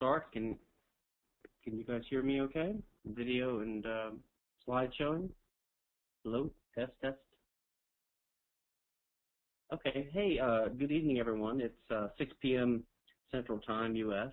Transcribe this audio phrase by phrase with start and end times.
[0.00, 0.32] start.
[0.32, 0.56] Can
[1.62, 2.74] can you guys hear me okay?
[3.04, 4.10] Video and uh,
[4.64, 5.28] slide showing?
[6.24, 6.50] Hello?
[6.74, 7.18] Test, test.
[9.74, 10.08] Okay.
[10.10, 11.60] Hey, uh, good evening, everyone.
[11.60, 12.82] It's uh, 6 p.m.
[13.30, 14.30] Central Time, U.S.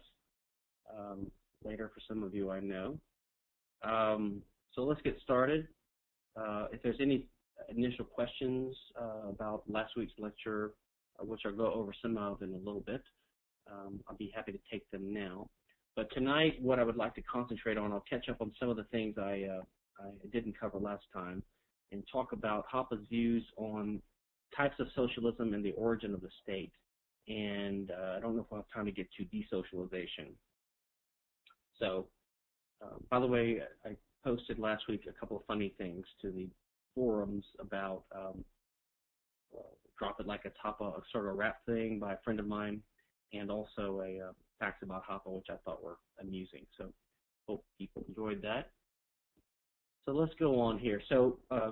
[0.98, 1.30] Um,
[1.66, 2.98] later for some of you, I know.
[3.84, 4.42] Um,
[4.74, 5.68] so let's get started.
[6.40, 7.28] Uh, if there's any
[7.68, 10.72] initial questions uh, about last week's lecture,
[11.20, 13.02] uh, which I'll go over some of in a little bit,
[13.70, 15.50] um, I'll be happy to take them now.
[15.98, 18.78] But tonight, what I would like to concentrate on, I'll catch up on some of
[18.78, 19.64] the things I, uh,
[20.00, 21.42] I didn't cover last time
[21.92, 24.00] and talk about Hoppe's views on
[24.56, 26.72] types of socialism and the origin of the state.
[27.28, 30.34] And uh, I don't know if I'll have time to get to desocialization.
[31.80, 32.06] So,
[32.80, 36.48] uh, by the way, I posted last week a couple of funny things to the
[36.94, 38.46] forums about um,
[39.52, 42.40] well, Drop It Like a Top, of a sort of rap thing by a friend
[42.40, 42.84] of mine,
[43.34, 46.66] and also a uh, facts about Hoppe, which I thought were amusing.
[46.78, 46.92] So
[47.48, 48.72] hope people enjoyed that.
[50.06, 51.02] So let's go on here.
[51.10, 51.72] So uh,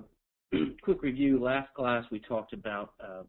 [0.81, 1.41] quick review.
[1.41, 3.25] Last class we talked about um,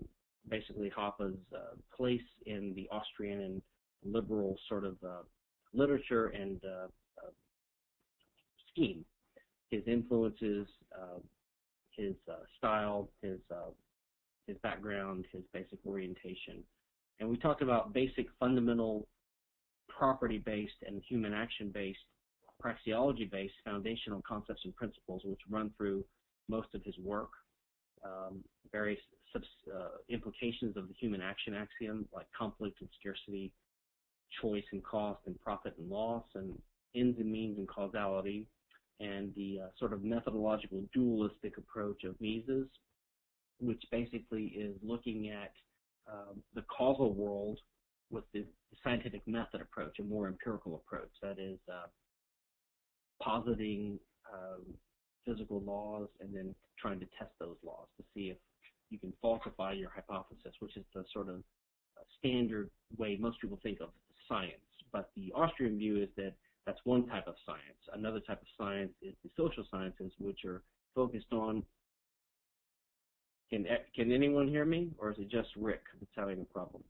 [0.48, 3.62] basically Hoppe's uh, place in the Austrian and
[4.04, 5.22] liberal sort of uh,
[5.74, 6.86] literature and uh,
[7.18, 7.30] uh,
[8.70, 9.04] scheme.
[9.70, 11.18] His influences, uh,
[11.96, 12.14] his
[12.58, 13.38] style, his
[14.46, 16.62] his background, his basic orientation.
[17.18, 19.08] And we talked about basic fundamental
[19.88, 21.98] property-based and human action-based,
[22.62, 26.04] praxeology-based foundational concepts and principles which run through
[26.48, 27.30] most of his work.
[28.04, 29.00] Um, various
[29.34, 33.52] uh, implications of the human action axiom like conflict and scarcity,
[34.40, 36.52] choice and cost, and profit and loss, and
[36.94, 38.46] ends and means and causality,
[39.00, 42.68] and the uh, sort of methodological dualistic approach of Mises,
[43.60, 45.52] which basically is looking at
[46.10, 47.58] um, the causal world
[48.10, 48.44] with the
[48.84, 51.10] scientific method approach, a more empirical approach.
[51.22, 51.86] That is uh,
[53.22, 53.98] positing
[54.32, 54.62] um,
[55.26, 58.36] physical laws and then trying to test those laws to see if
[58.90, 63.58] you can falsify your hypothesis, which is the sort of uh, standard way most people
[63.62, 63.88] think of
[64.28, 64.52] science.
[64.92, 66.34] But the Austrian view is that
[66.66, 67.80] that's one type of science.
[67.92, 70.62] Another type of science is the social sciences, which are
[70.94, 71.62] focused on.
[73.50, 73.64] Can
[73.94, 76.82] can anyone hear me, or is it just Rick that's having a problem?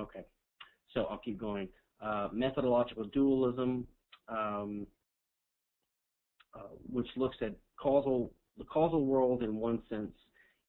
[0.00, 0.24] Okay,
[0.94, 1.68] so I'll keep going.
[2.02, 3.86] Uh, methodological dualism,
[4.28, 4.86] um,
[6.54, 10.12] uh, which looks at causal the causal world in one sense,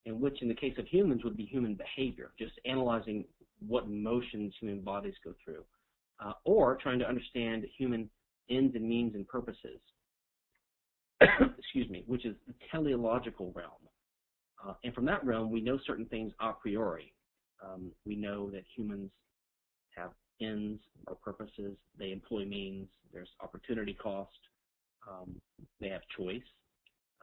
[0.04, 3.24] in which in the case of humans would be human behavior, just analyzing
[3.66, 5.64] what motions human bodies go through,
[6.24, 8.08] uh, or trying to understand human
[8.50, 9.80] ends and means and purposes.
[11.58, 13.70] excuse me, which is the teleological realm.
[14.66, 17.12] Uh, and from that realm, we know certain things a priori.
[17.64, 19.10] Um, we know that humans
[19.96, 20.10] have
[20.40, 21.76] ends or purposes.
[21.98, 22.88] They employ means.
[23.12, 24.30] There's opportunity cost.
[25.08, 25.34] Um,
[25.80, 26.42] they have choice.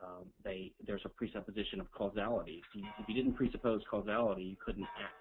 [0.01, 2.61] Um, they there's a presupposition of causality.
[2.69, 5.13] If you, if you didn't presuppose causality, you couldn't act.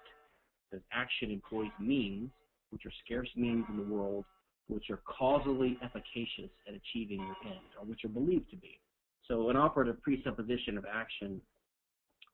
[0.69, 2.29] Because action employs means,
[2.69, 4.23] which are scarce means in the world,
[4.67, 8.79] which are causally efficacious at achieving your end, or which are believed to be.
[9.27, 11.41] So an operative presupposition of action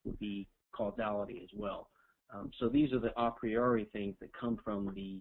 [0.04, 1.88] would be causality as well.
[2.34, 5.20] Um, so these are the a priori things that come from the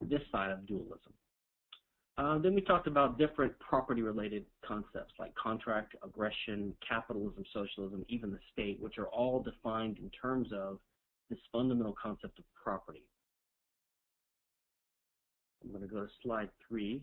[0.00, 1.12] this side of dualism.
[2.16, 8.38] Uh, then we talked about different property-related concepts like contract, aggression, capitalism, socialism, even the
[8.52, 10.78] state, which are all defined in terms of
[11.28, 13.02] this fundamental concept of property.
[15.64, 17.02] I'm going to go to slide three.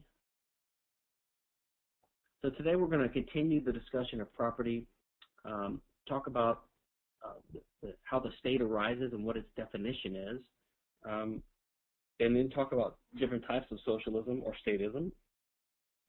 [2.42, 4.86] So today we're going to continue the discussion of property,
[5.44, 6.64] um, talk about
[7.26, 10.40] uh, the, the, how the state arises and what its definition is,
[11.09, 11.42] um,
[12.20, 15.12] and then talk about different types of socialism or statism.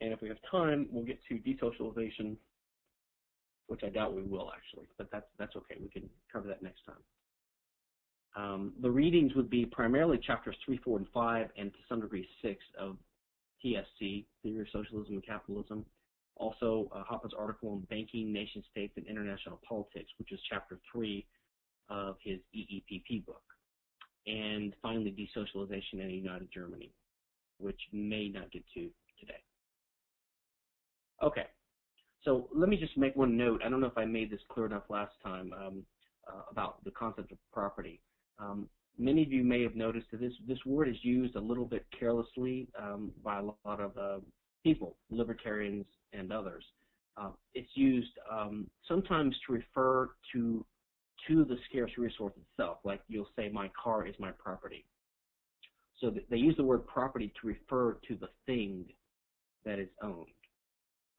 [0.01, 2.37] And if we have time, we'll get to desocialization,
[3.69, 5.77] which I doubt we will actually, but that's that's okay.
[5.81, 6.97] We can cover that next time.
[8.35, 12.27] Um, the readings would be primarily chapters 3, 4, and 5, and to some degree
[12.41, 12.97] 6 of
[13.65, 15.85] TSC, Theory of Socialism and Capitalism.
[16.37, 21.25] Also, uh, Hoppe's article on Banking, Nation States, and International Politics, which is chapter 3
[21.89, 23.43] of his EEPP book.
[24.27, 26.93] And finally, Desocialization in a United Germany,
[27.59, 28.89] which may not get to
[29.21, 29.43] today.
[31.23, 31.47] Okay,
[32.25, 33.61] so let me just make one note.
[33.65, 35.83] I don't know if I made this clear enough last time um,
[36.29, 38.01] uh, about the concept of property.
[38.39, 38.69] Um,
[38.99, 41.85] many of you may have noticed that this, this word is used a little bit
[41.99, 44.19] carelessly um, by a lot of uh,
[44.63, 46.65] people, libertarians and others.
[47.17, 50.65] Uh, it's used um, sometimes to refer to
[51.29, 54.85] to the scarce resource itself, like you'll say, my car is my property.
[56.01, 58.87] So they use the word property to refer to the thing
[59.65, 60.27] that is owned.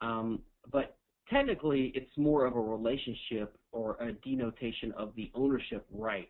[0.01, 0.39] Um,
[0.71, 0.97] but
[1.29, 6.29] technically, it's more of a relationship or a denotation of the ownership right.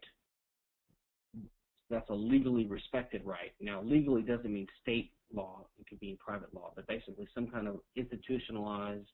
[1.93, 3.53] That's a legally respected right.
[3.61, 5.67] Now, legally doesn't mean state law.
[5.79, 9.05] It could mean private law, but basically some kind of institutionalized,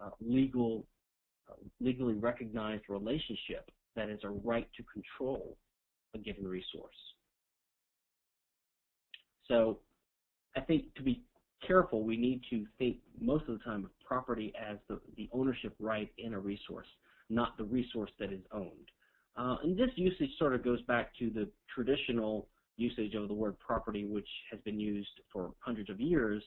[0.00, 0.86] uh, legal,
[1.50, 5.56] uh, legally recognized relationship that is a right to control
[6.14, 6.94] a given resource.
[9.48, 9.80] So
[10.56, 11.24] I think to be
[11.66, 15.74] careful, we need to think most of the time of property as the, the ownership
[15.80, 16.86] right in a resource,
[17.28, 18.88] not the resource that is owned.
[19.36, 23.58] Uh, and this usage sort of goes back to the traditional usage of the word
[23.58, 26.42] property, which has been used for hundreds of years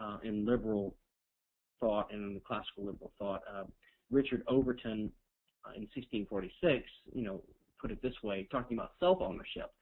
[0.00, 0.94] uh, in liberal
[1.80, 3.42] thought and in classical liberal thought.
[3.52, 3.64] Uh,
[4.10, 5.10] Richard Overton
[5.64, 6.84] uh, in 1646,
[7.14, 7.42] you know,
[7.80, 9.72] put it this way, talking about self-ownership.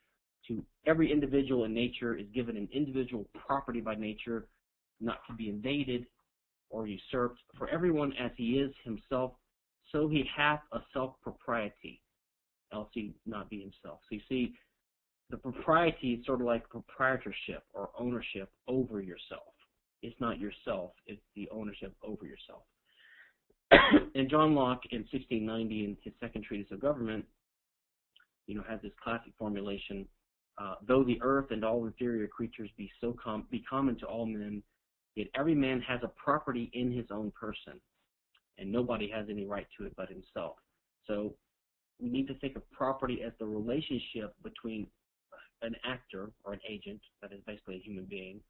[0.48, 4.46] To every individual in nature is given an individual property by nature,
[5.00, 6.06] not to be invaded
[6.70, 7.40] or usurped.
[7.58, 9.32] For everyone as he is himself,
[9.92, 12.00] so he hath a self-propriety,
[12.72, 14.00] else he not be himself.
[14.08, 14.54] So you see,
[15.30, 19.54] the propriety is sort of like proprietorship or ownership over yourself.
[20.02, 22.62] It's not yourself, it's the ownership over yourself.
[24.14, 27.24] and John Locke in 1690 in his second treatise of government,
[28.46, 30.06] you know, has this classic formulation,
[30.56, 34.24] uh, though the earth and all inferior creatures be so com- be common to all
[34.24, 34.62] men,
[35.14, 37.74] yet every man has a property in his own person,
[38.56, 40.56] and nobody has any right to it but himself.
[41.06, 41.34] So
[42.00, 44.86] we need to think of property as the relationship between
[45.62, 48.40] an actor or an agent, that is basically a human being,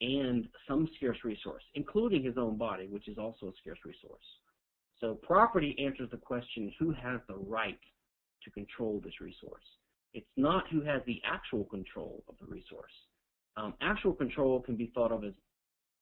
[0.00, 4.24] and some scarce resource, including his own body, which is also a scarce resource.
[5.00, 7.78] So property answers the question, who has the right
[8.44, 9.62] to control this resource?
[10.14, 12.92] It's not who has the actual control of the resource.
[13.56, 15.34] Um, actual control can be thought of as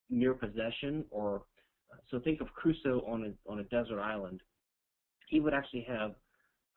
[0.08, 1.42] mere possession or
[2.10, 4.40] so think of Crusoe on a, on a desert island.
[5.28, 6.12] He would actually have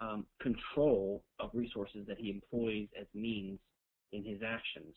[0.02, 3.60] um, control of resources that he employs as means
[4.12, 4.96] in his actions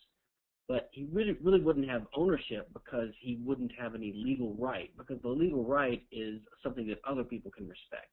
[0.68, 5.20] but he really really wouldn't have ownership because he wouldn't have any legal right because
[5.22, 8.08] the legal right is something that other people can respect.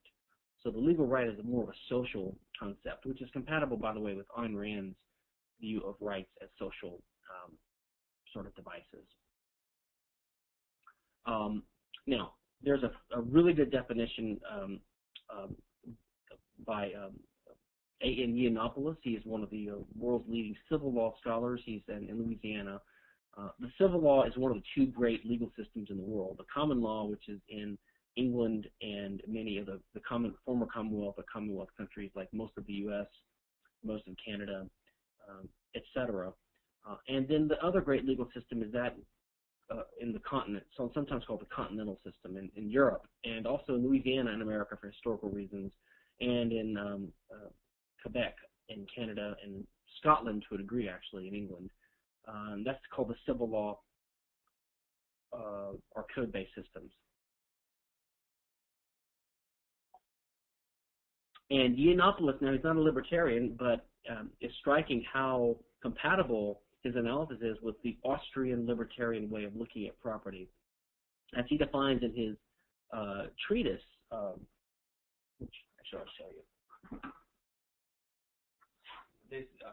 [0.63, 3.99] So the legal right is more of a social concept, which is compatible, by the
[3.99, 4.97] way, with Ayn Rand's
[5.61, 7.01] view of rights as social
[7.31, 7.55] um,
[8.33, 9.07] sort of devices.
[11.25, 11.63] Um,
[12.07, 14.81] now, there's a, a, really good definition um,
[16.65, 17.11] by um,
[18.01, 18.35] a.N.
[18.35, 18.97] Yiannopoulos.
[19.01, 21.61] He is one of the uh, world's leading civil law scholars.
[21.65, 22.79] He's in, in Louisiana.
[23.37, 26.35] Uh, the civil law is one of the two great legal systems in the world.
[26.37, 27.77] The common law, which is in
[28.15, 32.65] England and many of the, the common, former Commonwealth or Commonwealth countries, like most of
[32.65, 33.07] the U.S.,
[33.83, 34.65] most of Canada,
[35.29, 36.33] um, etc.
[36.89, 38.95] Uh, and then the other great legal system is that
[39.71, 43.75] uh, in the continent, so sometimes called the continental system in, in Europe, and also
[43.75, 45.71] in Louisiana in America for historical reasons,
[46.21, 47.49] and in um, uh,
[48.01, 48.35] Quebec
[48.69, 49.63] in Canada and
[49.99, 51.69] Scotland to a degree, actually, in England.
[52.27, 53.79] Um, that's called the civil law
[55.33, 56.91] uh, or code-based systems.
[61.51, 67.37] And Yiannopoulos, now he's not a libertarian, but um, is striking how compatible his analysis
[67.41, 70.47] is with the Austrian libertarian way of looking at property.
[71.37, 72.35] As he defines in his
[72.95, 74.39] uh, treatise, um,
[75.39, 75.53] which
[75.89, 77.11] actually I'll show you
[79.29, 79.71] this, uh,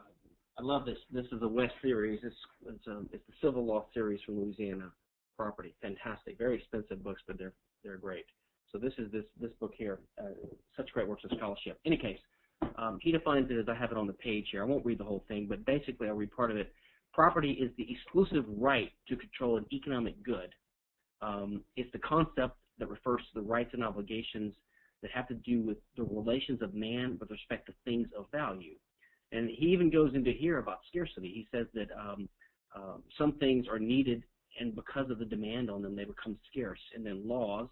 [0.59, 0.97] I love this.
[1.11, 2.19] This is a West series.
[2.23, 2.35] It's
[2.67, 4.91] it's, um, it's the civil law series from Louisiana
[5.35, 5.73] property.
[5.81, 8.25] Fantastic, very expensive books, but they're they're great.
[8.71, 9.99] So this is this this book here.
[10.19, 10.29] Uh,
[10.75, 11.79] such great works of scholarship.
[11.85, 12.19] Any case,
[12.77, 14.63] um, he defines it as I have it on the page here.
[14.63, 16.71] I won't read the whole thing, but basically I'll read part of it.
[17.13, 20.53] Property is the exclusive right to control an economic good.
[21.21, 24.53] Um, it's the concept that refers to the rights and obligations
[25.01, 28.75] that have to do with the relations of man with respect to things of value.
[29.31, 31.27] And he even goes into here about scarcity.
[31.27, 32.29] He says that um,
[32.75, 34.23] uh, some things are needed,
[34.59, 36.79] and because of the demand on them, they become scarce.
[36.95, 37.67] And then laws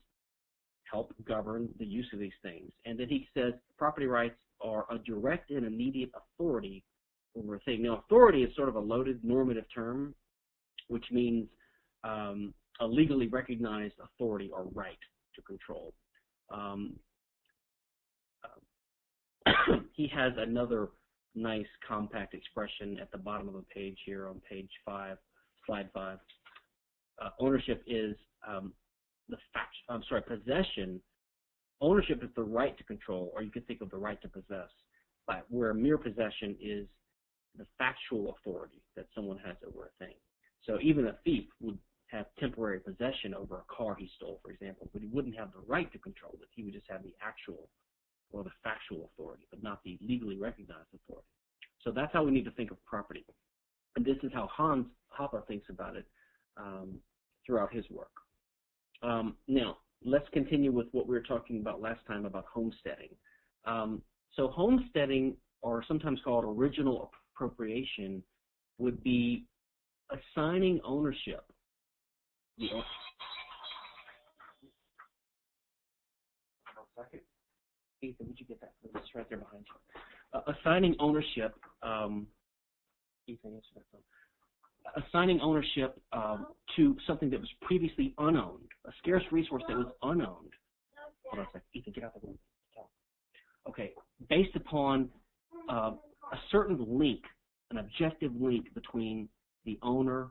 [0.91, 2.71] help govern the use of these things.
[2.85, 6.83] And then he says property rights are a direct and immediate authority
[7.37, 7.83] over a thing.
[7.83, 10.13] Now, authority is sort of a loaded normative term,
[10.87, 11.47] which means
[12.03, 14.97] um, a legally recognized authority or right
[15.35, 15.93] to control.
[16.53, 16.93] Um,
[19.93, 20.89] he has another
[21.35, 25.17] nice compact expression at the bottom of the page here on page five,
[25.65, 26.19] slide five.
[27.21, 28.15] Uh, ownership is
[28.47, 28.73] um,
[29.29, 29.75] the fact.
[29.89, 31.01] I'm sorry, possession.
[31.81, 34.69] Ownership is the right to control, or you could think of the right to possess,
[35.27, 36.87] but where mere possession is
[37.57, 40.15] the factual authority that someone has over a thing.
[40.65, 44.89] So even a thief would have temporary possession over a car he stole, for example,
[44.93, 46.47] but he wouldn't have the right to control it.
[46.51, 47.67] He would just have the actual
[48.35, 51.27] or the factual authority, but not the legally recognized authority.
[51.81, 53.25] So that's how we need to think of property.
[53.95, 54.87] And this is how Hans
[55.17, 56.05] Hoppe thinks about it
[56.57, 56.95] um,
[57.45, 58.11] throughout his work.
[59.01, 63.09] Um, now, let's continue with what we were talking about last time about homesteading.
[63.65, 64.01] Um,
[64.33, 68.21] so homesteading, or sometimes called original appropriation,
[68.77, 69.45] would be
[70.11, 71.45] assigning ownership.
[72.57, 72.67] The,
[76.95, 77.21] second.
[78.01, 78.73] Ethan, would you get that?
[78.83, 80.01] It's right there behind you.
[80.33, 81.55] Uh, assigning ownership.
[81.83, 82.27] Um,
[83.27, 84.01] Ethan, answer that phone
[84.95, 90.53] assigning ownership um, to something that was previously unowned, a scarce resource that was unowned.
[91.25, 91.61] Hold on a second.
[91.73, 92.37] Ethan, get out the room.
[93.67, 93.93] Okay,
[94.29, 95.09] based upon
[95.69, 95.91] uh,
[96.31, 97.21] a certain link,
[97.71, 99.27] an objective link between
[99.65, 100.27] the owner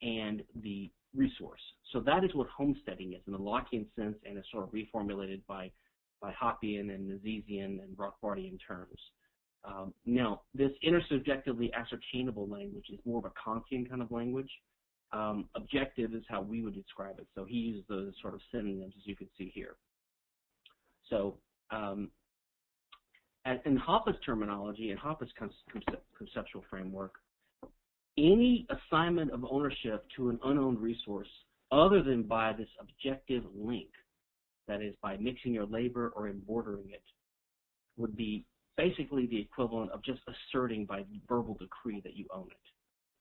[0.00, 1.60] and the resource.
[1.92, 5.40] So that is what homesteading is in the Lockean sense, and it's sort of reformulated
[5.48, 5.72] by
[6.22, 8.98] by Hoppian and Misesian and Rothbardian terms.
[9.64, 14.50] Um, now, this intersubjectively ascertainable language is more of a Kantian kind of language.
[15.12, 17.26] Um, objective is how we would describe it.
[17.34, 19.76] So he uses those sort of synonyms, as you can see here.
[21.10, 21.36] So
[21.70, 22.10] um,
[23.66, 25.30] in Hoppe's terminology and Hoppe's
[26.16, 27.12] conceptual framework,
[28.16, 31.28] any assignment of ownership to an unowned resource
[31.70, 33.88] other than by this objective link,
[34.68, 37.02] that is by mixing your labor or embordering it,
[37.96, 38.44] would be
[38.76, 42.56] basically the equivalent of just asserting by verbal decree that you own it.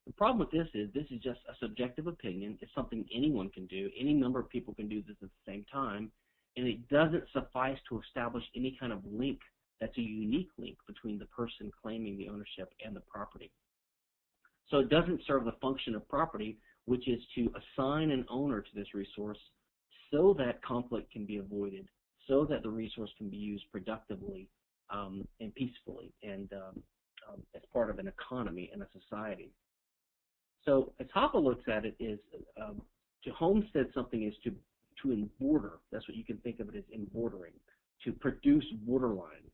[0.08, 2.58] The problem with this is this is just a subjective opinion.
[2.62, 3.90] It's something anyone can do.
[4.00, 6.12] Any number of people can do this at the same time,
[6.58, 9.40] and it doesn't suffice to establish any kind of link
[9.80, 13.52] that's a unique link between the person claiming the ownership and the property.
[14.70, 18.70] So it doesn't serve the function of property, which is to assign an owner to
[18.76, 19.40] this resource
[20.12, 21.88] so that conflict can be avoided,
[22.28, 24.48] so that the resource can be used productively
[24.90, 26.84] um, and peacefully and um,
[27.30, 29.52] um, as part of an economy and a society.
[30.66, 32.20] So as Hoppe looks at it is
[32.62, 32.82] um,
[33.24, 34.54] to homestead something is to
[35.02, 35.72] to emborder.
[35.92, 37.54] That's what you can think of it as embordering,
[38.04, 39.50] to produce borderlines.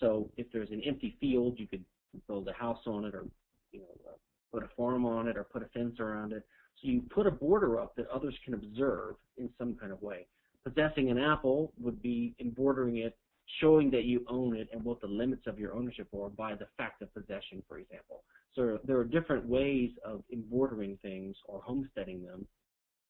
[0.00, 1.84] So if there's an empty field, you could
[2.26, 3.26] build a house on it, or
[3.72, 4.16] you know, uh,
[4.52, 6.46] put a farm on it, or put a fence around it.
[6.80, 10.26] So you put a border up that others can observe in some kind of way.
[10.64, 13.16] Possessing an apple would be embordering it
[13.60, 16.66] showing that you own it and what the limits of your ownership are by the
[16.76, 18.22] fact of possession, for example.
[18.54, 22.46] So there are different ways of embordering things or homesteading them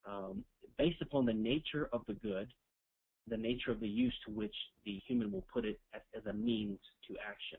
[0.06, 0.44] um,
[0.78, 2.48] based upon the nature of the good,
[3.28, 4.54] the nature of the use to which
[4.84, 7.58] the human will put it as, as a means to action.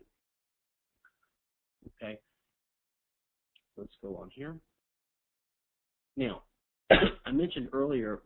[2.01, 2.19] Okay,
[3.77, 4.55] let's go on here.
[6.17, 6.41] Now,
[7.25, 8.21] I mentioned earlier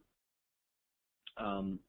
[1.37, 1.79] um,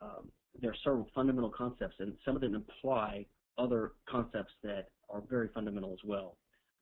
[0.00, 0.30] um,
[0.60, 3.26] there are several fundamental concepts, and some of them imply
[3.58, 6.36] other concepts that are very fundamental as well.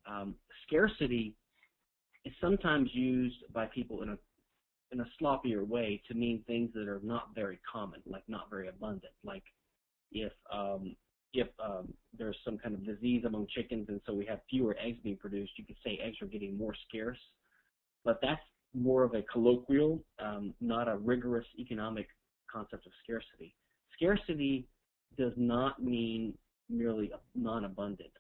[0.07, 0.35] Um,
[0.67, 1.35] scarcity
[2.25, 4.19] is sometimes used by people in a
[4.93, 8.69] in a sloppier way to mean things that are not very common, like not very
[8.69, 9.13] abundant.
[9.25, 9.43] Like
[10.13, 10.95] if um,
[11.33, 14.99] if um, there's some kind of disease among chickens and so we have fewer eggs
[15.03, 17.19] being produced, you could say eggs are getting more scarce.
[18.05, 18.41] But that's
[18.75, 22.09] more of a colloquial, um, not a rigorous economic
[22.53, 23.55] concept of scarcity.
[23.97, 24.67] Scarcity
[25.17, 26.35] does not mean
[26.69, 28.11] merely non-abundant.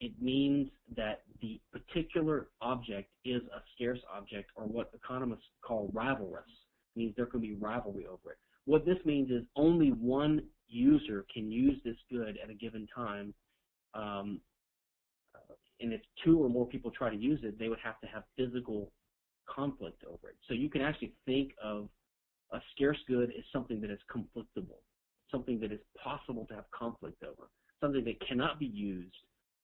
[0.00, 6.50] It means that the particular object is a scarce object, or what economists call rivalrous.
[6.94, 8.38] It means there can be rivalry over it.
[8.66, 13.32] What this means is only one user can use this good at a given time,
[13.94, 14.40] um,
[15.80, 18.24] and if two or more people try to use it, they would have to have
[18.36, 18.90] physical
[19.52, 20.36] conflict over it.
[20.48, 21.88] So you can actually think of
[22.52, 24.80] a scarce good as something that is conflictable
[25.34, 27.48] something that is possible to have conflict over,
[27.80, 29.14] something that cannot be used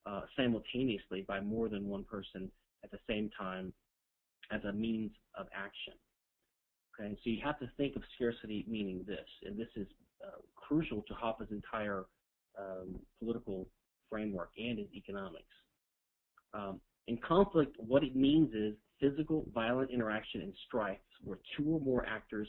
[0.07, 2.51] uh, simultaneously by more than one person
[2.83, 3.73] at the same time
[4.51, 5.95] as a means of action.
[6.99, 9.87] Okay, so you have to think of scarcity meaning this, and this is
[10.25, 12.05] uh, crucial to Hoppe's entire
[12.59, 13.67] um, political
[14.11, 15.45] framework and his economics.
[16.53, 21.81] Um, in conflict, what it means is physical, violent interaction and strife where two or
[21.81, 22.49] more actors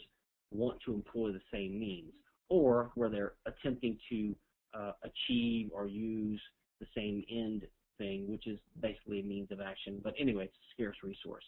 [0.52, 2.12] want to employ the same means
[2.48, 4.34] or where they're attempting to
[4.74, 6.40] uh, achieve or use
[6.80, 7.62] the same end
[7.98, 10.00] thing, which is basically a means of action.
[10.02, 11.44] But anyway, it's a scarce resource.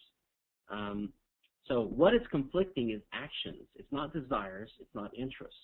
[0.69, 1.13] Um,
[1.67, 3.67] so what is conflicting is actions.
[3.75, 4.69] It's not desires.
[4.79, 5.59] It's not interests.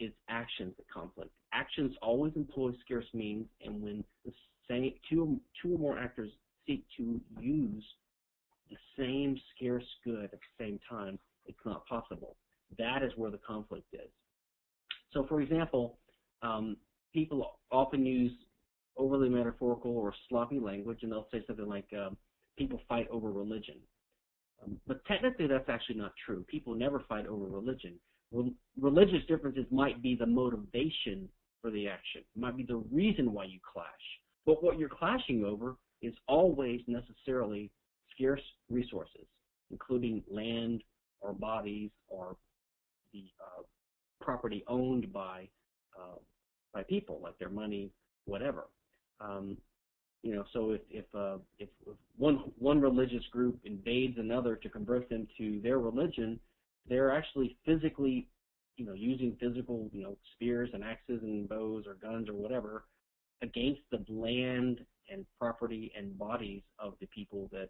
[0.00, 1.30] It's actions that conflict.
[1.52, 4.32] Actions always employ scarce means, and when the
[4.68, 6.30] same two two or more actors
[6.66, 7.84] seek to use
[8.70, 12.36] the same scarce good at the same time, it's not possible.
[12.78, 14.10] That is where the conflict is.
[15.12, 15.98] So, for example,
[16.42, 16.76] um,
[17.14, 18.32] people often use
[18.96, 22.16] overly metaphorical or sloppy language, and they'll say something like, um,
[22.58, 23.76] people fight over religion.
[24.62, 26.44] Um, but technically, that's actually not true.
[26.48, 27.94] People never fight over religion.
[28.32, 31.28] Re- religious differences might be the motivation
[31.62, 33.86] for the action, might be the reason why you clash.
[34.46, 37.70] But what you're clashing over is always necessarily
[38.18, 39.26] scarce resources,
[39.70, 40.82] including land
[41.20, 42.36] or bodies or
[43.12, 43.62] the uh,
[44.20, 45.48] property owned by
[45.98, 46.16] uh,
[46.74, 47.90] by people, like their money,
[48.26, 48.66] whatever.
[49.20, 49.56] Um,
[50.22, 51.68] you know, so if if, uh, if
[52.16, 56.38] one one religious group invades another to convert them to their religion,
[56.88, 58.26] they're actually physically,
[58.76, 62.84] you know, using physical, you know, spears and axes and bows or guns or whatever
[63.42, 67.68] against the land and property and bodies of the people that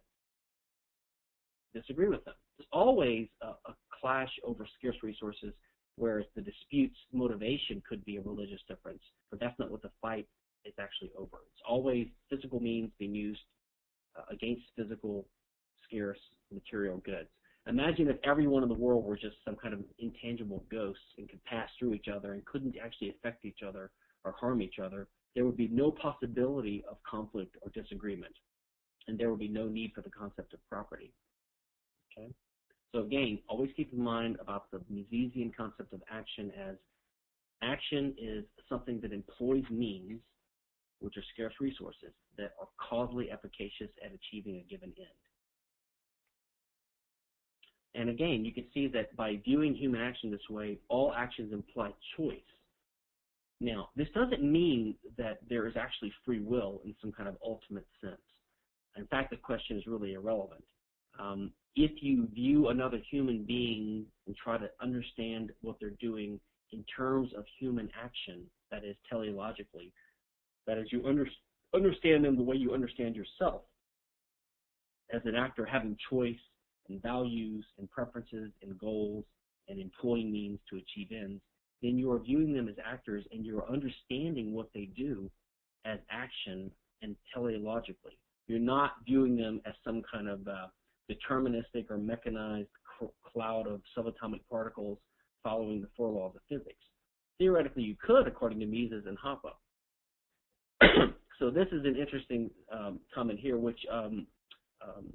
[1.74, 2.34] disagree with them.
[2.56, 5.52] There's always a, a clash over scarce resources,
[5.96, 10.26] whereas the dispute's motivation could be a religious difference, but that's not what the fight
[10.64, 11.38] is actually over.
[11.52, 13.40] It's always physical means being used
[14.16, 15.26] uh, against physical,
[15.84, 16.18] scarce
[16.52, 17.28] material goods.
[17.66, 21.44] Imagine if everyone in the world were just some kind of intangible ghosts and could
[21.44, 23.90] pass through each other and couldn't actually affect each other
[24.24, 25.06] or harm each other.
[25.34, 28.32] There would be no possibility of conflict or disagreement,
[29.06, 31.12] and there would be no need for the concept of property.
[32.16, 32.32] Okay?
[32.92, 36.76] So again, always keep in mind about the Misesian concept of action as
[37.62, 40.20] action is something that employs means
[41.00, 45.08] which are scarce resources that are causally efficacious at achieving a given end.
[47.94, 51.90] And again, you can see that by viewing human action this way, all actions imply
[52.16, 52.38] choice.
[53.60, 57.86] Now, this doesn't mean that there is actually free will in some kind of ultimate
[58.00, 58.20] sense.
[58.96, 60.62] In fact, the question is really irrelevant.
[61.18, 66.40] Um, if you view another human being and try to understand what they're doing
[66.72, 69.92] in terms of human action, that is teleologically,
[70.66, 71.26] that is, you under,
[71.74, 73.62] understand them the way you understand yourself.
[75.12, 76.36] As an actor, having choice
[76.88, 79.24] and values and preferences and goals
[79.68, 81.40] and employing means to achieve ends,
[81.82, 85.30] then you are viewing them as actors and you're understanding what they do
[85.84, 86.70] as action
[87.02, 88.16] and teleologically.
[88.46, 90.66] You're not viewing them as some kind of uh,
[91.10, 92.68] deterministic or mechanized
[93.32, 94.98] cloud of subatomic particles
[95.42, 96.82] following the four laws of physics.
[97.38, 99.52] Theoretically, you could, according to Mises and Hoppe.
[101.38, 104.26] so this is an interesting um, comment here, which um,
[104.82, 105.06] um,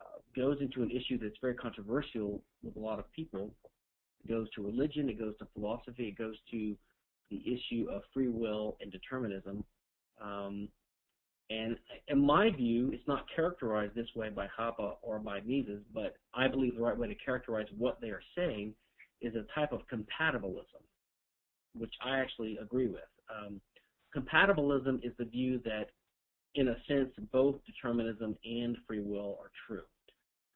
[0.00, 3.50] uh, goes into an issue that's very controversial with a lot of people.
[4.24, 6.76] It goes to religion, it goes to philosophy, it goes to
[7.30, 9.64] the issue of free will and determinism.
[10.22, 10.68] Um,
[11.50, 16.14] and in my view, it's not characterized this way by Hoppe or by Mises, but
[16.32, 18.72] I believe the right way to characterize what they are saying
[19.20, 20.82] is a type of compatibilism,
[21.74, 23.02] which I actually agree with.
[23.28, 23.60] Um,
[24.16, 25.86] compatibilism is the view that,
[26.54, 29.82] in a sense, both determinism and free will are true.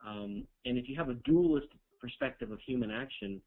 [0.07, 1.69] Um, and if you have a dualist
[2.01, 3.41] perspective of human action,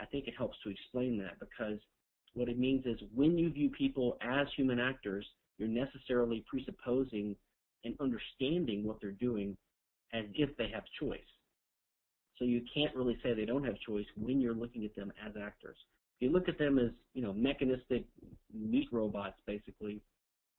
[0.00, 1.78] I think it helps to explain that because
[2.32, 5.26] what it means is when you view people as human actors,
[5.58, 7.36] you're necessarily presupposing
[7.84, 9.56] and understanding what they're doing
[10.12, 11.20] as if they have choice.
[12.38, 15.32] So you can't really say they don't have choice when you're looking at them as
[15.40, 15.76] actors.
[16.18, 18.04] If you look at them as, you know, mechanistic
[18.52, 20.00] meat robots, basically,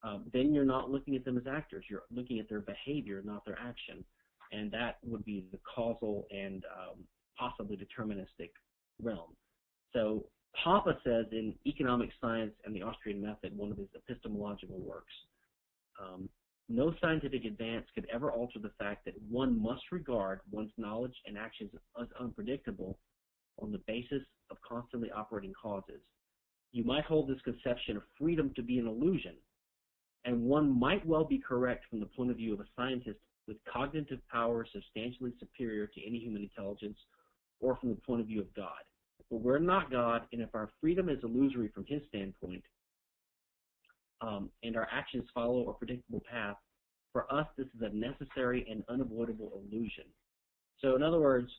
[0.04, 1.86] um, then you're not looking at them as actors.
[1.90, 4.04] You're looking at their behavior, not their action.
[4.52, 7.04] And that would be the causal and um,
[7.38, 8.52] possibly deterministic
[9.02, 9.36] realm.
[9.94, 10.26] So
[10.64, 15.14] Hoppe says in Economic Science and the Austrian Method, one of his epistemological works,
[16.00, 16.30] um,
[16.68, 21.38] no scientific advance could ever alter the fact that one must regard one's knowledge and
[21.38, 22.98] actions as unpredictable
[23.62, 26.02] on the basis of constantly operating causes.
[26.72, 29.36] You might hold this conception of freedom to be an illusion,
[30.26, 33.58] and one might well be correct from the point of view of a scientist with
[33.72, 36.98] cognitive power substantially superior to any human intelligence,
[37.60, 38.84] or from the point of view of God.
[39.30, 42.64] But we're not God, and if our freedom is illusory from his standpoint,
[44.22, 46.56] um, and our actions follow a predictable path,
[47.12, 50.06] for us this is a necessary and unavoidable illusion.
[50.80, 51.50] So in other words,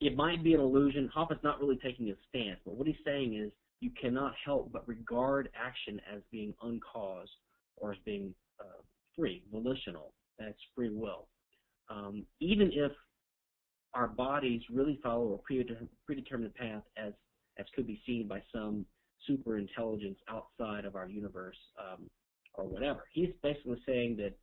[0.00, 1.10] it might be an illusion.
[1.12, 4.86] Hoppe's not really taking a stance, but what he's saying is you cannot help but
[4.88, 7.30] regard action as being uncaused
[7.76, 8.82] or as being uh,
[9.16, 10.12] free, volitional.
[10.38, 11.28] That's free will.
[11.88, 12.92] Um, even if
[13.96, 17.12] our bodies really follow a predetermined path as
[17.58, 18.84] as could be seen by some
[19.26, 22.06] super intelligence outside of our universe, um,
[22.52, 23.04] or whatever.
[23.12, 24.34] He's basically saying that,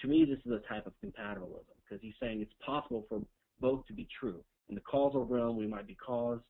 [0.00, 3.22] to me, this is a type of compatibilism because he's saying it's possible for
[3.60, 4.42] both to be true.
[4.68, 6.42] In the causal realm, we might be caused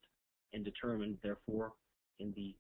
[0.54, 1.72] and determined, therefore,
[2.20, 2.54] in the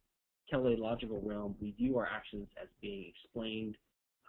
[0.50, 3.76] teleological realm, we view our actions as being explained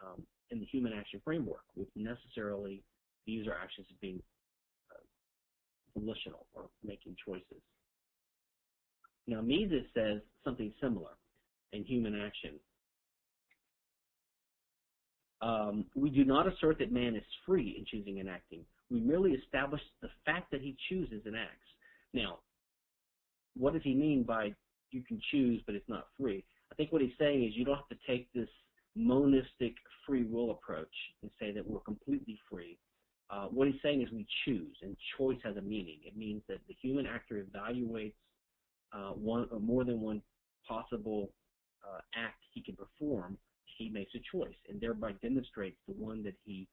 [0.01, 2.82] um, in the human action framework, which necessarily
[3.25, 4.21] views our actions as being
[5.97, 7.62] volitional or making choices.
[9.27, 11.12] Now, Mises says something similar
[11.71, 12.60] in human action.
[15.41, 18.62] Um, we do not assert that man is free in choosing and acting.
[18.89, 21.67] We merely establish the fact that he chooses and acts.
[22.13, 22.39] Now,
[23.56, 24.53] what does he mean by
[24.91, 26.43] you can choose, but it's not free?
[26.71, 28.49] I think what he's saying is you don't have to take this
[28.95, 29.73] monistic
[30.06, 32.77] free will approach and say that we're completely free.
[33.34, 35.98] Uh, what he's saying is we choose, and choice has a meaning.
[36.06, 38.13] It means that the human actor evaluates
[38.93, 40.22] uh, one or more than one
[40.67, 41.32] possible
[41.84, 43.38] uh, act he can perform.
[43.78, 46.67] He makes a choice, and thereby demonstrates the one that he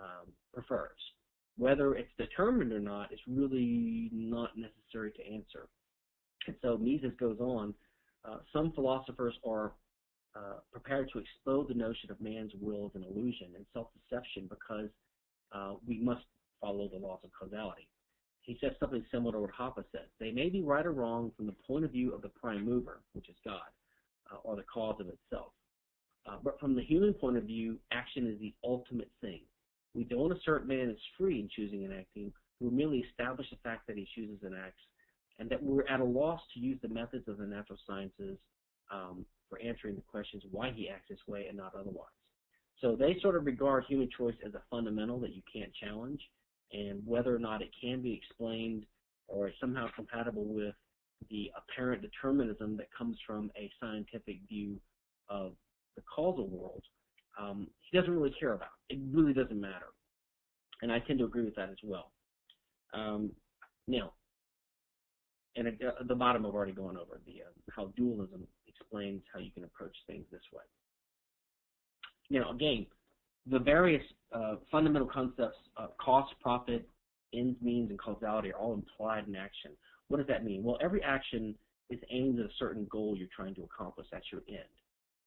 [0.00, 0.96] um, prefers.
[1.58, 5.68] Whether it's determined or not is really not necessary to answer.
[6.46, 7.74] And so Mises goes on.
[8.24, 9.72] Uh, some philosophers are
[10.34, 14.88] uh, prepared to explode the notion of man's will as an illusion and self-deception because
[15.52, 16.24] uh, we must
[16.60, 17.88] follow the laws of causality.
[18.42, 20.08] He says something similar to what Hoppe says.
[20.20, 23.00] They may be right or wrong from the point of view of the prime mover,
[23.12, 23.60] which is God,
[24.32, 25.52] uh, or the cause of itself.
[26.26, 29.40] Uh, but from the human point of view, action is the ultimate thing.
[29.94, 32.32] We don't assert man is free in choosing and acting.
[32.60, 34.82] We merely establish the fact that he chooses and acts,
[35.38, 38.38] and that we're at a loss to use the methods of the natural sciences
[38.92, 42.06] um, for answering the questions why he acts this way and not otherwise.
[42.80, 46.20] So they sort of regard human choice as a fundamental that you can't challenge,
[46.72, 48.84] and whether or not it can be explained
[49.28, 50.74] or is somehow compatible with
[51.30, 54.78] the apparent determinism that comes from a scientific view
[55.28, 55.52] of
[55.96, 56.82] the causal world,
[57.40, 58.68] um, he doesn't really care about.
[58.88, 59.86] It really doesn't matter.
[60.82, 62.12] And I tend to agree with that as well.
[62.92, 63.32] Um,
[63.88, 64.12] now,
[65.56, 69.50] and at the bottom I've already gone over the uh, how dualism explains how you
[69.50, 70.62] can approach things this way.
[72.30, 72.86] Now, again,
[73.50, 76.88] the various uh, fundamental concepts of cost, profit,
[77.32, 79.72] ends, means, and causality are all implied in action.
[80.08, 80.62] What does that mean?
[80.62, 81.54] Well, every action
[81.90, 84.06] is aimed at a certain goal you're trying to accomplish.
[84.10, 84.58] That's your end.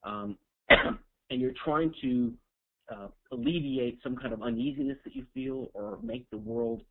[0.03, 0.37] Um,
[1.29, 2.33] and you're trying to
[2.91, 6.81] uh, alleviate some kind of uneasiness that you feel or make the world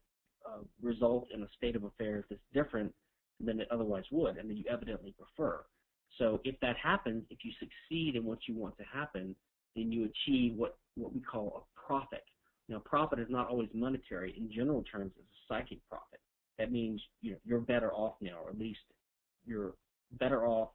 [0.46, 2.92] uh, result in a state of affairs that's different
[3.40, 5.60] than it otherwise would and that you evidently prefer.
[6.18, 9.34] So if that happens, if you succeed in what you want to happen,
[9.78, 12.24] then you achieve what, what we call a profit.
[12.68, 14.34] Now, profit is not always monetary.
[14.36, 16.20] In general terms, it's a psychic profit.
[16.58, 18.80] That means you know, you're better off now, or at least
[19.46, 19.74] you're
[20.18, 20.70] better off.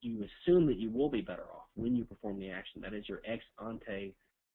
[0.00, 2.80] You assume that you will be better off when you perform the action.
[2.80, 4.14] That is, your ex ante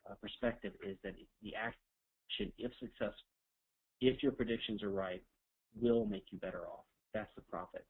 [0.10, 3.14] uh, perspective is that the action, if successful,
[4.02, 5.22] if your predictions are right,
[5.80, 6.86] will make you better off.
[7.14, 7.86] That's the profit.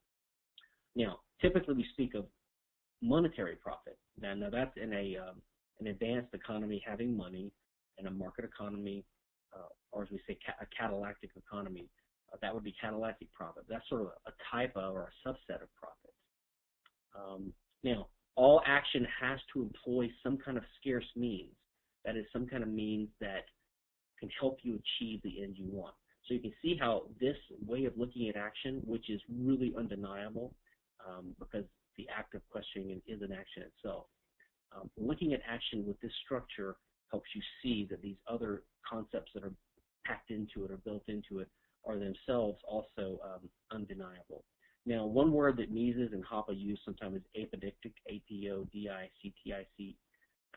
[0.95, 2.25] Now, typically we speak of
[3.01, 3.97] monetary profit.
[4.19, 5.41] Now, now that's in a um,
[5.79, 7.51] an advanced economy having money
[7.97, 9.03] and a market economy,
[9.55, 11.89] uh, or as we say, ca- a catallactic economy.
[12.31, 13.63] Uh, that would be catallactic profit.
[13.69, 16.13] That's sort of a type of or a subset of profit.
[17.15, 21.53] Um, now, all action has to employ some kind of scarce means.
[22.05, 23.45] That is, some kind of means that
[24.19, 25.93] can help you achieve the end you want.
[26.27, 27.36] So you can see how this
[27.67, 30.55] way of looking at action, which is really undeniable,
[31.05, 31.65] um, because
[31.97, 34.05] the act of questioning is an action itself.
[34.75, 36.75] Um, looking at action with this structure
[37.12, 39.53] helps you see that these other concepts that are
[40.05, 41.47] packed into it or built into it
[41.86, 44.43] are themselves also um, undeniable.
[44.86, 49.95] Now, one word that Mises and Hoppe use sometimes is apodictic, A-P-O-D-I-C-T-I-C,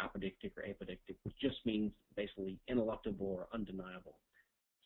[0.00, 4.18] apodictic or apodictic, which just means basically ineluctable or undeniable.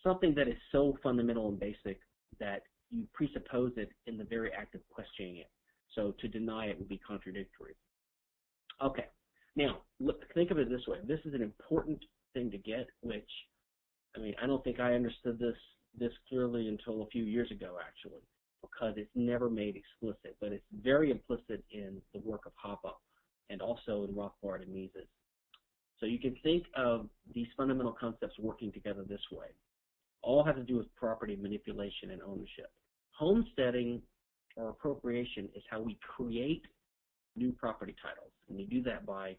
[0.03, 2.01] Something that is so fundamental and basic
[2.39, 5.51] that you presuppose it in the very act of questioning it.
[5.95, 7.75] So to deny it would be contradictory.
[8.83, 9.07] Okay,
[9.57, 10.99] now look, think of it this way.
[11.07, 11.99] This is an important
[12.35, 13.31] thing to get, which,
[14.17, 15.57] I mean, I don't think I understood this
[15.99, 18.23] this clearly until a few years ago, actually,
[18.63, 22.93] because it's never made explicit, but it's very implicit in the work of Hoppe
[23.51, 25.09] and also in Rothbard and Mises.
[25.99, 29.49] So you can think of these fundamental concepts working together this way.
[30.23, 32.71] All have to do with property manipulation and ownership.
[33.13, 34.01] Homesteading
[34.57, 36.63] or appropriation is how we create
[37.37, 39.37] new property titles, and you do that by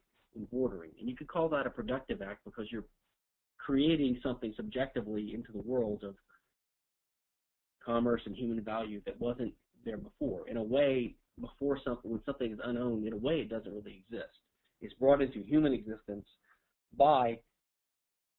[0.52, 0.92] bordering.
[1.00, 2.86] And you could call that a productive act because you're
[3.58, 6.16] creating something subjectively into the world of
[7.86, 9.54] commerce and human value that wasn't
[9.86, 10.48] there before.
[10.48, 14.04] In a way, before something, when something is unowned, in a way it doesn't really
[14.10, 14.38] exist.
[14.82, 16.26] It's brought into human existence
[16.98, 17.40] by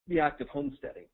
[0.09, 1.07] the act of homesteading.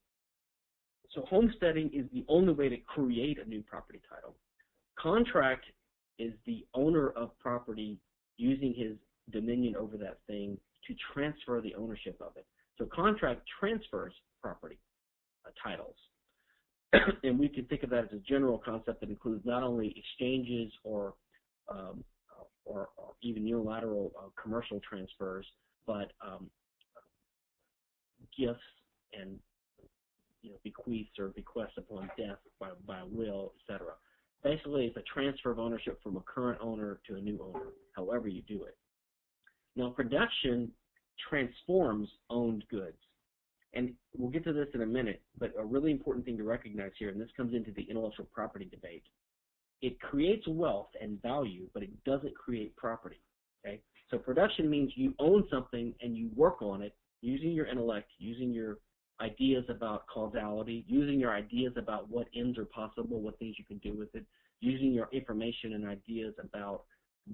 [1.10, 4.34] So homesteading is the only way to create a new property title.
[4.98, 5.64] Contract
[6.18, 7.98] is the owner of property
[8.36, 8.96] using his
[9.30, 12.46] dominion over that thing to transfer the ownership of it.
[12.78, 14.78] So contract transfers property
[15.46, 15.96] uh, titles.
[17.22, 20.72] and we can think of that as a general concept that includes not only exchanges
[20.84, 21.14] or
[21.70, 22.02] um,
[22.64, 25.46] or, or, even unilateral uh, commercial transfers,
[25.86, 26.48] but um,
[28.38, 28.60] gifts
[29.18, 29.38] and
[30.42, 33.92] you know, bequeaths or bequests upon death by, by will, etc.
[34.44, 38.28] Basically, it's a transfer of ownership from a current owner to a new owner, however
[38.28, 38.76] you do it.
[39.78, 40.72] Now, production
[41.30, 42.98] transforms owned goods.
[43.74, 46.90] And we'll get to this in a minute, but a really important thing to recognize
[46.98, 49.04] here, and this comes into the intellectual property debate.
[49.80, 53.20] It creates wealth and value, but it doesn't create property.
[53.64, 53.80] Okay?
[54.10, 58.52] So production means you own something and you work on it using your intellect, using
[58.52, 58.78] your
[59.20, 63.78] ideas about causality, using your ideas about what ends are possible, what things you can
[63.78, 64.24] do with it,
[64.60, 66.82] using your information and ideas about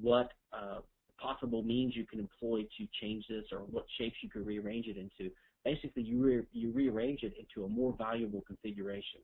[0.02, 0.80] what uh,
[1.20, 4.96] possible means you can employ to change this or what shapes you could rearrange it
[4.96, 5.30] into.
[5.64, 9.20] Basically, you, re you rearrange it into a more valuable configuration.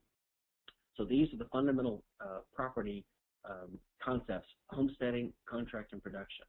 [0.97, 3.05] So these are the fundamental uh, property
[3.49, 6.45] um, concepts, homesteading, contract, and production.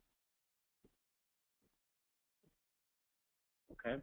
[3.72, 4.02] Okay?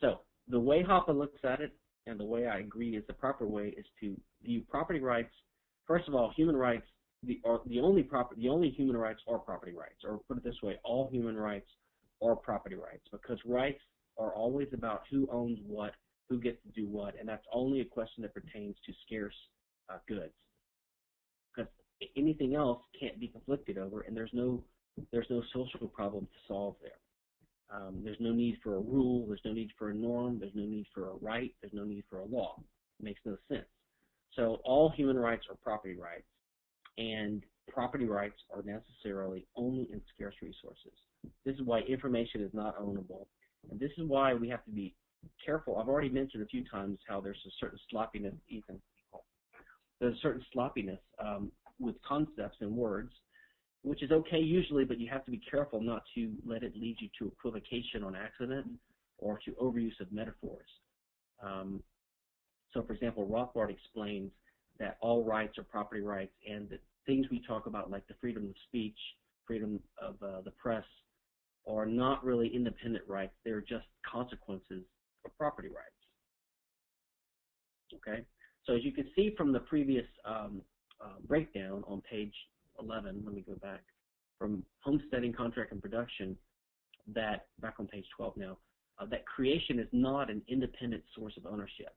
[0.00, 1.72] So the way Hoppe looks at it,
[2.06, 5.32] and the way I agree is the proper way, is to view property rights.
[5.86, 6.86] First of all, human rights.
[7.22, 10.44] The, are, the only proper, the only human rights are property rights, or put it
[10.44, 11.68] this way, all human rights
[12.22, 13.80] are property rights, because rights
[14.18, 15.92] are always about who owns what,
[16.28, 19.34] who gets to do what, and that's only a question that pertains to scarce
[19.90, 20.32] uh, goods.
[21.54, 21.70] Because
[22.16, 24.62] anything else can't be conflicted over, and there's no
[25.12, 26.92] there's no social problem to solve there.
[27.72, 29.26] Um, there's no need for a rule.
[29.26, 30.38] There's no need for a norm.
[30.38, 31.54] There's no need for a right.
[31.60, 32.56] There's no need for a law.
[32.98, 33.66] It makes no sense.
[34.34, 36.26] So all human rights are property rights,
[36.98, 40.92] and property rights are necessarily only in scarce resources.
[41.44, 43.26] This is why information is not ownable,
[43.70, 44.94] and this is why we have to be
[45.44, 45.78] careful.
[45.78, 48.80] I've already mentioned a few times how there's a certain sloppiness, Ethan.
[50.00, 53.12] There's a certain sloppiness um, with concepts and words
[53.82, 56.96] which is okay usually, but you have to be careful not to let it lead
[57.00, 58.66] you to equivocation on accident
[59.18, 60.68] or to overuse of metaphors.
[61.42, 61.82] Um,
[62.72, 64.30] so, for example, Rothbard explains
[64.80, 68.46] that all rights are property rights, and that things we talk about, like the freedom
[68.46, 68.98] of speech,
[69.46, 70.84] freedom of uh, the press,
[71.68, 73.32] are not really independent rights.
[73.44, 74.82] They're just consequences
[75.24, 76.00] of property rights.
[77.94, 78.24] Okay?
[78.64, 80.62] So, as you can see from the previous um,
[81.02, 82.34] uh, breakdown on page
[82.80, 83.82] 11, let me go back,
[84.38, 86.36] from homesteading, contract, and production,
[87.14, 88.56] that, back on page 12 now,
[88.98, 91.94] uh, that creation is not an independent source of ownership.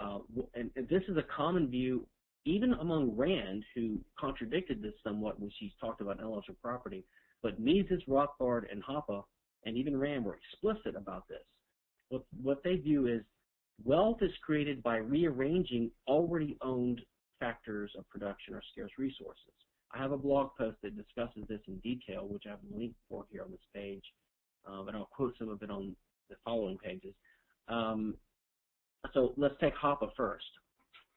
[0.00, 0.18] Uh,
[0.54, 2.06] and, and, this is a common view
[2.44, 7.04] even among Rand, who contradicted this somewhat when she talked about intellectual property,
[7.42, 9.24] but Mises, Rothbard, and Hoppe,
[9.64, 11.42] and even Rand were explicit about this.
[12.08, 13.22] What, what they view is
[13.84, 17.00] wealth is created by rearranging already owned
[17.38, 19.52] factors of production or scarce resources.
[19.94, 22.94] I have a blog post that discusses this in detail, which I have a link
[23.08, 24.04] for here on this page,
[24.66, 25.94] uh, but I'll quote some of it on
[26.28, 27.14] the following pages.
[27.68, 28.14] Um,
[29.14, 30.44] so let's take Hoppe first,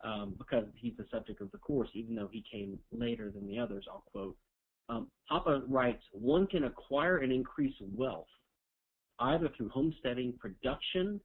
[0.04, 3.60] um, because he's the subject of the course, even though he came later than the
[3.60, 4.36] others, I'll quote.
[4.90, 8.28] Um, Hoppe writes, one can acquire and increase wealth
[9.22, 11.20] either through homesteading, production,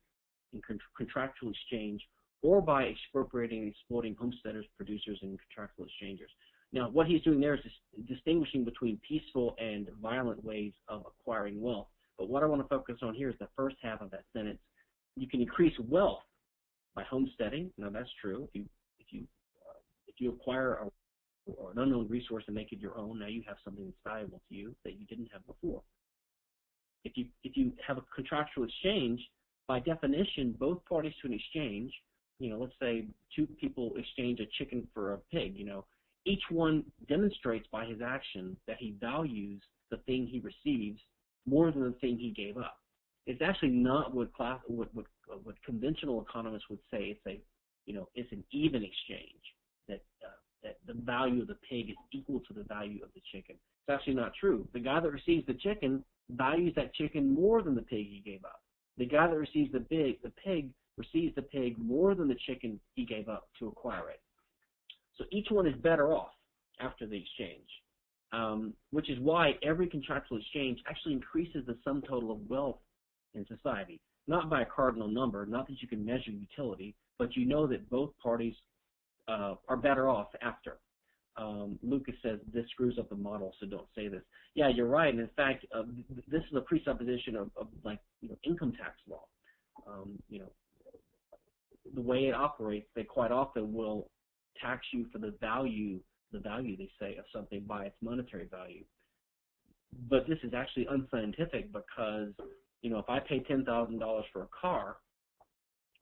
[0.53, 2.03] and con contractual exchange,
[2.43, 6.31] or by expropriating and exploiting homesteaders, producers, and contractual exchangers.
[6.73, 7.61] Now, what he's doing there is
[8.07, 11.89] distinguishing between peaceful and violent ways of acquiring wealth.
[12.19, 14.59] But what I want to focus on here is the first half of that sentence.
[15.17, 16.21] You can increase wealth
[16.97, 17.71] by homesteading.
[17.79, 18.49] Now, that's true.
[18.49, 18.65] If you
[18.99, 19.21] if you
[19.69, 19.79] uh,
[20.09, 20.89] if you acquire a,
[21.53, 24.41] or an unowned resource and make it your own, now you have something that's valuable
[24.49, 25.83] to you that you didn't have before.
[27.05, 29.21] If you if you have a contractual exchange,
[29.69, 31.93] by definition, both parties to an exchange,
[32.41, 35.85] you know, let's say two people exchange a chicken for a pig, you know,
[36.25, 41.01] each one demonstrates by his action that he values the thing he receives
[41.47, 42.81] more than the thing he gave up.
[43.27, 45.07] It's actually not what class what what,
[45.45, 47.17] what conventional economists would say.
[47.17, 47.41] It's a
[47.87, 49.43] you know it's an even exchange
[49.89, 53.23] that uh, that the value of the pig is equal to the value of the
[53.33, 53.57] chicken.
[53.57, 54.67] It's actually not true.
[54.73, 58.45] The guy that receives the chicken values that chicken more than the pig he gave
[58.45, 58.63] up.
[58.99, 62.81] The guy that receives the pig the pig receives the pig more than the chicken
[62.95, 64.21] he gave up to acquire it.
[65.19, 66.33] So each one is better off
[66.81, 67.69] after the exchange.
[68.33, 72.79] um, which is why every contractual exchange actually increases the sum total of wealth
[73.35, 74.01] in society.
[74.29, 77.89] Not by a cardinal number, not that you can measure utility, but you know that
[77.89, 78.55] both parties
[79.29, 80.79] uh, are better off after.
[81.37, 84.23] Um, Lucas says this screws up the model, so don't say this.
[84.55, 85.13] Yeah, you're right.
[85.13, 85.83] And in fact, uh,
[86.29, 89.25] this is a presupposition of, of, like you know income tax law.
[89.87, 90.51] Um, you know,
[91.95, 94.09] the way it operates, they quite often will
[94.61, 96.01] tax you for the value,
[96.33, 98.85] the value they say of something by its monetary value.
[100.09, 102.33] But this is actually unscientific because
[102.83, 104.97] you know if I pay ten thousand dollars for a car,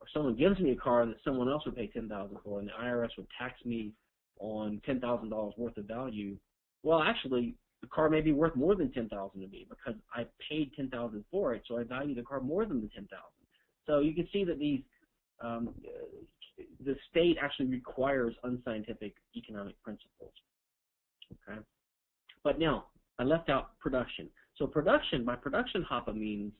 [0.00, 2.68] or someone gives me a car that someone else would pay ten thousand for, and
[2.68, 3.92] the IRS would tax me
[4.40, 6.36] on ten thousand dollars worth of value,
[6.84, 10.26] well, actually, the car may be worth more than ten thousand to me because I
[10.48, 13.46] paid ten thousand for it, so I value the car more than the ten thousand.
[13.86, 14.80] So you can see that these
[15.40, 15.70] um,
[16.84, 20.32] the state actually requires unscientific economic principles.
[21.48, 21.58] Okay,
[22.44, 22.86] but now
[23.18, 24.28] I left out production.
[24.56, 26.52] So production, by production, Hoppe means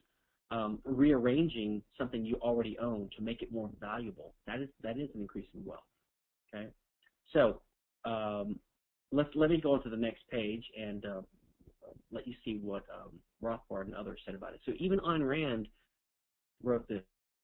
[0.51, 4.35] um, rearranging something you already own to make it more valuable.
[4.47, 5.81] That is that is an increase in wealth.
[6.53, 6.69] Okay,
[7.33, 7.61] so
[8.05, 8.59] um,
[9.13, 11.23] let's let me go on to the next page and uh,
[12.13, 14.61] let you see what um, Rothbard and others said about it.
[14.67, 15.69] So even Ayn Rand
[16.63, 17.03] wrote this.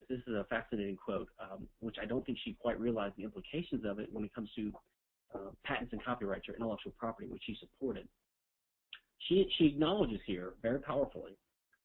[0.09, 3.85] This is a fascinating quote, um, which I don't think she quite realized the implications
[3.85, 4.73] of it when it comes to
[5.33, 8.07] uh, patents and copyrights or intellectual property, which she supported.
[9.31, 11.37] She she acknowledges here very powerfully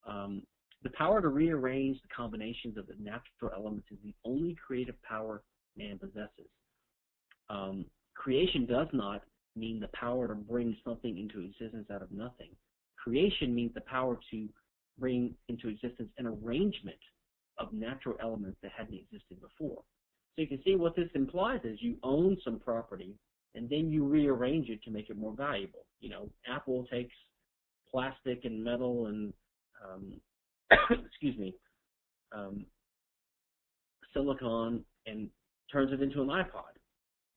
[0.04, 0.42] um,
[0.82, 5.42] the power to rearrange the combinations of the natural elements is the only creative power
[5.76, 6.50] man possesses.
[7.48, 9.22] Um, creation does not
[9.54, 12.50] mean the power to bring something into existence out of nothing.
[12.96, 14.48] Creation means the power to
[14.98, 16.98] bring into existence an arrangement
[17.58, 19.82] of natural elements that hadn't existed before.
[20.34, 23.14] So you can see what this implies is you own some property
[23.54, 25.86] and then you rearrange it to make it more valuable.
[26.00, 27.14] You know, Apple takes
[27.96, 29.32] plastic and metal and
[29.82, 30.12] um,
[31.06, 31.54] excuse me,
[32.36, 32.66] um,
[34.12, 35.30] silicon and
[35.72, 36.76] turns it into an iPod.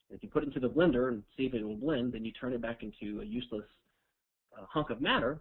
[0.09, 2.33] If you put it into the blender and see if it will blend, then you
[2.33, 3.63] turn it back into a useless
[4.57, 5.39] uh, hunk of matter.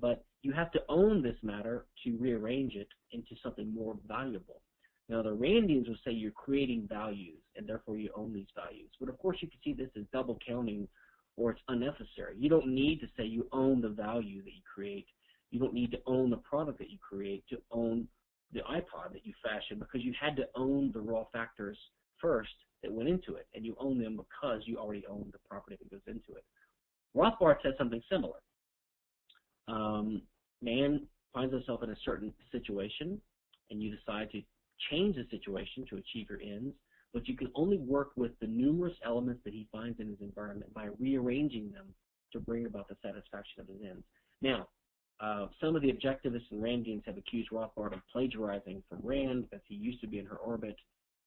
[0.00, 4.62] But you have to own this matter to rearrange it into something more valuable.
[5.08, 8.90] Now, the Randians will say you're creating values, and therefore you own these values.
[8.98, 10.88] But of course, you can see this as double counting,
[11.36, 12.34] or it's unnecessary.
[12.38, 15.06] You don't need to say you own the value that you create.
[15.50, 18.08] You don't need to own the product that you create to own
[18.52, 21.78] the iPod that you fashion because you had to own the raw factors
[22.20, 22.50] first
[22.82, 25.90] that went into it, and you own them because you already own the property that
[25.90, 26.44] goes into it.
[27.16, 28.38] Rothbard says something similar.
[29.68, 30.22] Um,
[30.62, 33.20] man finds himself in a certain situation,
[33.70, 34.42] and you decide to
[34.90, 36.74] change the situation to achieve your ends,
[37.16, 40.72] but you can only work with the numerous elements that he finds in his environment
[40.74, 41.86] by rearranging them
[42.30, 44.04] to bring about the satisfaction of his ends.
[44.42, 44.68] Now,
[45.18, 49.64] uh, some of the objectivists and Randians have accused Rothbard of plagiarizing from Rand because
[49.66, 50.76] he used to be in her orbit.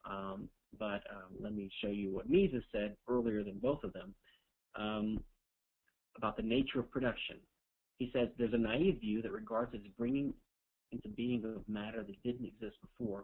[0.07, 0.47] Um,
[0.77, 4.13] but um, let me show you what Mises said earlier than both of them
[4.75, 5.19] um,
[6.17, 7.37] about the nature of production.
[7.97, 10.35] He says there's a naive view that regards as bringing
[10.91, 13.23] into being of matter that didn't exist before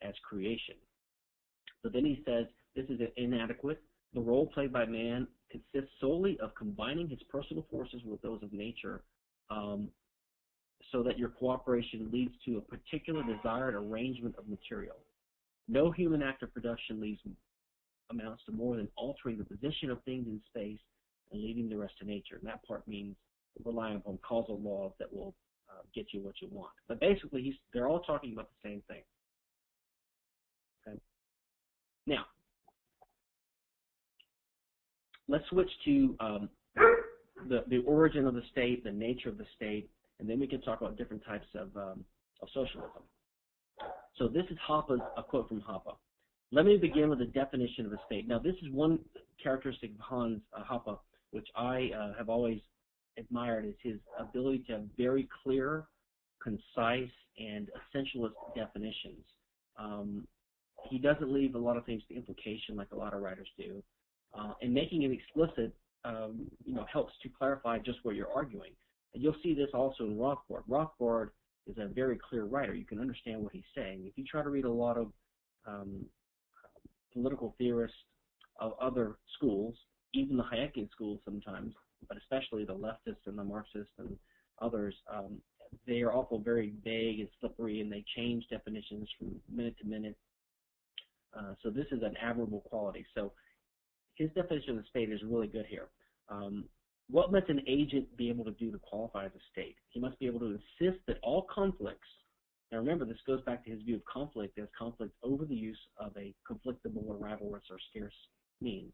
[0.00, 0.76] as creation.
[1.82, 3.82] But then he says this is inadequate.
[4.14, 8.52] The role played by man consists solely of combining his personal forces with those of
[8.52, 9.02] nature
[9.50, 9.88] um,
[10.92, 14.96] so that your cooperation leads to a particular desired arrangement of material.
[15.68, 17.20] No human act of production leaves
[18.10, 20.78] amounts to more than altering the position of things in space
[21.30, 22.36] and leaving the rest to nature.
[22.36, 23.16] And that part means
[23.64, 25.34] relying upon causal laws that will
[25.68, 26.72] uh, get you what you want.
[26.88, 29.02] But basically, they're all talking about the same thing.
[30.86, 30.98] Okay.
[32.08, 32.24] Now,
[35.28, 36.48] let's switch to um,
[37.50, 40.62] the, the origin of the state, the nature of the state, and then we can
[40.62, 42.04] talk about different types of, um,
[42.40, 43.02] of socialism.
[44.16, 45.94] So this is Hoppe's, a quote from Hoppe.
[46.50, 48.26] Let me begin with the definition of a state.
[48.26, 48.98] Now, this is one
[49.42, 50.98] characteristic of Hans uh, Hoppe,
[51.32, 52.60] which I uh, have always
[53.18, 55.84] admired, is his ability to have very clear,
[56.42, 59.26] concise, and essentialist definitions.
[59.78, 60.26] Um,
[60.84, 63.82] he doesn't leave a lot of things to implication like a lot of writers do.
[64.38, 65.74] Uh, and making it explicit,
[66.04, 68.72] um, you know, helps to clarify just what you're arguing.
[69.14, 70.62] And you'll see this also in Rothbard.
[70.68, 71.30] Rothbard
[71.66, 72.74] is a very clear writer.
[72.74, 74.04] You can understand what he's saying.
[74.06, 75.12] If you try to read a lot of
[75.66, 76.04] um,
[77.12, 77.96] political theorists
[78.60, 79.74] of other schools,
[80.14, 81.74] even the Hayekian schools sometimes,
[82.08, 84.16] but especially the leftists and the Marxists and
[84.60, 85.38] others, um,
[85.86, 90.16] they are also very vague and slippery, and they change definitions from minute to minute.
[91.36, 93.04] Uh, so this is an admirable quality.
[93.14, 93.32] So
[94.16, 95.88] his definition of the state is really good here.
[96.28, 96.64] Um,
[97.10, 99.76] what must an agent be able to do to qualify as a state?
[99.90, 102.08] He must be able to insist that all conflicts,
[102.70, 105.78] now remember this goes back to his view of conflict as conflict over the use
[105.98, 108.12] of a conflictable or rivalrous or scarce
[108.60, 108.92] means.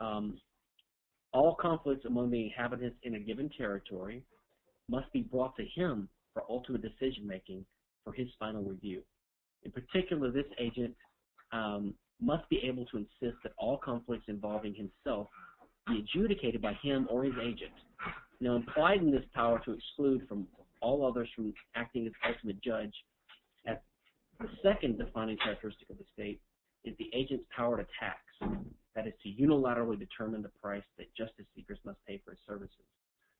[0.00, 0.38] Um,
[1.32, 4.22] all conflicts among the inhabitants in a given territory
[4.88, 7.64] must be brought to him for ultimate decision making
[8.04, 9.02] for his final review.
[9.62, 10.94] In particular, this agent
[11.52, 15.28] um, must be able to insist that all conflicts involving himself
[15.86, 17.72] be adjudicated by him or his agent.
[18.40, 20.46] Now, implied in this power to exclude from
[20.80, 22.94] all others from acting as ultimate judge,
[23.66, 23.76] as
[24.38, 26.40] the second defining characteristic of the state
[26.84, 28.18] is the agent's power to tax,
[28.94, 32.84] that is, to unilaterally determine the price that justice seekers must pay for his services.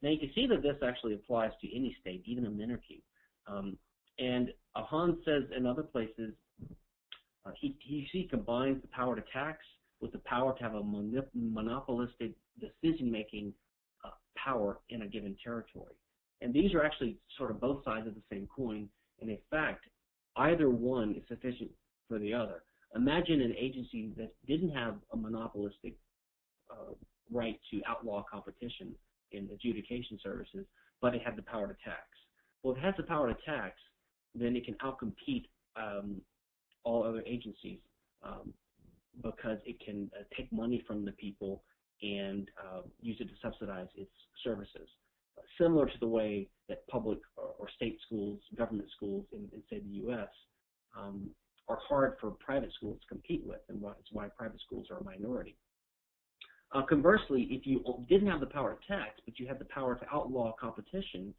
[0.03, 3.03] Now, you can see that this actually applies to any state, even a monarchy.
[3.47, 3.77] Um,
[4.19, 6.35] and Hans says in other places,
[7.47, 9.59] uh, he, he, he combines the power to tax
[10.01, 10.83] with the power to have a
[11.35, 13.53] monopolistic decision-making
[14.05, 15.95] uh, power in a given territory.
[16.41, 18.89] And these are actually sort of both sides of the same coin.
[19.21, 19.85] And in fact,
[20.37, 21.71] either one is sufficient
[22.09, 22.63] for the other.
[22.95, 25.95] Imagine an agency that didn't have a monopolistic
[26.71, 26.95] uh,
[27.31, 28.95] right to outlaw competition
[29.33, 30.67] in adjudication services,
[31.01, 32.03] but it had the power to tax.
[32.63, 33.75] Well, if it has the power to tax,
[34.35, 36.21] then it can outcompete um,
[36.85, 37.81] all other agencies
[38.23, 38.53] um,
[39.23, 41.63] because it can uh, take money from the people
[42.03, 44.11] and uh, use it to subsidize its
[44.43, 44.89] services.
[45.37, 49.63] Uh, similar to the way that public or, or state schools, government schools in, in
[49.69, 50.29] say the U.S.
[50.99, 51.31] Um,
[51.69, 54.99] are hard for private schools to compete with, and why, it's why private schools are
[54.99, 55.57] a minority.
[56.73, 59.97] Uh, conversely, if you didn't have the power to tax, but you had the power
[59.97, 61.35] to outlaw competition,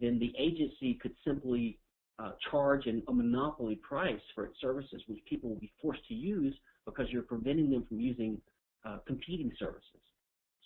[0.00, 1.78] then the agency could simply
[2.18, 6.14] uh, charge an, a monopoly price for its services, which people will be forced to
[6.14, 6.54] use
[6.84, 8.40] because you're preventing them from using
[8.86, 10.00] uh, competing services.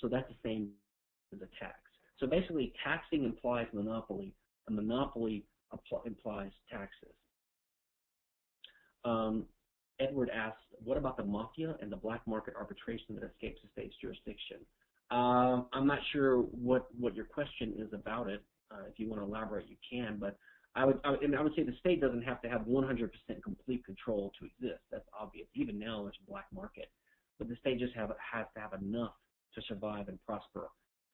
[0.01, 0.71] So that's the same
[1.33, 1.77] as a tax.
[2.19, 4.35] So basically, taxing implies monopoly.
[4.67, 5.45] and monopoly
[6.05, 7.15] implies taxes.
[9.05, 9.47] Um,
[9.99, 13.95] Edward asks, what about the mafia and the black market arbitration that escapes the state's
[14.01, 14.59] jurisdiction?
[15.11, 18.43] Uh, I'm not sure what, what your question is about it.
[18.71, 20.19] Uh, if you want to elaborate, you can.
[20.19, 20.39] But
[20.77, 23.11] I would, I I would say the state doesn't have to have 100%
[23.43, 24.83] complete control to exist.
[24.91, 25.49] That's obvious.
[25.55, 26.91] Even now, there's a black market,
[27.39, 29.15] but the state just have has to have enough
[29.55, 30.69] to survive and prosper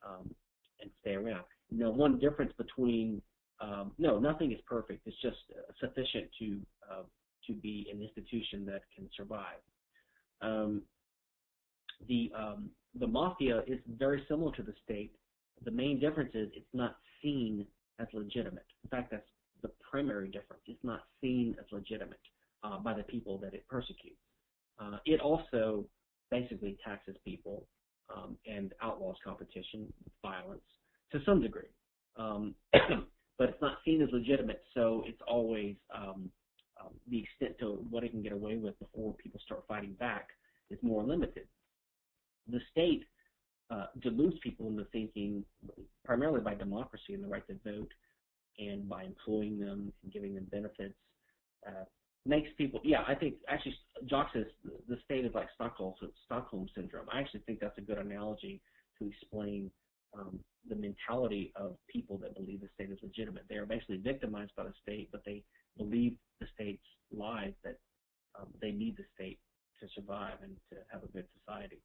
[0.07, 0.35] um,
[0.81, 1.45] and stay around.
[1.71, 3.23] Now, one difference between
[3.61, 5.07] um, no, nothing is perfect.
[5.07, 5.39] It's just
[5.81, 7.03] sufficient to uh,
[7.47, 9.61] to be an institution that can survive.
[10.43, 10.83] Um,
[12.09, 15.13] the um, the mafia is very similar to the state.
[15.65, 17.67] The main difference is it's not seen
[17.99, 18.67] as legitimate.
[18.85, 19.27] In fact, that's
[19.63, 20.63] the primary difference.
[20.67, 22.21] It's not seen as legitimate
[22.63, 24.21] uh, by the people that it persecutes.
[24.79, 25.85] Uh, it also
[26.31, 27.67] basically taxes people
[28.15, 29.93] um, and outlaws competition,
[30.23, 30.61] violence
[31.13, 31.69] to some degree.
[32.17, 32.55] Um,
[33.39, 36.31] but it's not seen as legitimate, so it's always um,
[36.81, 40.29] um, the extent to what it can get away with before people start fighting back
[40.71, 41.47] is more limited.
[42.51, 43.05] The state
[43.71, 45.45] uh, deludes people into thinking,
[46.05, 47.93] primarily by democracy and the right to vote,
[48.59, 50.95] and by employing them and giving them benefits,
[51.67, 51.85] uh,
[52.25, 52.81] makes people.
[52.85, 53.77] Yeah, I think actually,
[54.07, 54.47] Jock says
[54.89, 55.95] the state is like Stockholm
[56.25, 57.07] Stockholm syndrome.
[57.13, 58.61] I actually think that's a good analogy
[58.99, 59.71] to explain
[60.19, 60.39] um,
[60.69, 63.45] the mentality of people that believe the state is legitimate.
[63.49, 65.43] They are basically victimized by the state, but they
[65.77, 66.83] believe the state's
[67.15, 67.79] lies that
[68.39, 69.39] um, they need the state
[69.81, 71.81] to survive and to have a good society.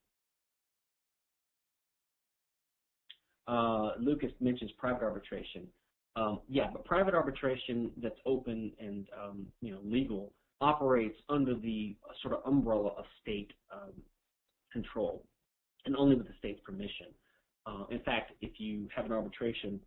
[3.47, 5.67] Uh, Lucas mentions private arbitration.
[6.15, 11.95] Um, yeah, but private arbitration that's open and um, you know legal operates under the
[12.07, 13.93] uh, sort of umbrella of state um,
[14.71, 15.23] control
[15.85, 17.07] and only with the state's permission.
[17.65, 19.79] Uh, in fact, if you have an arbitration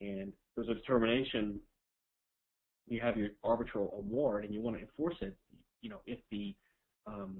[0.00, 1.60] and there's a determination,
[2.86, 5.36] you have your arbitral award and you want to enforce it,
[5.82, 6.54] you know, if the
[7.06, 7.36] um,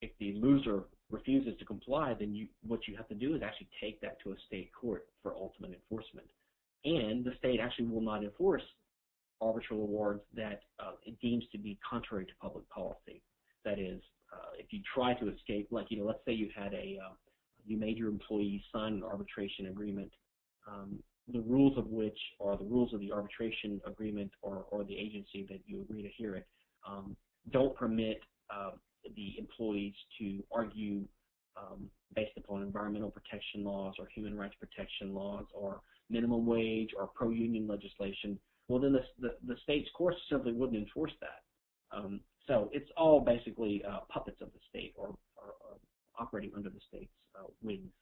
[0.00, 3.68] if the loser refuses to comply, then you what you have to do is actually
[3.80, 6.26] take that to a state court for ultimate enforcement
[6.84, 8.62] and the state actually will not enforce
[9.40, 13.22] arbitral awards that uh, it deems to be contrary to public policy.
[13.64, 14.00] That is,
[14.32, 17.14] uh, if you try to escape, like you know, let's say you had a uh,
[17.66, 20.10] you made your employees sign an arbitration agreement,
[20.66, 20.98] um,
[21.32, 25.46] the rules of which are the rules of the arbitration agreement or, or the agency
[25.48, 26.46] that you agree to hear it,
[26.88, 27.16] um,
[27.52, 28.20] don't permit
[28.50, 28.70] uh,
[29.14, 31.02] the employees to argue
[31.56, 37.06] um, based upon environmental protection laws or human rights protection laws or minimum wage or
[37.08, 38.38] pro-union legislation,
[38.68, 41.96] well, then the, the, the state's courts simply wouldn't enforce that.
[41.96, 45.76] Um, so it's all basically uh, puppets of the state or, or, or,
[46.18, 47.92] operating under the state's uh, wings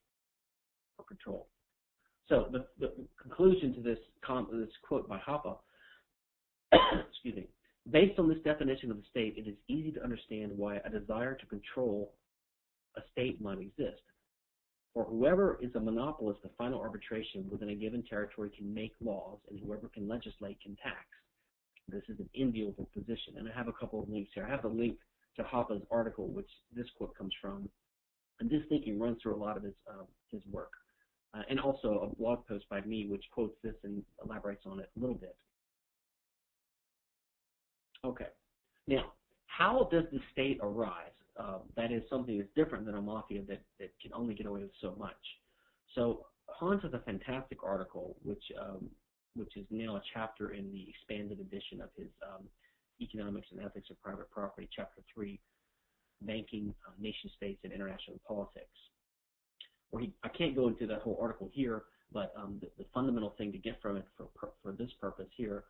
[0.99, 1.49] or control.
[2.29, 3.99] So the, the conclusion to this,
[4.51, 5.59] this quote by Hoppe,
[7.11, 7.47] excuse me,
[7.91, 11.35] based on this definition of the state, it is easy to understand why a desire
[11.35, 12.15] to control
[12.97, 14.01] a state might exist.
[14.97, 19.37] For whoever is a monopolist of final arbitration within a given territory can make laws,
[19.51, 21.05] and whoever can legislate can tax.
[21.87, 23.35] This is an enviable position.
[23.37, 24.47] And I have a couple of links here.
[24.47, 24.97] I have a link
[25.37, 27.69] to Hoppe's article, which this quote comes from.
[28.41, 30.73] And this thinking runs through a lot of his, uh, his work.
[31.35, 34.89] Uh, and also a blog post by me, which quotes this and elaborates on it
[34.97, 35.37] a little bit.
[38.03, 38.29] Okay.
[38.89, 39.13] Now,
[39.45, 41.13] how does the state arise?
[41.39, 44.61] Uh, that is something that's different than a mafia that, that can only get away
[44.61, 45.15] with so much.
[45.95, 48.89] So Hans has a fantastic article, which um,
[49.35, 52.47] which is now a chapter in the expanded edition of his um,
[53.01, 55.39] Economics and Ethics of Private Property, Chapter 3,
[56.23, 58.65] Banking, uh, Nation States, and International Politics.
[59.91, 61.83] Where he, I can't go into that whole article here,
[62.13, 64.29] but um, the, the, fundamental thing to get from it for,
[64.63, 65.65] for this purpose here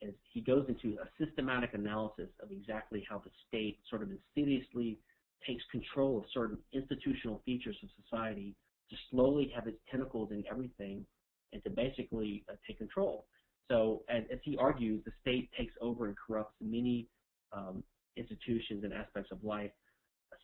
[0.00, 4.98] is he goes into a systematic analysis of exactly how the state sort of insidiously
[5.46, 8.54] takes control of certain institutional features of society
[8.90, 11.04] to slowly have its tentacles in everything
[11.52, 13.26] and to basically uh, take control.
[13.70, 17.06] So, as, as, he argues, the state takes over and corrupts many
[17.52, 17.84] um,
[18.16, 19.70] institutions and aspects of life,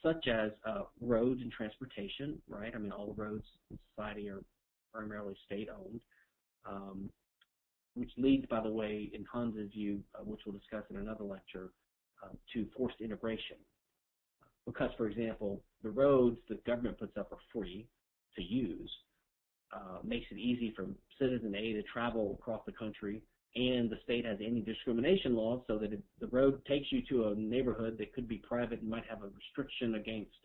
[0.03, 2.73] such as uh, roads and transportation, right?
[2.75, 4.43] I mean, all roads in society are
[4.93, 6.01] primarily state-owned,
[6.65, 7.11] um,
[7.97, 11.71] which leads, by the way, in Hans's view, uh, which we'll discuss in another lecture,
[12.23, 13.57] uh, to forced integration.
[14.67, 17.87] Because, for example, the roads the government puts up are free
[18.37, 18.91] to use,
[19.73, 20.87] uh, makes it easy for
[21.19, 23.23] citizen A to travel across the country,
[23.55, 27.35] and the state has anti-discrimination laws so that if the road takes you to a
[27.35, 30.37] neighborhood that could be private and might have a restriction against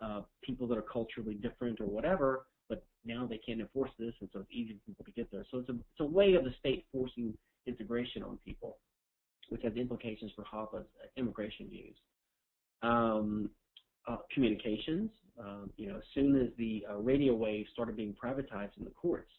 [0.00, 2.46] uh, people that are culturally different or whatever,
[3.06, 5.44] now they can't enforce this, and so it's easy for people to get there.
[5.50, 7.36] So it's a, it's a way of the state forcing
[7.66, 8.78] integration on people,
[9.48, 10.86] which has implications for Hoppe's
[11.16, 11.96] immigration views.
[12.82, 13.50] Um,
[14.08, 15.10] uh, communications.
[15.38, 18.90] Um, you know, as soon as the uh, radio waves started being privatized in the
[18.90, 19.30] courts,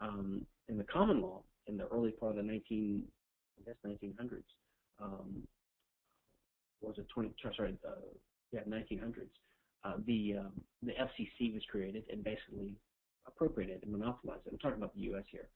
[0.00, 3.02] um, in the common law, in the early part of the 19,
[3.58, 4.42] I guess 1900s,
[5.02, 5.42] um,
[6.80, 7.34] was it 20?
[7.56, 7.92] Sorry, uh,
[8.52, 9.28] yeah, 1900s.
[9.84, 10.52] Uh, the um,
[10.82, 12.74] the FCC was created and basically
[13.26, 14.42] appropriated and monopolized.
[14.50, 15.24] I'm talking about the U.S.
[15.30, 15.48] here.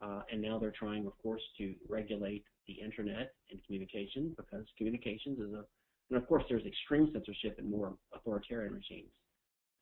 [0.00, 5.38] Uh, and now they're trying, of course, to regulate the internet and communications because communications
[5.38, 5.64] is a
[6.12, 9.08] and of course, there's extreme censorship in more authoritarian regimes.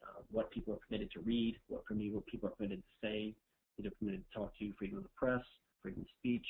[0.00, 1.84] Uh, what people are permitted to read, what
[2.26, 3.34] people are permitted to say,
[3.78, 5.40] they're permitted to talk to, freedom of the press,
[5.82, 6.46] freedom of speech.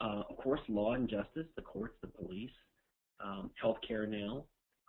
[0.00, 2.50] Uh, of course, law and justice, the courts, the police,
[3.24, 4.42] um, healthcare now.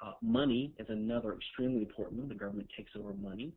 [0.03, 2.29] Uh, money is another extremely important one.
[2.29, 3.53] The government takes over money.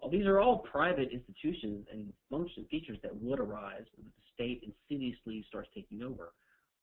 [0.00, 4.62] Well, these are all private institutions and function features that would arise if the state
[4.62, 6.32] insidiously starts taking over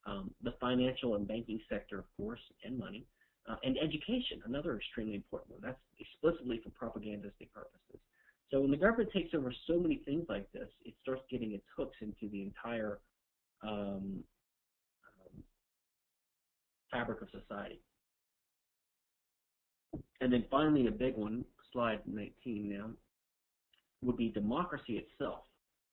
[0.05, 3.05] um, the financial and banking sector, of course, and money,
[3.47, 5.61] uh, and education, another extremely important one.
[5.64, 7.99] That's explicitly for propagandistic purposes.
[8.51, 11.64] So when the government takes over so many things like this, it starts getting its
[11.76, 12.99] hooks into the entire
[13.64, 14.24] um,
[15.07, 15.43] um,
[16.91, 17.80] fabric of society.
[20.22, 22.89] And then finally, a big one, slide 19 now,
[24.06, 25.43] would be democracy itself.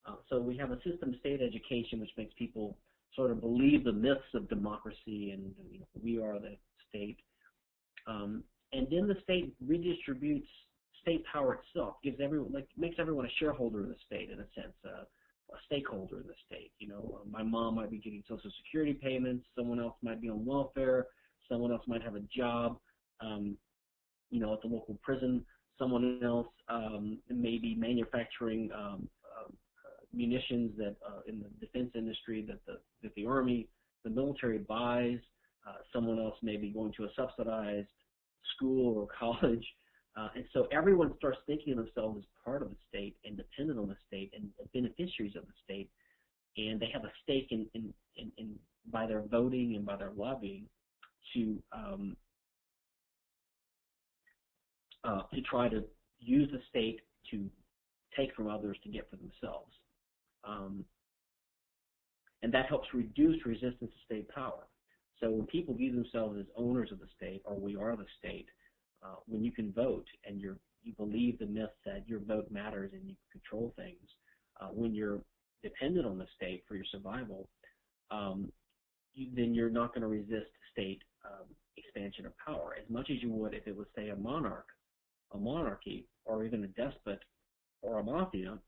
[0.06, 2.76] Uh, so we have a system state education which makes people
[3.14, 6.56] sort of believe the myths of democracy and you know, we are the
[6.88, 7.18] state.
[8.06, 10.46] Um, and then the state redistributes
[11.02, 14.46] state power itself, gives everyone like makes everyone a shareholder in the state in a
[14.54, 15.04] sense, uh,
[15.52, 16.72] a stakeholder in the state.
[16.78, 20.28] You know, uh, my mom might be getting Social Security payments, someone else might be
[20.28, 21.06] on welfare,
[21.48, 22.78] someone else might have a job,
[23.20, 23.56] um,
[24.30, 25.44] you know, at the local prison.
[25.80, 29.08] Someone else um, may be manufacturing um,
[30.12, 33.68] munitions that uh, in the defense industry that the that the army,
[34.04, 35.18] the military buys.
[35.68, 37.86] Uh, someone else may be going to a subsidized
[38.56, 39.64] school or college,
[40.16, 43.78] uh, and so everyone starts thinking of themselves as part of the state and dependent
[43.78, 45.90] on the state and beneficiaries of the state,
[46.56, 48.54] and they have a stake in in, in, in
[48.90, 50.64] by their voting and by their lobbying
[51.34, 52.16] to um,
[55.04, 55.84] uh, to try to
[56.18, 57.48] use the state to
[58.16, 59.72] take from others to get for themselves.
[60.44, 60.84] Um,
[62.42, 64.66] and that helps reduce resistance to state power.
[65.20, 68.46] So when people view themselves as owners of the state, or we are the state,
[69.02, 70.56] uh, when you can vote and you
[70.96, 74.08] believe the myth that your vote matters and you control things,
[74.60, 75.20] uh, when you're
[75.62, 77.48] dependent on the state for your survival,
[78.10, 78.50] um,
[79.14, 81.46] you, then you're not going to resist state um,
[81.76, 84.66] expansion of power as much as you would if it was, say, a monarch,
[85.32, 87.20] a monarchy, or even a despot
[87.82, 88.58] or a mafia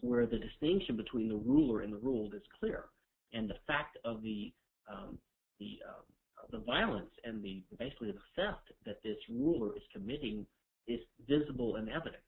[0.00, 2.84] where the distinction between the ruler and the ruled is clear,
[3.32, 4.52] and the fact of the
[4.90, 5.18] um,
[5.58, 6.02] the uh,
[6.50, 10.46] the violence and the basically the theft that this ruler is committing
[10.86, 12.22] is visible and evident.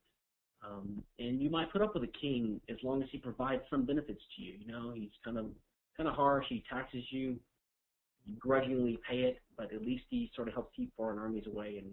[0.62, 3.86] Um, and you might put up with a king as long as he provides some
[3.86, 4.54] benefits to you.
[4.58, 5.46] You know, he's kind of
[5.96, 6.46] kind of harsh.
[6.48, 7.38] He taxes you,
[8.26, 11.78] you grudgingly pay it, but at least he sort of helps keep foreign armies away
[11.78, 11.92] and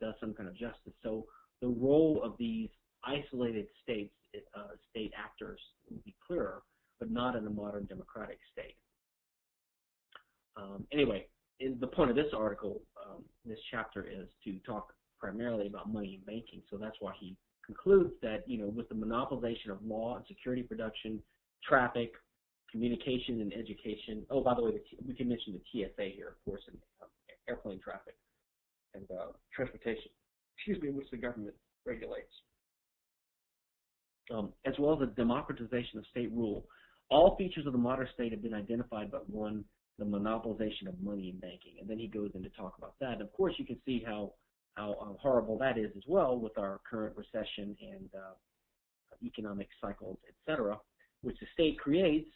[0.00, 0.92] does some kind of justice.
[1.02, 1.26] So
[1.60, 2.68] the role of these
[3.04, 4.12] isolated states,
[4.56, 6.62] uh, state actors, would be clearer,
[6.98, 8.76] but not in a modern democratic state.
[10.56, 11.26] Um, anyway,
[11.60, 16.26] the point of this article, um, this chapter, is to talk primarily about money and
[16.26, 16.62] banking.
[16.70, 20.62] So that's why he concludes that, you know, with the monopolization of law and security
[20.62, 21.20] production,
[21.64, 22.12] traffic,
[22.70, 24.24] communication and education.
[24.30, 24.72] Oh, by the way,
[25.06, 27.08] we can mention the TSA here, of course, and um,
[27.48, 28.14] airplane traffic
[28.98, 30.10] and uh, transportation,
[30.56, 31.54] excuse me, which the government
[31.86, 32.32] regulates.
[34.34, 36.66] Um, as well as the democratization of state rule.
[37.10, 39.64] All features of the modern state have been identified but one,
[39.98, 41.76] the monopolization of money and banking.
[41.80, 43.12] And then he goes in to talk about that.
[43.12, 44.34] And of course, you can see how,
[44.74, 48.34] how uh, horrible that is as well with our current recession and uh,
[49.24, 50.78] economic cycles, etc.,
[51.22, 52.28] which the state creates,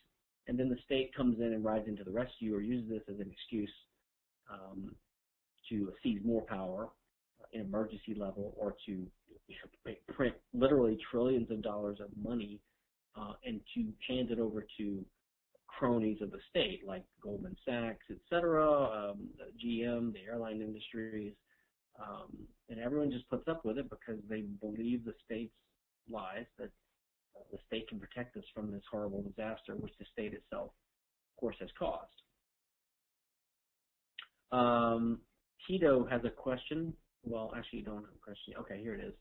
[0.48, 3.20] and then the state comes in and rides into the rescue or uses this as
[3.20, 3.70] an excuse
[4.50, 4.94] um,
[5.68, 6.88] to seize more power
[7.52, 9.06] in emergency level or to
[10.14, 12.60] print literally trillions of dollars of money
[13.18, 15.04] uh, and to hand it over to
[15.66, 19.28] cronies of the state like Goldman Sachs, et cetera, um,
[19.62, 21.32] GM, the airline industries,
[22.00, 22.30] um,
[22.70, 25.52] and everyone just puts up with it because they believe the state's
[26.10, 26.70] lies that
[27.50, 31.56] the state can protect us from this horrible disaster, which the state itself, of course,
[31.60, 32.08] has caused.
[34.52, 35.20] Um,
[35.66, 36.92] Tito has a question.
[37.24, 38.54] Well, actually, you don't have a question.
[38.60, 39.14] Okay, here it is.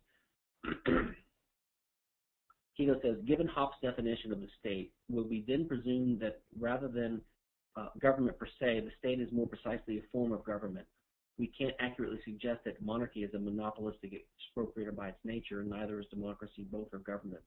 [2.77, 7.21] Tito says, given Hoppe's definition of the state, will we then presume that rather than
[7.77, 10.85] uh, government per se, the state is more precisely a form of government?
[11.37, 16.05] We can't accurately suggest that monarchy is a monopolistic expropriator by its nature, neither is
[16.11, 16.65] democracy.
[16.71, 17.45] Both are governments.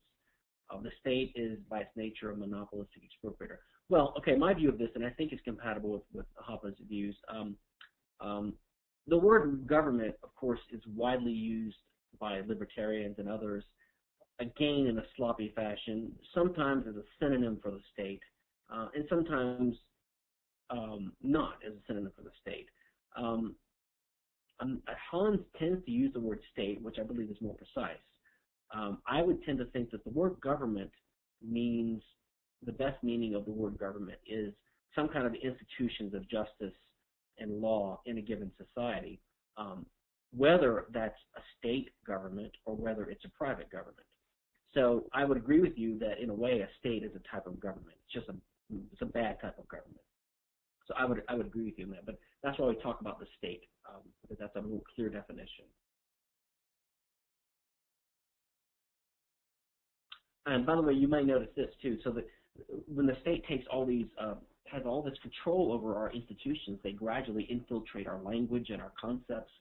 [0.69, 3.57] Uh, the state is, by its nature, a monopolistic expropriator.
[3.89, 7.15] Well, okay, my view of this, and I think it's compatible with, with Hoppe's views.
[7.29, 7.55] Um,
[8.19, 8.53] um,
[9.07, 11.77] the word government, of course, is widely used
[12.19, 13.63] by libertarians and others,
[14.39, 18.21] again in a sloppy fashion, sometimes as a synonym for the state,
[18.73, 19.75] uh, and sometimes
[20.69, 22.67] um, not as a synonym for the state.
[23.15, 23.55] Um,
[24.59, 24.81] um,
[25.11, 27.99] Hans tends to use the word state, which I believe is more precise.
[28.73, 30.91] Um, I would tend to think that the word government
[31.45, 32.01] means
[32.65, 34.53] the best meaning of the word government is
[34.95, 36.73] some kind of institutions of justice
[37.39, 39.19] and law in a given society,
[39.57, 39.85] um,
[40.35, 44.05] whether that's a state government or whether it's a private government.
[44.73, 47.47] So I would agree with you that in a way a state is a type
[47.47, 47.95] of government.
[48.05, 48.35] It's just a
[48.91, 50.01] it's a bad type of government.
[50.87, 52.05] So I would I would agree with you on that.
[52.05, 55.65] But that's why we talk about the state um, because that's a more clear definition.
[60.45, 61.97] And by the way, you may notice this too.
[62.03, 62.25] So that
[62.93, 64.35] when the state takes all these uh,
[64.71, 69.51] has all this control over our institutions, they gradually infiltrate our language and our concepts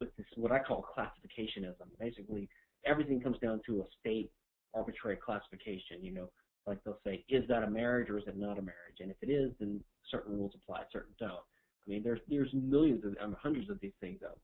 [0.00, 1.86] with this what I call classificationism.
[2.00, 2.48] Basically,
[2.84, 4.30] everything comes down to a state
[4.74, 6.02] arbitrary classification.
[6.02, 6.30] You know,
[6.66, 8.98] like they'll say, is that a marriage or is it not a marriage?
[9.00, 9.80] And if it is, then
[10.10, 11.32] certain rules apply, certain don't.
[11.32, 14.36] I mean, there's there's millions of, I mean, hundreds of these things of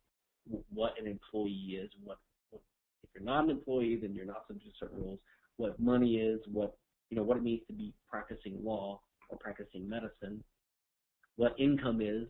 [0.73, 2.19] what an employee is, what,
[2.51, 2.63] what
[3.03, 5.19] if you're not an employee, then you're not subject to certain rules.
[5.57, 6.77] What money is, what
[7.11, 10.43] you know, what it means to be practicing law or practicing medicine,
[11.37, 12.27] what income is,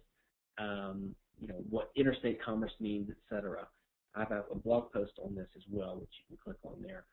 [0.59, 3.67] um, you know, what interstate commerce means, etc.
[4.15, 7.05] I have a blog post on this as well, which you can click on there.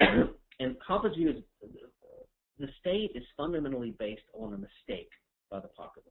[0.60, 1.36] and Hoppe's view is
[2.58, 5.10] the state is fundamentally based on a mistake
[5.50, 6.10] by the populace.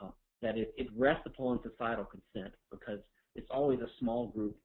[0.00, 0.10] Uh,
[0.42, 3.00] that it, it, rests upon societal consent because
[3.34, 4.56] it's always a small group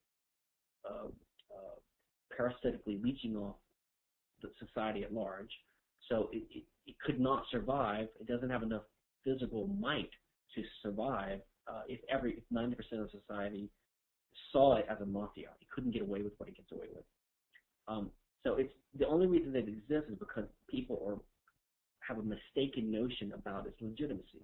[0.89, 1.75] uh, uh,
[2.35, 3.55] parasitically leeching off
[4.41, 5.49] the society at large.
[6.09, 8.07] So it, it, it, could not survive.
[8.19, 8.83] It doesn't have enough
[9.23, 10.09] physical might
[10.55, 13.69] to survive uh, if every if 90% of society
[14.51, 15.49] saw it as a mafia.
[15.61, 17.05] It couldn't get away with what it gets away with.
[17.87, 18.11] Um,
[18.43, 21.17] so it's the only reason it exists is because people are
[22.07, 24.41] have a mistaken notion about its legitimacy.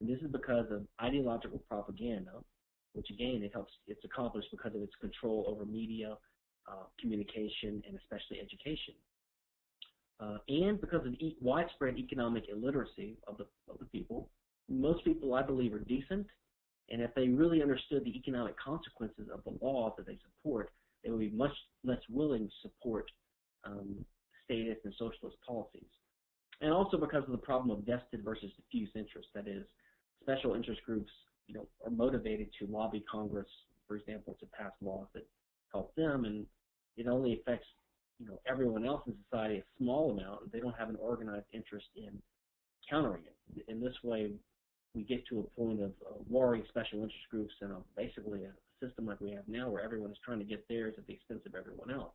[0.00, 2.32] And this is because of ideological propaganda,
[2.92, 6.16] which again it helps it's accomplished because of its control over media,
[6.68, 8.94] uh, communication, and especially education.
[10.18, 14.28] Uh, and because of e widespread economic illiteracy of the of the people,
[14.68, 16.26] most people I believe are decent,
[16.90, 20.70] and if they really understood the economic consequences of the laws that they support,
[21.04, 21.52] they would be much
[21.84, 23.10] less willing to support
[23.64, 24.04] um,
[24.44, 25.90] statist and socialist policies.
[26.60, 29.28] And also because of the problem of vested versus diffuse interest.
[29.34, 29.64] That is,
[30.22, 31.10] special interest groups,
[31.46, 33.46] you know, are motivated to lobby Congress,
[33.86, 35.26] for example, to pass laws that
[35.70, 36.46] help them, and
[36.96, 37.66] it only affects,
[38.18, 40.52] you know, everyone else in society a small amount.
[40.52, 42.18] They don't have an organized interest in
[42.88, 43.64] countering it.
[43.68, 44.32] In this way,
[44.94, 48.84] we get to a point of uh, warring special interest groups and a, basically a
[48.84, 51.40] system like we have now where everyone is trying to get theirs at the expense
[51.46, 52.12] of everyone else.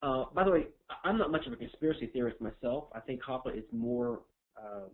[0.00, 0.66] Uh, by the way,
[1.04, 2.84] I'm not much of a conspiracy theorist myself.
[2.94, 4.20] I think Hoppe is more
[4.56, 4.90] um,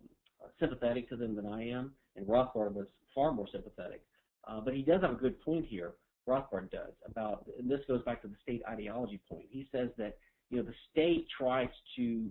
[0.59, 4.01] sympathetic to them than I am, and Rothbard was far more sympathetic.
[4.47, 5.93] Uh, but he does have a good point here.
[6.27, 9.45] Rothbard does about, and this goes back to the state ideology point.
[9.49, 10.17] He says that
[10.49, 12.29] you know the state tries to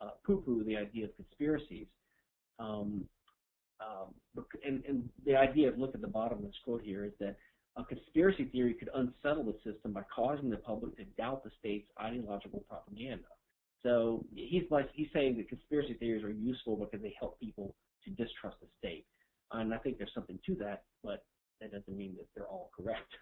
[0.00, 1.86] uh, poo-poo the idea of conspiracies,
[2.58, 3.04] um,
[3.80, 7.36] um, and, and the idea look at the bottom of this quote here is that
[7.76, 11.88] a conspiracy theory could unsettle the system by causing the public to doubt the state's
[12.00, 13.28] ideological propaganda.
[13.84, 17.74] So he's like he's saying that conspiracy theories are useful because they help people
[18.04, 19.06] to distrust the state,
[19.52, 21.24] and I think there's something to that, but
[21.60, 23.12] that doesn't mean that they're all correct.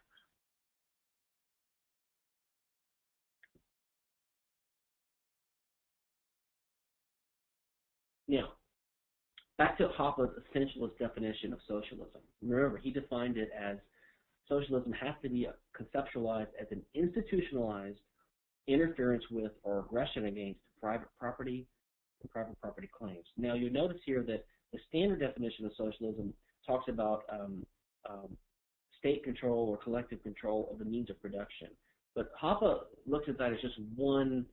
[8.28, 8.52] Now,
[9.56, 12.20] back to Hoppe's essentialist definition of socialism.
[12.42, 13.78] Remember, he defined it as
[14.48, 17.98] socialism has to be conceptualized as an institutionalized
[18.66, 21.66] interference with or aggression against private property
[22.22, 23.24] and private property claims.
[23.36, 26.34] Now, you notice here that the standard definition of socialism
[26.66, 27.64] talks about um,
[28.08, 28.36] um,
[28.98, 31.68] state control or collective control of the means of production.
[32.14, 34.44] But Hoppe looks at that as just one,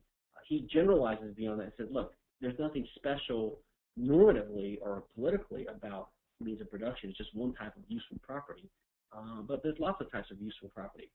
[0.46, 3.58] he generalizes beyond that and says, look, there's nothing special
[3.98, 7.08] normatively or politically about means of production.
[7.10, 8.68] It's just one type of useful property.
[9.16, 11.10] Uh, but there's lots of types of useful property.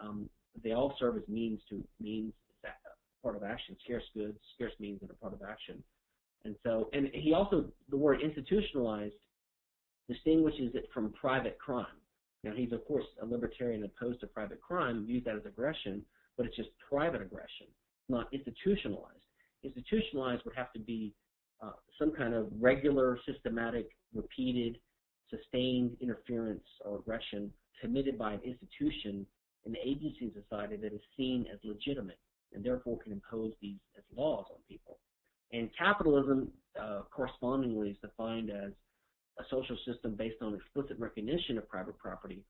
[0.00, 0.28] Um,
[0.62, 2.32] they all serve as means to means
[2.62, 2.76] that
[3.22, 5.82] part of action, scarce goods, scarce means that are part of action.
[6.44, 9.14] And so, and he also, the word institutionalized
[10.08, 11.86] distinguishes it from private crime.
[12.44, 16.02] Now, he's, of course, a libertarian opposed to private crime, views that as aggression,
[16.36, 17.66] but it's just private aggression,
[18.08, 19.14] not institutionalized.
[19.64, 21.12] Institutionalized would have to be
[21.62, 24.78] uh, some kind of regular, systematic, repeated
[25.30, 29.26] sustained interference or aggression committed by an institution,
[29.64, 32.18] an agency in society that is seen as legitimate
[32.52, 34.98] and therefore can impose these as laws on people.
[35.52, 36.48] And capitalism,
[36.80, 38.72] uh, correspondingly, is defined as
[39.38, 42.42] a social system based on explicit recognition of private property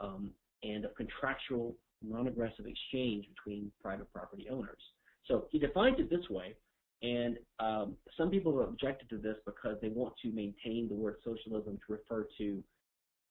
[0.00, 0.30] um,
[0.62, 4.80] and of contractual, non-aggressive exchange between private property owners.
[5.26, 6.54] So he defines it this way,
[7.02, 11.16] and um, some people have objected to this because they want to maintain the word
[11.24, 12.62] socialism to refer to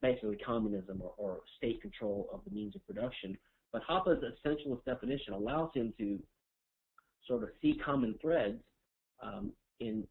[0.01, 3.37] basically communism or, or state control of the means of production.
[3.71, 6.19] But Hoppe's essentialist definition allows him to
[7.27, 8.59] sort of see common threads
[9.23, 10.03] um, in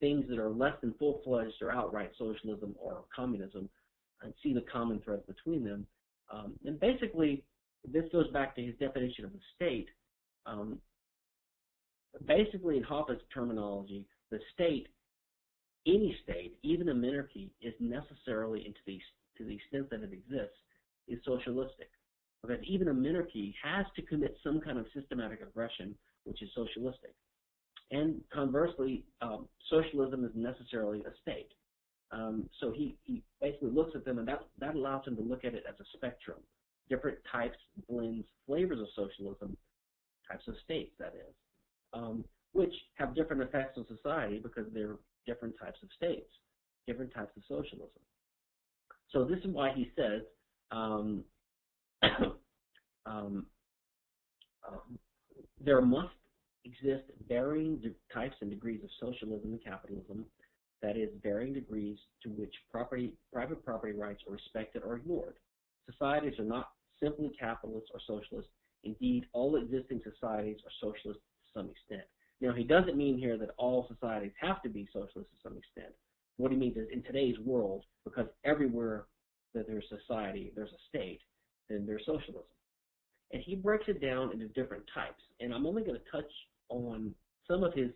[0.00, 3.68] things that are less than full-fledged or outright socialism or communism
[4.22, 5.86] and see the common thread between them.
[6.32, 7.44] Um, and basically,
[7.90, 9.88] this goes back to his definition of the state.
[10.46, 10.78] Um,
[12.26, 14.88] basically, in Hoppe's terminology, the state,
[15.86, 19.00] any state, even a monarchy, is necessarily, to the,
[19.38, 20.56] to the extent that it exists,
[21.06, 21.90] is socialistic.
[22.42, 25.94] Because even a monarchy has to commit some kind of systematic aggression,
[26.24, 27.14] which is socialistic.
[27.90, 31.48] And conversely, um, socialism is necessarily a state.
[32.10, 35.44] Um, so he, he basically looks at them, and that, that allows him to look
[35.44, 36.38] at it as a spectrum.
[36.90, 37.56] Different types,
[37.88, 39.56] blends, flavors of socialism,
[40.30, 41.34] types of states, that is
[41.92, 46.30] um, which have different effects on society because they're different types of states,
[46.86, 47.88] different types of socialism.
[49.10, 50.22] So this is why he says
[50.70, 51.24] um,
[53.06, 53.46] um,
[54.66, 54.98] um,
[55.64, 56.14] there must
[56.64, 57.80] exist varying
[58.12, 60.24] types and degrees of socialism and capitalism,
[60.82, 65.34] that is, varying degrees to which property, private property rights are respected or ignored.
[65.90, 66.70] Societies are not
[67.02, 68.48] simply capitalist or socialist.
[68.84, 72.06] Indeed, all existing societies are socialist to some extent.
[72.40, 75.92] Now, he doesn't mean here that all societies have to be socialist to some extent.
[76.36, 79.06] What he means is in today's world, because everywhere
[79.54, 81.20] that there's society, there's a state,
[81.68, 82.42] then there's socialism.
[83.32, 85.22] And he breaks it down into different types.
[85.40, 86.30] And I'm only going to touch
[86.70, 87.14] on
[87.46, 87.90] some of his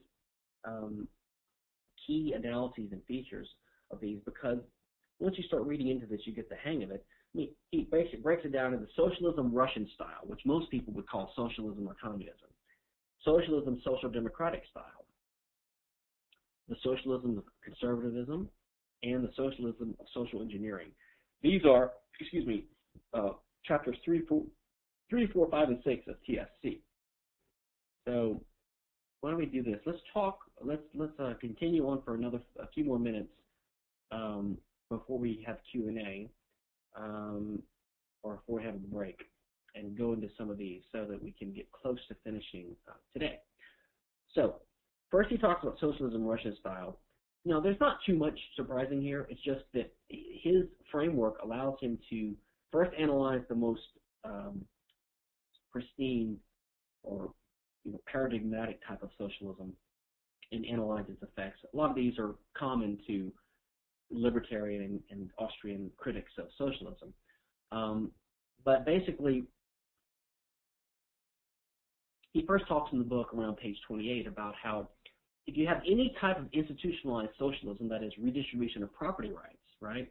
[0.66, 1.08] um,
[2.06, 3.48] key analyses and features
[3.90, 4.58] of these because
[5.18, 7.04] once you start reading into this, you get the hang of it.
[7.34, 11.08] I mean, he basically breaks it down into socialism Russian style, which most people would
[11.08, 12.48] call socialism or communism
[13.24, 15.04] socialism social democratic style,
[16.68, 18.48] the socialism of conservatism,
[19.02, 20.88] and the socialism of social engineering.
[21.42, 22.66] These are, excuse me,
[23.14, 23.30] uh,
[23.64, 24.42] chapters three, four,
[25.12, 26.80] three, four, five, and six of TSC.
[28.08, 28.40] So
[29.20, 29.78] why don't we do this?
[29.84, 30.38] Let's talk.
[30.64, 33.28] Let's let's uh, continue on for another a few more minutes
[34.10, 34.56] um,
[34.88, 36.30] before we have Q and A,
[36.96, 37.62] um,
[38.22, 39.20] or before we have a break,
[39.74, 42.94] and go into some of these so that we can get close to finishing uh,
[43.12, 43.38] today.
[44.34, 44.56] So
[45.10, 47.00] first, he talks about socialism Russian style.
[47.44, 49.26] Now, there's not too much surprising here.
[49.28, 52.34] It's just that his framework allows him to
[52.70, 53.82] first analyze the most
[54.24, 54.64] um,
[55.72, 56.36] pristine
[57.02, 57.32] or
[57.84, 59.72] you know, paradigmatic type of socialism
[60.52, 61.60] and analyze its effects.
[61.72, 63.32] A lot of these are common to
[64.10, 67.12] libertarian and Austrian critics of socialism.
[67.72, 68.10] Um,
[68.64, 69.44] but basically,
[72.32, 74.88] he first talks in the book around page 28 about how
[75.46, 80.10] if you have any type of institutionalized socialism, that is redistribution of property rights, right,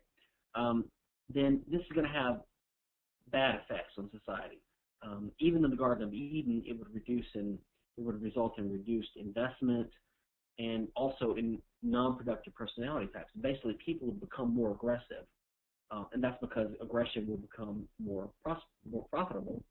[0.55, 0.85] um,
[1.33, 2.41] then this is going to have
[3.31, 4.61] bad effects on society.
[5.03, 7.57] Um, even in the Garden of Eden, it would reduce in
[7.97, 9.89] it would result in reduced investment
[10.59, 13.31] and also in non-productive personality types.
[13.41, 15.25] Basically, people would become more aggressive,
[15.91, 19.63] uh, and that's because aggression will become more pros- more profitable,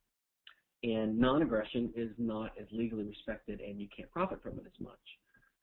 [0.83, 4.99] and non-aggression is not as legally respected, and you can't profit from it as much.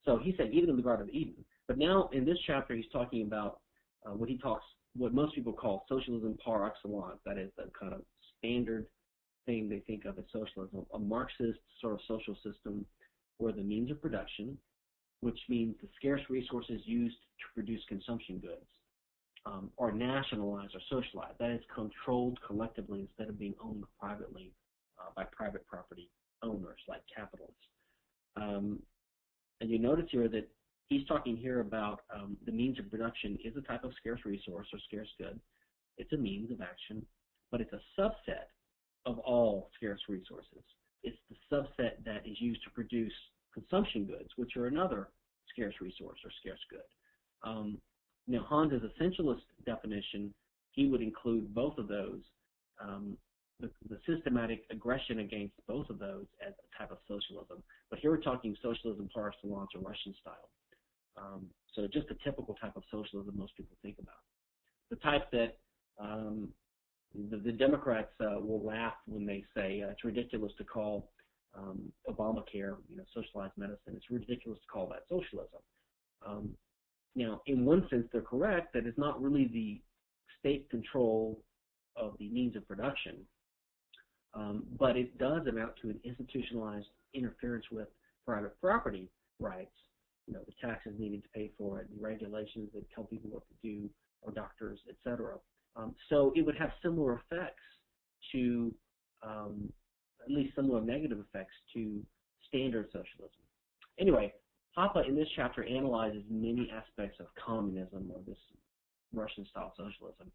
[0.05, 1.35] So he said even in the Garden of Eden.
[1.67, 3.59] But now in this chapter, he's talking about
[4.05, 4.63] uh, what he talks,
[4.95, 7.19] what most people call socialism par excellence.
[7.25, 8.01] That is the kind of
[8.39, 8.87] standard
[9.47, 12.85] thing they think of as socialism, a Marxist sort of social system
[13.39, 14.55] where the means of production,
[15.21, 18.65] which means the scarce resources used to produce consumption goods,
[19.47, 21.39] um, are nationalized or socialized.
[21.39, 24.51] That is controlled collectively instead of being owned privately
[24.99, 26.09] uh, by private property
[26.43, 27.55] owners like capitalists.
[28.35, 28.79] Um,
[29.61, 30.47] and you notice here that
[30.87, 34.67] he's talking here about um, the means of production is a type of scarce resource
[34.73, 35.39] or scarce good.
[35.97, 37.03] It's a means of action,
[37.51, 38.51] but it's a subset
[39.07, 40.63] of all scarce resources.
[41.03, 43.13] It's the subset that is used to produce
[43.53, 45.09] consumption goods, which are another
[45.49, 47.49] scarce resource or scarce good.
[47.49, 47.77] Um,
[48.27, 50.33] now, Hans's essentialist definition,
[50.71, 52.19] he would include both of those,
[52.83, 53.17] um,
[53.61, 57.63] the, the, systematic aggression against both of those as a type of socialism.
[57.89, 60.49] But here we're talking socialism par excellence or Russian style.
[61.15, 64.21] Um, so just a typical type of socialism most people think about.
[64.91, 65.57] The type that
[65.99, 66.49] um,
[67.29, 71.09] the, the Democrats uh, will laugh when they say uh, it's ridiculous to call
[71.57, 73.93] um, Obamacare, you know, socialized medicine.
[73.95, 75.59] It's ridiculous to call that socialism.
[76.25, 76.49] Um,
[77.15, 79.81] now, in one sense, they're correct that it's not really the
[80.39, 81.41] state control
[81.95, 83.15] of the means of production,
[84.33, 87.87] um, but it does amount to an institutionalized interference with
[88.25, 89.09] private property
[89.39, 89.71] rights.
[90.27, 93.43] You know, the taxes needed to pay for it, the regulations that tell people what
[93.47, 93.89] to do,
[94.21, 95.35] or doctors, et cetera.
[95.77, 97.63] Um, so it would have similar effects
[98.31, 98.73] to,
[99.21, 99.71] um,
[100.25, 102.03] at least similar negative effects to
[102.47, 103.41] standard socialism.
[103.99, 104.33] Anyway,
[104.77, 108.37] Hoppe in this chapter analyzes many aspects of communism or this
[109.13, 110.31] Russian-style socialism.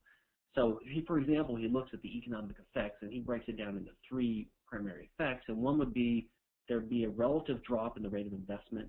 [0.55, 3.77] So, he, for example, he looks at the economic effects and he breaks it down
[3.77, 5.45] into three primary effects.
[5.49, 6.29] And one would be
[6.69, 8.89] there'd be a relative drop in the rate of investment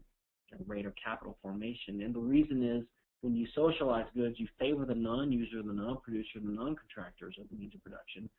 [0.51, 2.01] and rate of capital formation.
[2.01, 2.83] And the reason is
[3.23, 7.73] when you socialize goods, you favor the non-user, the non-producer, the non-contractors of the means
[7.73, 8.29] of production.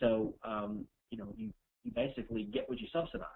[0.00, 1.52] So, um, you know, you,
[1.84, 3.28] you basically get what you subsidize.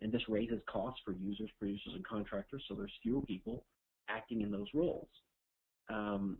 [0.00, 3.64] And this raises costs for users, producers, and contractors, so there's fewer people
[4.08, 5.08] acting in those roles.
[5.90, 6.38] Um,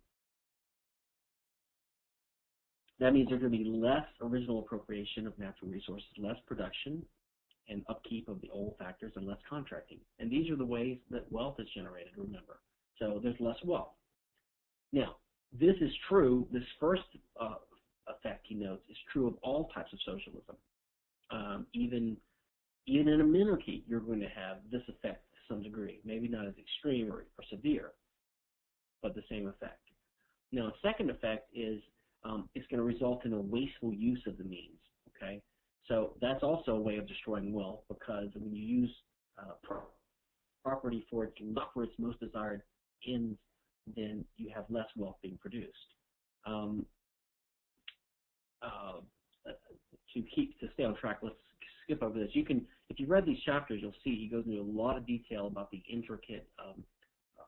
[2.99, 7.03] that means there's going to be less original appropriation of natural resources, less production
[7.69, 9.99] and upkeep of the old factors, and less contracting.
[10.21, 12.61] And these are the ways that wealth is generated, remember.
[12.99, 13.93] So there's less wealth.
[14.93, 15.17] Now,
[15.53, 17.03] this is true, this first
[17.41, 17.57] uh,
[18.09, 20.57] effect he notes is true of all types of socialism.
[21.31, 22.17] Um, even,
[22.87, 26.47] even in a monarchy, you're going to have this effect to some degree, maybe not
[26.47, 27.93] as extreme or, or severe,
[29.03, 29.81] but the same effect.
[30.53, 31.83] Now, a second effect is
[32.25, 34.79] um, it's going to result in a wasteful use of the means.
[35.17, 35.41] Okay,
[35.89, 38.91] so that's also a way of destroying wealth because when you use
[39.39, 39.53] uh,
[40.63, 41.37] property for its
[41.73, 42.63] for its most desired
[43.07, 43.39] ends,
[43.97, 45.73] then you have less wealth being produced.
[46.47, 46.87] Um,
[48.63, 49.01] uh,
[50.15, 51.37] to keep to stay on track, let's
[51.85, 52.31] skip over this.
[52.33, 55.07] You can, if you read these chapters, you'll see he goes into a lot of
[55.07, 56.83] detail about the intricate um,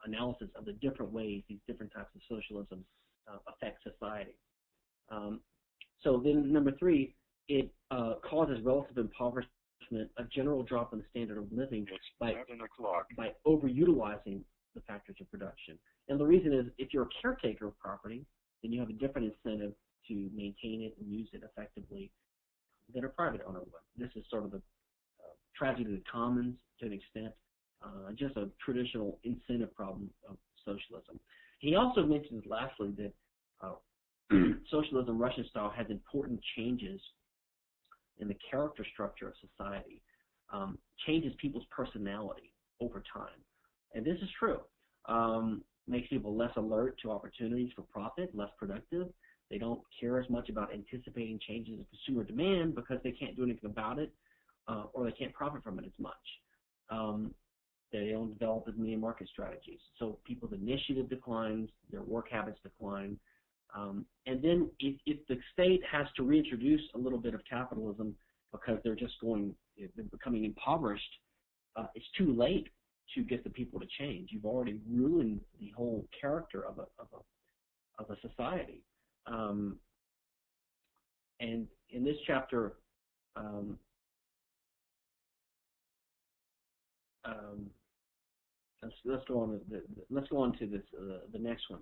[0.05, 2.85] analysis of the different ways these different types of socialism
[3.29, 4.37] uh, affect society.
[5.11, 5.41] Um,
[6.03, 7.15] so then, number three,
[7.49, 9.51] it uh, causes relative impoverishment,
[10.19, 11.87] a general drop in the standard of living
[12.21, 12.35] by,
[13.17, 14.41] by overutilizing
[14.75, 15.79] the factors of production.
[16.09, 18.25] And the reason is if you're a caretaker of property,
[18.63, 19.73] then you have a different incentive
[20.09, 22.11] to maintain it and use it effectively
[22.95, 23.85] than a private owner would.
[23.97, 27.33] This is sort of the uh, tragedy of the commons to an extent,
[27.85, 31.21] uh, just a traditional incentive problem of socialism.
[31.59, 33.13] He also mentions, lastly, that
[33.61, 33.75] uh,
[34.71, 37.01] socialism, Russian style, has important changes
[38.19, 40.01] in the character structure of society,
[40.53, 43.41] um, changes people's personality over time.
[43.95, 44.61] And this is true.
[45.07, 49.09] Um, makes people less alert to opportunities for profit, less productive.
[49.51, 53.45] They don't care as much about anticipating changes in consumer demand because they can't do
[53.45, 54.13] anything about it
[54.69, 56.15] uh, or they can't profit from it as much.
[56.91, 57.35] Um,
[57.91, 59.81] they don't develop as many market strategies.
[59.99, 63.19] So people's initiative declines, their work habits decline.
[63.75, 68.15] Um, and then if, if, the state has to reintroduce a little bit of capitalism
[68.53, 71.03] because they're just going, they're becoming impoverished,
[71.77, 72.69] uh, it's too late
[73.15, 74.31] to get the people to change.
[74.33, 78.83] You've already ruined the whole character of a, of a, of a society.
[79.27, 79.77] Um,
[81.41, 82.75] and in this chapter,
[83.37, 83.79] um,
[87.25, 87.71] um,
[88.83, 89.61] let's, let's go on.
[89.71, 91.81] The, the, let's go on to this uh, the next one.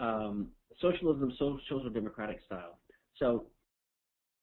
[0.00, 0.48] Um,
[0.80, 2.78] socialism, social democratic style.
[3.18, 3.44] So,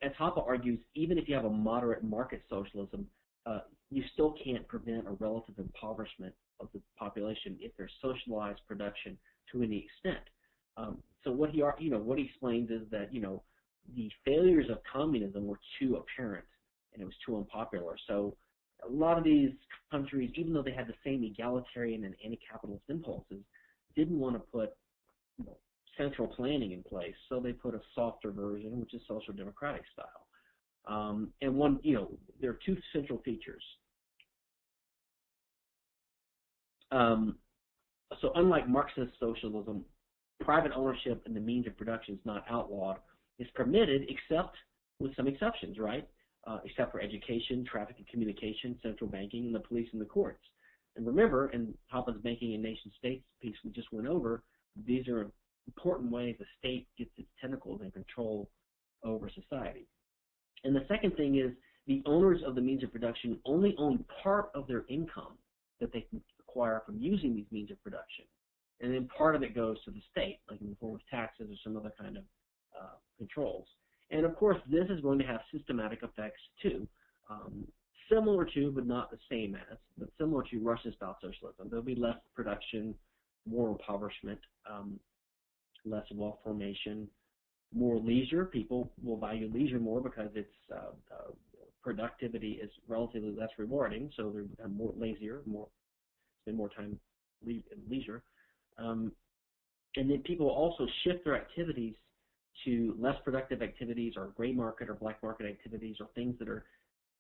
[0.01, 3.07] as Hoppe argues, even if you have a moderate market socialism,
[3.45, 9.17] uh, you still can't prevent a relative impoverishment of the population if there's socialized production
[9.51, 10.23] to any extent.
[10.77, 13.43] Um, so what he you know what he explains is that you know
[13.95, 16.45] the failures of communism were too apparent
[16.93, 17.95] and it was too unpopular.
[18.07, 18.35] So
[18.87, 19.51] a lot of these
[19.91, 23.41] countries, even though they had the same egalitarian and anti-capitalist impulses,
[23.95, 24.71] didn't want to put
[25.37, 25.57] you know,
[25.97, 27.13] central planning in place.
[27.29, 30.27] So they put a softer version, which is social democratic style.
[30.87, 32.09] Um, and one, you know,
[32.39, 33.63] there are two central features.
[36.91, 37.37] Um,
[38.21, 39.85] so unlike Marxist socialism,
[40.41, 42.97] private ownership and the means of production is not outlawed.
[43.39, 44.55] It's permitted except
[44.99, 46.07] with some exceptions, right?
[46.47, 50.43] Uh, except for education, traffic and communication, central banking, and the police and the courts.
[50.95, 54.43] And remember, in Hoppe's Banking and Nation States piece we just went over,
[54.85, 55.31] these are
[55.67, 58.49] important ways the state gets its tentacles and control
[59.03, 59.87] over society.
[60.63, 61.51] And the second thing is
[61.87, 65.37] the owners of the means of production only own part of their income
[65.79, 68.25] that they can acquire from using these means of production.
[68.81, 71.47] And then part of it goes to the state, like in the form of taxes
[71.49, 72.23] or some other kind of
[72.79, 73.67] uh, controls.
[74.11, 76.87] And of course, this is going to have systematic effects too,
[77.29, 77.65] um,
[78.11, 81.67] similar to, but not the same as, but similar to Russian-style socialism.
[81.69, 82.93] There'll be less production,
[83.47, 84.39] more impoverishment,
[84.69, 84.99] um,
[85.85, 87.07] less wealth formation,
[87.73, 88.45] more leisure.
[88.45, 91.31] People will value leisure more because its uh, uh,
[91.81, 95.67] productivity is relatively less rewarding, so they're more lazier, more
[96.43, 96.99] spend more time
[97.45, 98.23] le leisure.
[98.77, 99.11] Um,
[99.95, 101.95] and then people also shift their activities
[102.65, 106.65] to less productive activities or gray market or black market activities or things that are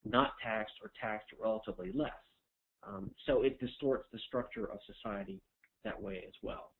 [0.05, 2.11] not taxed or taxed relatively less.
[2.87, 5.39] Um, so it distorts the structure of society
[5.83, 6.71] that way as well.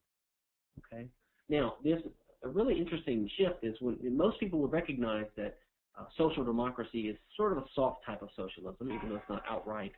[0.79, 1.07] Okay.
[1.49, 1.99] Now, this
[2.43, 5.57] a really interesting shift is when most people would recognize that
[5.99, 9.43] uh, social democracy is sort of a soft type of socialism, even though it's not
[9.49, 9.91] outright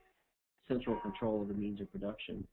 [0.67, 2.45] central control of the means of production.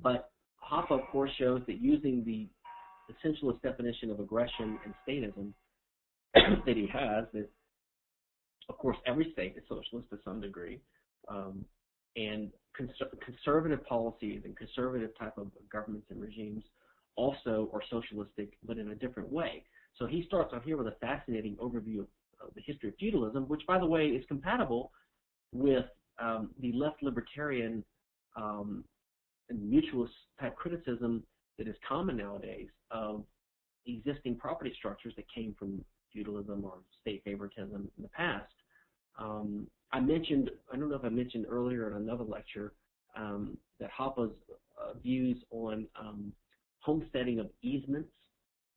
[0.00, 0.30] But
[0.62, 2.48] Hoppe, of course, shows that using the
[3.12, 5.52] essentialist definition of aggression and statism
[6.66, 7.48] that he has, that
[8.68, 10.80] of course every state is socialist to some degree,
[11.28, 11.64] um,
[12.16, 12.90] and cons
[13.24, 16.62] conservative policies and conservative type of governments and regimes
[17.18, 19.64] also are socialistic, but in a different way.
[19.96, 22.06] So he starts out here with a fascinating overview of,
[22.54, 24.92] the history of feudalism, which, by the way, is compatible
[25.52, 25.84] with
[26.20, 27.84] um, the left libertarian
[28.36, 28.84] um,
[29.50, 30.10] and mutualist
[30.40, 31.24] type criticism
[31.58, 33.24] that is common nowadays of
[33.86, 38.52] existing property structures that came from feudalism or state favoritism in the past.
[39.18, 42.72] Um, I mentioned, I don't know if I mentioned earlier in another lecture,
[43.16, 44.30] um, that Hoppe's
[44.80, 46.32] uh, views on um,
[46.80, 48.10] homesteading of easements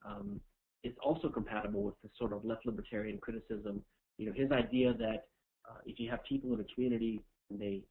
[0.06, 0.40] um,
[0.84, 3.82] is also compatible with the sort of left libertarian criticism.
[4.18, 5.28] You know, his idea that
[5.70, 7.82] uh, if you have people in a community and they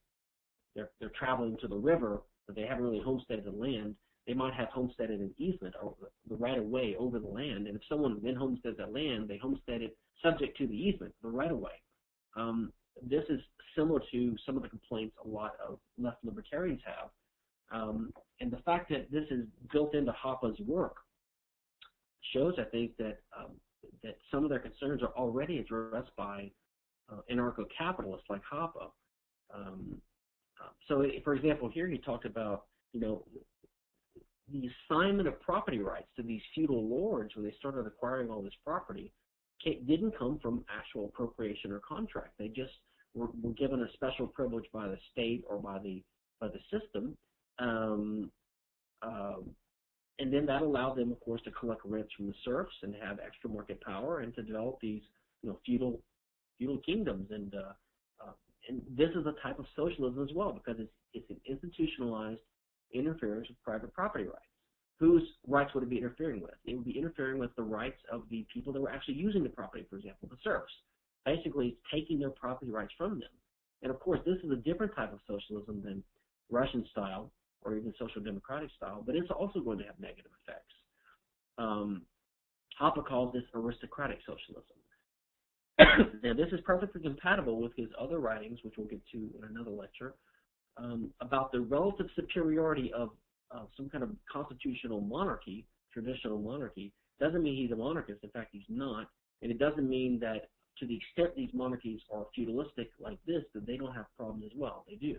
[0.75, 3.97] they're, they're traveling to the river, but they haven't really homesteaded the land,
[4.27, 5.75] they might have homesteaded an easement
[6.29, 7.67] the right of way over the land.
[7.67, 11.29] And if someone then homesteads that land, they homestead it subject to the easement, the
[11.29, 11.73] right of way.
[12.37, 13.41] Um, this is
[13.77, 17.11] similar to some of the complaints a lot of left libertarians have
[17.71, 20.97] um, and the fact that this is built into Hoppe's work
[22.33, 23.53] shows, I think, that um,
[24.03, 26.51] that some of their concerns are already addressed by
[27.11, 28.91] uh, anarcho-capitalists like Hoppe.
[29.55, 30.01] Um,
[30.61, 33.25] uh, so, for example, here he talked about, you know,
[34.53, 38.53] the assignment of property rights to these feudal lords when they started acquiring all this
[38.64, 39.12] property
[39.87, 42.31] didn't come from actual appropriation or contract.
[42.39, 42.73] They just
[43.14, 46.03] were, were given a special privilege by the state or by the
[46.41, 47.16] by the system,
[47.61, 48.31] um,
[49.03, 49.45] um,
[50.19, 53.19] and then that allowed them, of course, to collect rents from the serfs and have
[53.25, 55.01] extra market power and to develop these,
[55.43, 56.01] you know, feudal
[56.59, 57.29] feudal kingdoms.
[57.31, 57.73] And uh,
[58.23, 58.33] uh,
[58.69, 62.41] and this is a type of socialism as well because it's it's an institutionalized
[62.93, 64.37] interference with private property rights.
[64.99, 66.55] Whose rights would it be interfering with?
[66.67, 69.49] It would be interfering with the rights of the people that were actually using the
[69.49, 70.73] property, for example, the serfs.
[71.25, 73.31] Basically, it's taking their property rights from them.
[73.83, 76.03] And of course, this is a different type of socialism than
[76.51, 77.31] Russian style
[77.63, 80.75] or even social democratic style, but it's also going to have negative effects.
[81.59, 82.03] Um,
[82.81, 84.77] Hoppe calls this aristocratic socialism.
[86.23, 89.71] now, this is perfectly compatible with his other writings, which we'll get to in another
[89.71, 90.15] lecture,
[90.77, 93.11] um, about the relative superiority of,
[93.77, 96.93] some kind of constitutional monarchy, traditional monarchy.
[97.19, 98.23] Doesn't mean he's a monarchist.
[98.23, 99.09] In fact, he's not.
[99.43, 103.67] And it doesn't mean that to the extent these monarchies are feudalistic like this, that
[103.67, 104.85] they don't have problems as well.
[104.89, 105.17] They do.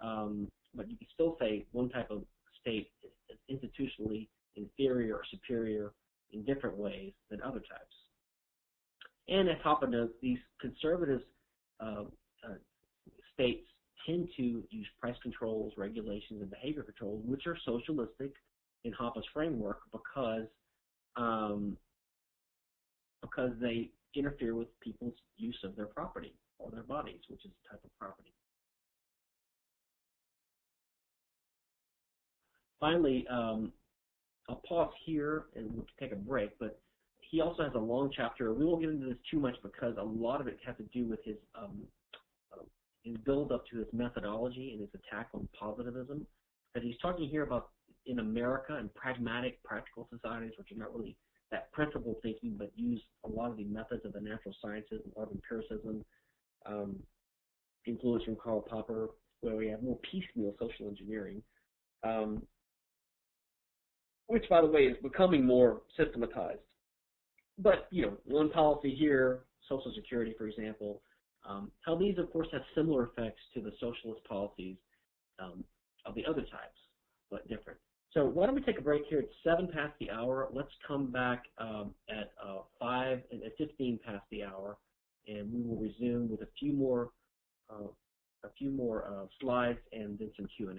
[0.00, 2.22] Um, but you can still say one type of
[2.60, 2.90] state
[3.28, 5.92] is institutionally inferior or superior
[6.32, 7.94] in different ways than other types.
[9.28, 11.20] And as Hoppe notes, these conservative
[11.80, 12.04] uh,
[12.44, 12.54] uh,
[13.34, 13.66] states
[14.06, 18.32] tend to use price controls, regulations, and behavior controls, which are socialistic
[18.84, 20.46] in Hoppe's framework because
[21.16, 21.76] um,
[23.20, 27.70] because they interfere with people's use of their property or their bodies, which is a
[27.70, 28.32] type of property.
[32.80, 33.72] Finally, um,
[34.48, 36.80] I'll pause here and we'll take a break, but
[37.20, 38.52] he also has a long chapter.
[38.52, 41.04] We won't get into this too much because a lot of it has to do
[41.04, 41.82] with his um,
[42.52, 42.62] uh,
[43.04, 46.26] his build up to his methodology and his attack on positivism.
[46.74, 47.68] But he's talking here about
[48.06, 51.16] in America and pragmatic, practical societies, which are not really
[51.50, 55.18] that principle thinking, but use a lot of the methods of the natural sciences, a
[55.18, 56.04] lot of empiricism,
[56.66, 56.96] um,
[57.86, 59.10] influence from Karl Popper,
[59.40, 61.42] where we have more piecemeal social engineering.
[62.04, 62.42] Um,
[64.30, 66.60] which, by the way, is becoming more systematized.
[67.58, 71.02] But, you know, one policy here, Social Security, for example,
[71.48, 74.76] um, how these, of course, have similar effects to the socialist policies
[75.40, 75.64] um,
[76.06, 76.78] of the other types,
[77.28, 77.78] but different.
[78.12, 79.18] So why don't we take a break here?
[79.18, 80.48] It's 7 past the hour.
[80.52, 84.78] Let's come back um, at uh, 5 and at 15 past the hour,
[85.26, 87.10] and we will resume with a few more
[87.68, 87.88] uh,
[88.42, 90.72] a few more uh, slides and then some Q&A.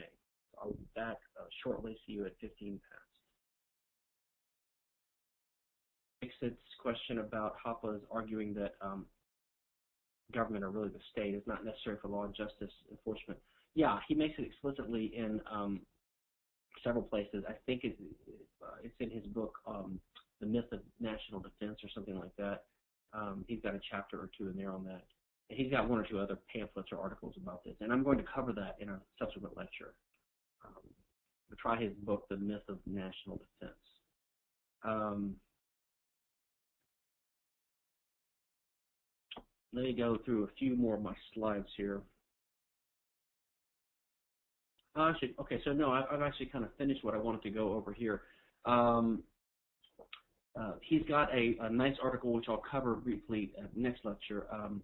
[0.59, 1.95] I'll be back uh, shortly.
[2.05, 3.00] See you at 15 past.
[6.41, 9.05] Its question about Hoppe's arguing that um,
[10.33, 13.39] government or really the state is not necessary for law and justice enforcement.
[13.75, 15.81] Yeah, he makes it explicitly in um,
[16.83, 17.43] several places.
[17.47, 17.97] I think it,
[18.61, 19.99] uh, it's in his book, um,
[20.39, 22.63] The Myth of National Defense or something like that.
[23.13, 25.03] Um, he's got a chapter or two in there on that.
[25.49, 27.75] And he's got one or two other pamphlets or articles about this.
[27.81, 29.93] And I'm going to cover that in a subsequent lecture.
[30.65, 30.83] Um,
[31.57, 33.77] try his book, The Myth of National Defense.
[34.83, 35.35] Um,
[39.73, 42.01] let me go through a few more of my slides here.
[44.95, 47.73] Uh, actually, okay, so no, I've, actually kind of finished what I wanted to go
[47.73, 48.23] over here.
[48.65, 49.23] Um,
[50.59, 54.81] uh, he's got a, a, nice article which I'll cover briefly at next lecture um,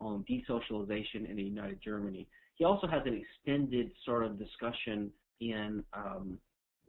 [0.00, 2.28] on desocialization in the United Germany.
[2.56, 5.10] He also has an extended sort of discussion
[5.40, 6.38] in um,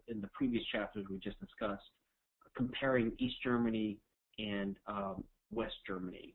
[0.10, 1.84] in the previous chapters we just discussed,
[2.58, 3.98] comparing East Germany
[4.38, 6.34] and um, West Germany.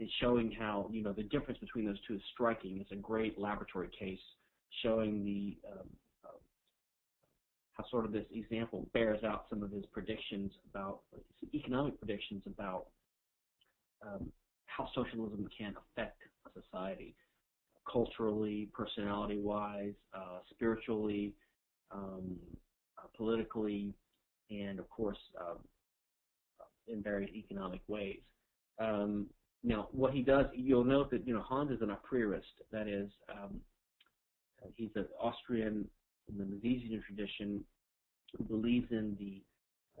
[0.00, 2.78] Is showing how you know the difference between those two is striking.
[2.80, 4.18] It's a great laboratory case
[4.82, 5.86] showing the um,
[6.24, 6.38] uh,
[7.76, 11.00] how sort of this example bears out some of his predictions about
[11.54, 12.86] economic predictions about
[14.06, 14.32] um,
[14.64, 17.14] how socialism can affect a society
[17.90, 21.34] culturally, personality-wise, uh, spiritually,
[21.90, 22.36] um,
[22.98, 23.92] uh, politically,
[24.50, 25.58] and of course um,
[26.88, 28.20] in various economic ways.
[28.78, 29.26] Um,
[29.62, 32.40] now, what he does, you'll note that you know Hans is an a priorist.
[32.72, 33.60] That is, um,
[34.74, 35.86] he's an Austrian
[36.28, 37.62] in the Misesian tradition
[38.36, 39.42] who believes in the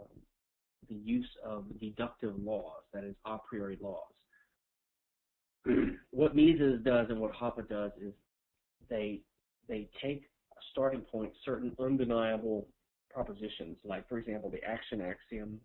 [0.00, 0.08] um,
[0.88, 3.98] the use of deductive laws, that is, a priori laws.
[6.10, 8.14] what Mises does and what Hoppe does is
[8.88, 9.20] they
[9.68, 10.22] they take
[10.52, 12.66] a starting point, certain undeniable
[13.12, 15.60] propositions, like for example the action axiom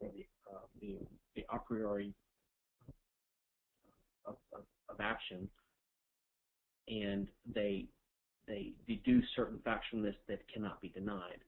[0.00, 0.96] or the uh, the,
[1.36, 2.12] the a priori
[4.26, 5.48] of, of, of action,
[6.88, 7.86] and they
[8.48, 11.38] they deduce certain facts from this that cannot be denied.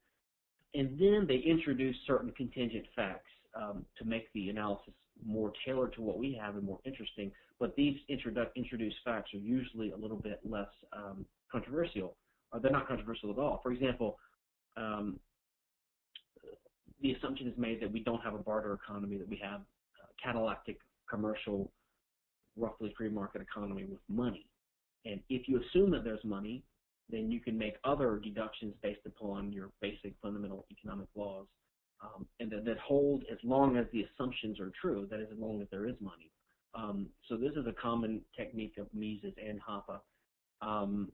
[0.75, 4.95] And then they introduce certain contingent facts um, to make the analysis
[5.27, 7.31] more tailored to what we have and more interesting.
[7.61, 12.17] But these introdu- introduced facts are usually a little bit less um, controversial,
[12.53, 13.61] or they're not controversial at all.
[13.63, 14.19] For example,
[14.77, 15.19] um,
[17.01, 20.29] the assumption is made that we don't have a barter economy, that we have a
[20.29, 20.79] catallactic
[21.09, 21.71] commercial,
[22.57, 24.47] roughly free market economy with money.
[25.05, 26.63] And if you assume that there's money,
[27.11, 31.47] then you can make other deductions based upon your basic fundamental economic laws,
[32.03, 35.39] um, and that, that hold as long as the assumptions are true, that is, as
[35.39, 36.31] long as there is money.
[36.75, 40.01] Um, so this is a common technique of Mises and Hoppe.
[40.61, 41.13] Um,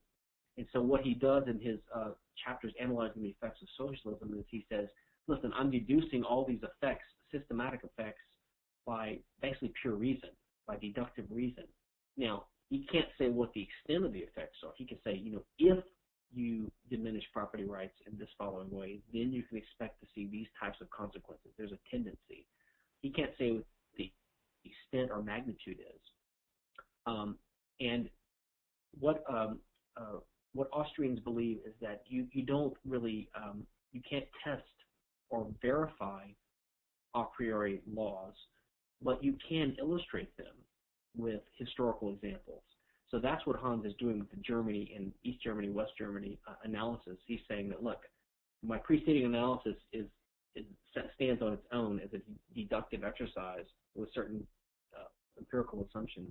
[0.56, 2.10] and so what he does in his uh,
[2.44, 4.86] chapters analyzing the effects of socialism is he says,
[5.26, 8.22] listen, I'm deducing all these effects, systematic effects,
[8.86, 10.30] by basically pure reason,
[10.70, 11.64] by deductive reason.
[12.16, 14.72] Now, he can't say what the extent of the effects are.
[14.76, 15.82] He can say, you know, if
[16.32, 20.46] you diminish property rights in this following way, then you can expect to see these
[20.62, 21.50] types of consequences.
[21.58, 22.46] There's a tendency.
[23.02, 23.64] He can't say what
[23.98, 24.12] the
[24.64, 26.00] extent or magnitude is.
[27.06, 27.36] Um,
[27.80, 28.08] and
[29.00, 29.58] what um,
[29.96, 30.20] uh,
[30.52, 34.62] what Austrians believe is that you you don't really um, you can't test
[35.30, 36.24] or verify
[37.14, 38.34] a priori laws,
[39.02, 40.54] but you can illustrate them
[41.16, 42.62] with historical examples.
[43.10, 46.54] So that's what Hans is doing with the Germany and East Germany, West Germany uh,
[46.62, 47.18] analysis.
[47.26, 48.02] He's saying that, look,
[48.62, 50.06] my preceding analysis is,
[50.54, 50.64] is
[51.16, 52.20] stands on its own as a
[52.54, 53.64] deductive exercise
[53.94, 54.46] with certain
[54.96, 55.08] uh,
[55.38, 56.30] empirical assumptions.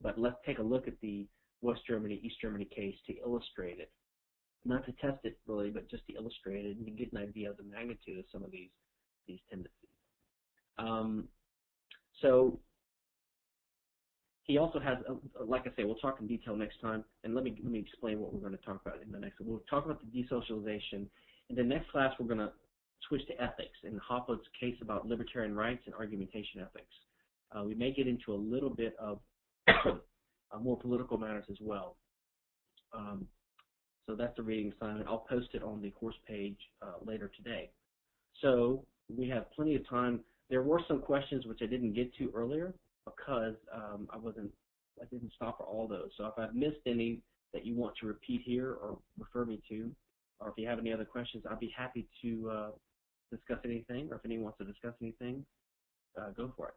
[0.00, 1.26] But let's take a look at the
[1.60, 3.90] West Germany, East Germany case to illustrate it.
[4.64, 7.50] Not to test it really, but just to illustrate it and to get an idea
[7.50, 8.70] of the magnitude of some of these
[9.26, 9.72] these tendencies.
[10.78, 11.28] Um,
[12.22, 12.58] so
[14.44, 17.44] he also has, a, like I say, we'll talk in detail next time, and let
[17.44, 19.36] me let me explain what we're going to talk about in the next.
[19.40, 21.06] We'll talk about the desocialization.
[21.50, 22.52] In the next class, we're going to
[23.08, 26.94] switch to ethics and Hoppe's case about libertarian rights and argumentation ethics.
[27.54, 29.18] Uh, we may get into a little bit of
[29.68, 31.96] uh, more political matters as well.
[32.94, 33.26] Um,
[34.06, 35.08] so that's the reading assignment.
[35.08, 37.70] I'll post it on the course page uh, later today.
[38.40, 38.84] So
[39.14, 40.20] we have plenty of time.
[40.52, 42.74] There were some questions which I didn't get to earlier
[43.06, 44.50] because um, I wasn't,
[45.00, 46.10] I didn't stop for all those.
[46.18, 47.22] So if I've missed any
[47.54, 49.90] that you want to repeat here or refer me to,
[50.40, 52.70] or if you have any other questions, I'd be happy to uh,
[53.30, 55.42] discuss anything, or if anyone wants to discuss anything,
[56.20, 56.74] uh, go for it.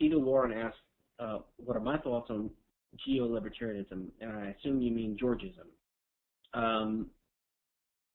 [0.00, 0.76] Keto Warren asked,
[1.18, 2.50] uh, what are my thoughts on
[3.04, 4.06] geo-libertarianism?
[4.20, 5.66] And I assume you mean Georgism.
[6.56, 7.06] Um,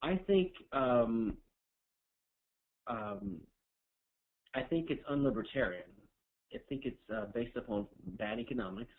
[0.01, 1.37] I think um,
[2.87, 3.37] um,
[4.55, 5.87] I think it's unlibertarian.
[6.53, 7.87] I think it's uh, based upon
[8.17, 8.91] bad economics,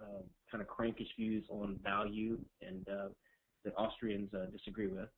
[0.00, 3.08] uh, kind of crankish views on value, and uh,
[3.64, 5.08] that Austrians uh, disagree with.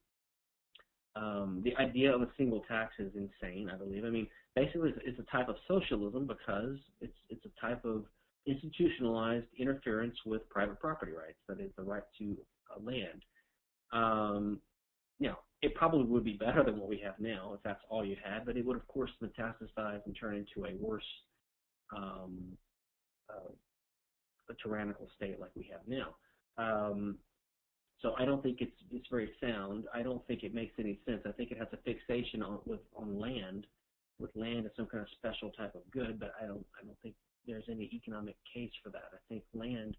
[1.16, 3.70] Um, the idea of a single tax is insane.
[3.72, 4.04] I believe.
[4.04, 8.04] I mean, basically, it's, it's a type of socialism because it's it's a type of
[8.46, 11.38] institutionalized interference with private property rights.
[11.48, 12.36] That is the right to
[12.70, 13.24] uh, land.
[13.94, 14.60] Um,
[15.18, 18.04] you know, it probably would be better than what we have now if that's all
[18.04, 21.02] you had, but it would, of course, metastasize and turn into a worse,
[21.96, 22.38] um,
[23.30, 23.52] uh,
[24.50, 26.14] a tyrannical state like we have now.
[26.58, 27.16] Um,
[28.02, 29.84] so I don't think it's it's very sound.
[29.94, 31.22] I don't think it makes any sense.
[31.26, 33.66] I think it has a fixation on with on land,
[34.18, 36.98] with land as some kind of special type of good, but I don't I don't
[37.02, 37.14] think
[37.46, 39.08] there's any economic case for that.
[39.14, 39.96] I think land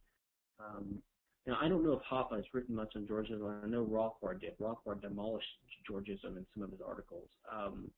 [0.60, 1.02] um,
[1.48, 3.64] now, I don't know if Hoppe has written much on Georgism.
[3.64, 4.58] I know Rothbard did.
[4.60, 5.46] Rothbard demolished
[5.90, 7.28] Georgism in some of his articles.
[7.52, 7.92] Um,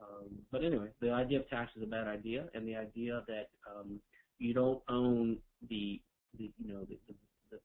[0.00, 3.50] um, but anyway, the idea of tax is a bad idea, and the idea that
[3.70, 4.00] um,
[4.38, 5.36] you don't own
[5.68, 6.00] the,
[6.38, 7.14] the you know, the, the,
[7.52, 7.58] the,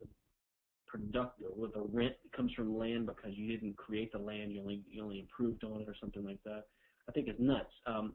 [0.00, 0.08] the
[0.86, 4.80] productive or the rent comes from land because you didn't create the land, you only
[4.90, 6.64] you only improved on it or something like that.
[7.08, 7.74] I think is nuts.
[7.86, 8.14] Um,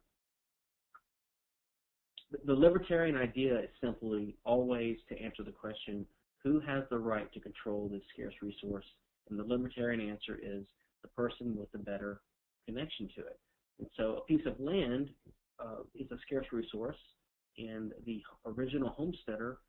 [2.46, 6.06] the libertarian idea is simply always to answer the question,
[6.44, 8.86] who has the right to control this scarce resource?
[9.30, 10.64] And the libertarian answer is
[11.02, 12.22] the person with the better
[12.66, 13.40] connection to it.
[13.80, 15.10] And so a piece of land
[15.60, 16.98] uh, is a scarce resource,
[17.58, 19.60] and the original homesteader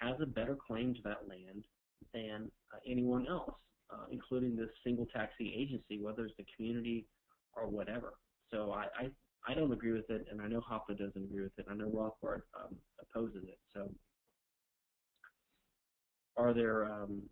[0.00, 1.64] has a better claim to that land
[2.12, 3.54] than uh, anyone else,
[3.92, 7.06] uh, including this single taxi agency, whether it's the community
[7.54, 8.14] or whatever.
[8.50, 9.08] So I, I
[9.46, 11.66] I don't agree with it, and I know Hoppe doesn't agree with it.
[11.70, 13.58] I know Rothbard um, opposes it.
[13.74, 13.88] So,
[16.36, 17.22] are there um,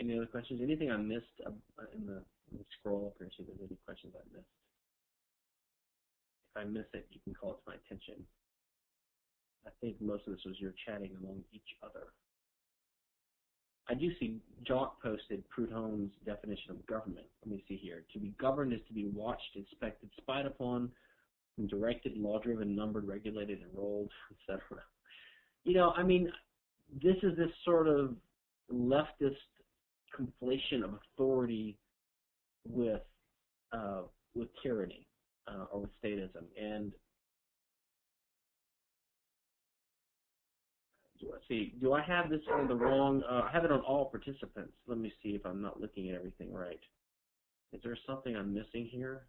[0.00, 0.60] any other questions?
[0.62, 1.50] Anything I missed uh,
[1.94, 2.22] in the
[2.78, 3.28] scroll up here?
[3.36, 4.48] See if there's any questions I missed.
[6.54, 8.24] If I miss it, you can call it to my attention.
[9.66, 12.12] I think most of this was your chatting among each other.
[13.88, 17.26] I do see Jock posted Proudhon's definition of government.
[17.44, 18.04] Let me see here.
[18.14, 20.90] To be governed is to be watched, inspected, spied upon,
[21.68, 24.80] directed, law-driven, numbered, regulated, enrolled, etc.
[25.64, 26.30] You know, I mean,
[27.02, 28.14] this is this sort of
[28.72, 29.36] leftist
[30.18, 31.76] conflation of authority
[32.68, 33.02] with
[33.72, 34.02] uh,
[34.34, 35.06] with tyranny
[35.48, 36.92] uh, or with statism, and
[41.30, 44.06] let's see, do I have this on the wrong, uh, I have it on all
[44.06, 44.72] participants.
[44.86, 46.80] Let me see if I'm not looking at everything right.
[47.72, 49.22] Is there something I'm missing here?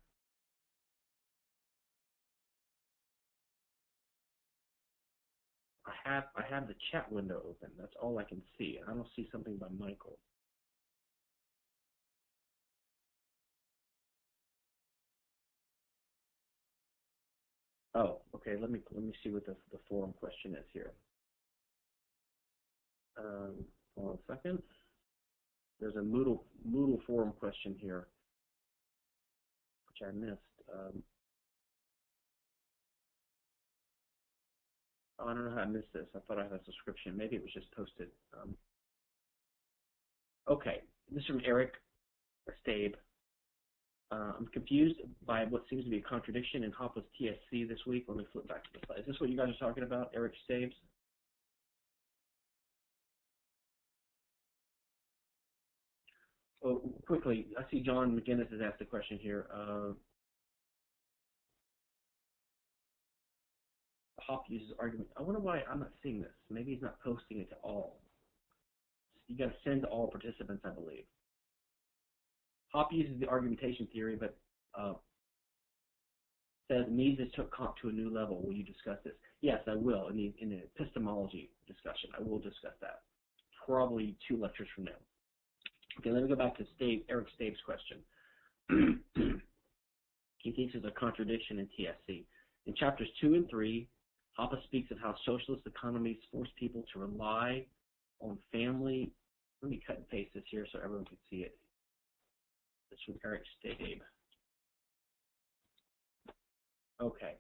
[5.88, 7.70] I have I have the chat window open.
[7.80, 8.80] That's all I can see.
[8.88, 10.18] I don't see something by Michael.
[17.94, 18.56] Oh, okay.
[18.60, 20.92] Let me let me see what the the forum question is here.
[23.18, 23.54] Um,
[23.96, 24.62] hold on a second.
[25.80, 28.08] There's a Moodle Moodle forum question here,
[29.88, 30.40] which I missed.
[30.74, 31.04] Um,
[35.20, 36.06] oh, I don't know how I missed this.
[36.16, 37.18] I thought I had a subscription.
[37.18, 38.10] Maybe it was just posted.
[38.34, 38.56] Um,
[40.50, 40.82] okay,
[41.12, 41.74] this is from Eric
[42.66, 42.96] Stabe.
[44.12, 48.06] Uh, I'm confused by what seems to be a contradiction in Hoppe's TSC this week.
[48.08, 49.00] Let me flip back to the slide.
[49.00, 50.76] Is this what you guys are talking about, Eric Stabes?
[56.64, 59.48] Oh, quickly, I see John McGinnis has asked a question here.
[59.54, 59.94] Uh,
[64.30, 65.10] Hoppe uses argument.
[65.18, 66.32] I wonder why I'm not seeing this.
[66.50, 67.98] Maybe he's not posting it to all.
[69.28, 71.06] You got to send to all participants, I believe.
[72.74, 74.38] Hoppe uses the argumentation theory, but
[74.78, 74.94] uh,
[76.68, 78.42] says Mises took Kant to a new level.
[78.42, 79.14] Will you discuss this?
[79.42, 82.10] Yes, I will in the in the epistemology discussion.
[82.18, 83.02] I will discuss that.
[83.66, 85.00] Probably two lectures from now.
[86.00, 87.98] Okay, let me go back to Stave, Eric Stave's question.
[90.40, 92.26] he thinks there's a contradiction in TSC.
[92.66, 93.88] In chapters two and three,
[94.40, 97.66] Hoppe speaks of how socialist economies force people to rely
[98.20, 99.12] on family.
[99.62, 101.58] Let me cut and paste this here so everyone can see it.
[102.92, 104.02] This from Eric Stabe.
[107.02, 107.34] Okay.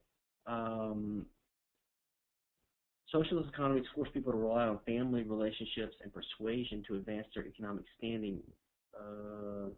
[0.47, 1.25] Um,
[3.11, 7.85] Socialist economies force people to rely on family relationships and persuasion to advance their economic
[7.97, 8.39] standing
[8.99, 9.69] uh,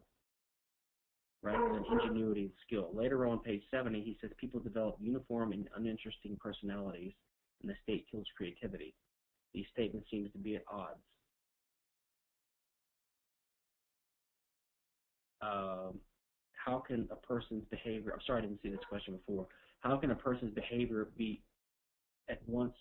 [1.41, 2.89] rather than ingenuity and skill.
[2.93, 7.13] Later on, page 70, he says people develop uniform and uninteresting personalities,
[7.61, 8.93] and the state kills creativity.
[9.53, 10.99] These statements seem to be at odds.
[15.41, 15.99] Um,
[16.53, 19.47] how can a person's behavior, I'm sorry I didn't see this question before,
[19.79, 21.41] how can a person's behavior be
[22.29, 22.73] at once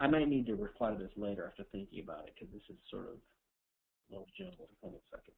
[0.00, 2.76] I might need to reply to this later after thinking about it because this is
[2.90, 4.72] sort of a little jumbled.
[4.80, 5.36] Hold on a second.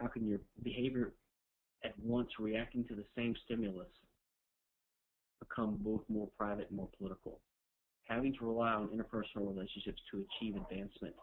[0.00, 1.12] How can your behavior
[1.84, 3.88] at once reacting to the same stimulus
[5.40, 7.40] become both more private and more political?
[8.04, 11.14] Having to rely on interpersonal relationships to achieve advancement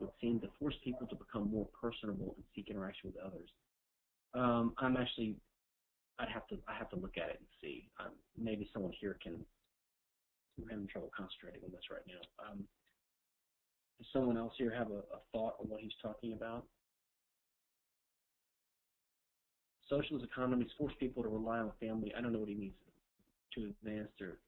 [0.00, 3.50] would seem to force people to become more personable and seek interaction with others.
[4.32, 5.36] Um, I'm actually,
[6.18, 7.88] I'd have to, I have to look at it and see.
[7.98, 9.44] Um, maybe someone here can
[10.60, 12.20] I'm having trouble concentrating on this right now.
[12.44, 12.64] Um,
[13.98, 16.66] does someone else here have a, a thought on what he's talking about?
[19.90, 22.14] Socialist economies force people to rely on family.
[22.16, 22.74] I don't know what he means
[23.54, 24.38] to advance their.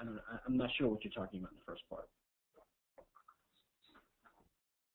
[0.00, 0.16] I don't.
[0.16, 2.08] Know, I'm not sure what you're talking about in the first part.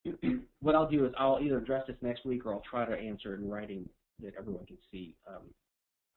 [0.60, 3.34] what I'll do is I'll either address this next week or I'll try to answer
[3.34, 3.88] in writing
[4.22, 5.42] that everyone can see um,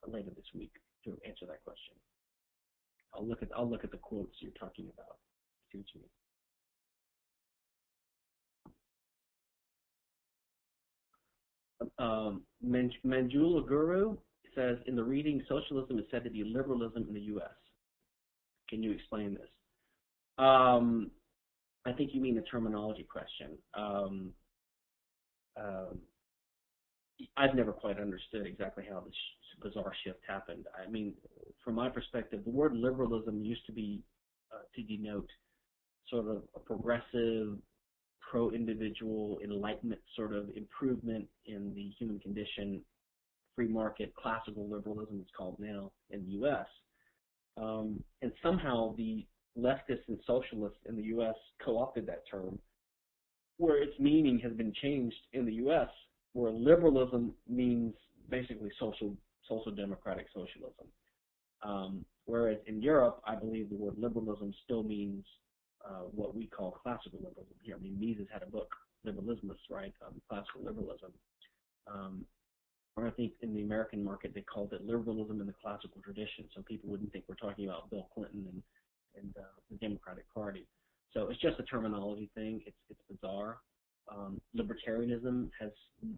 [0.07, 0.71] later this week
[1.05, 1.95] to answer that question.
[3.13, 5.17] I'll look at I'll look at the quotes you're talking about.
[5.71, 6.20] See what you mean.
[11.99, 14.17] Um, Manjula Guru
[14.55, 17.49] says in the reading, socialism is said to be liberalism in the U.S.
[18.69, 19.49] Can you explain this?
[20.37, 21.11] Um,
[21.85, 23.57] I think you mean the terminology question.
[23.73, 24.33] Um,
[25.57, 25.99] um,
[27.37, 29.13] I've never quite understood exactly how this
[29.61, 30.65] bizarre shift happened.
[30.75, 31.13] I mean,
[31.63, 34.01] from my perspective, the word liberalism used to be
[34.53, 35.29] uh, to denote
[36.09, 37.57] sort of a progressive,
[38.31, 42.81] pro-individual, enlightenment sort of improvement in the human condition,
[43.57, 46.65] free market, classical liberalism it's called now in the U.S.
[47.57, 49.25] Um, and somehow the
[49.59, 51.35] leftists and socialists in the U.S.
[51.63, 52.57] co-opted that term,
[53.57, 55.89] where its meaning has been changed in the U.S.,
[56.31, 57.93] where liberalism means
[58.29, 59.13] basically social
[59.49, 60.87] social democratic socialism.
[61.63, 65.25] Um, whereas in Europe, I believe the word liberalism still means
[65.85, 67.75] uh, what we call classical liberalism here.
[67.75, 68.75] I mean, Mises had a book,
[69.05, 69.93] Liberalismus, right?
[70.05, 71.11] Um, classical liberalism.
[71.87, 72.25] Um,
[72.97, 76.45] or I think in the American market they called it liberalism in the classical tradition,
[76.53, 78.61] so people wouldn't think we're talking about Bill Clinton and
[79.15, 80.65] and uh, the Democratic Party.
[81.13, 82.61] So it's just a terminology thing.
[82.65, 83.57] It's it's bizarre.
[84.11, 85.71] Um, libertarianism has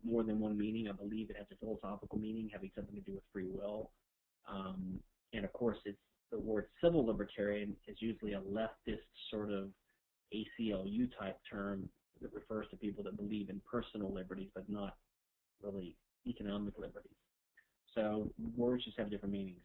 [0.03, 0.87] more than one meaning.
[0.87, 3.91] I believe it has a philosophical meaning having something to do with free will.
[4.49, 4.99] Um,
[5.33, 5.97] and of course, it's
[6.33, 9.69] the word civil libertarian is usually a leftist sort of
[10.33, 11.87] ACLU type term
[12.21, 14.95] that refers to people that believe in personal liberties but not
[15.61, 15.95] really
[16.25, 17.11] economic liberties.
[17.93, 19.61] So words just have different meanings.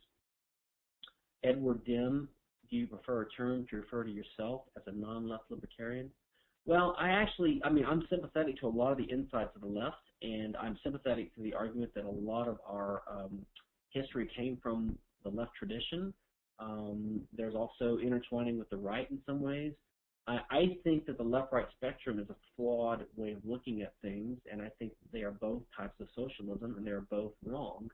[1.43, 2.29] Edward Dim,
[2.71, 6.11] do you prefer a term to refer to yourself as a non-left libertarian?
[6.67, 9.69] Well, I actually, I mean, I'm sympathetic to a lot of the insights of the
[9.69, 13.39] left, and I'm sympathetic to the argument that a lot of our um,
[13.91, 16.13] history came from the left tradition.
[16.61, 19.73] Um, there's also intertwining with the right in some ways.
[20.27, 24.39] I, I think that the left-right spectrum is a flawed way of looking at things,
[24.51, 27.91] and I think they are both types of socialism, and they are both wrong,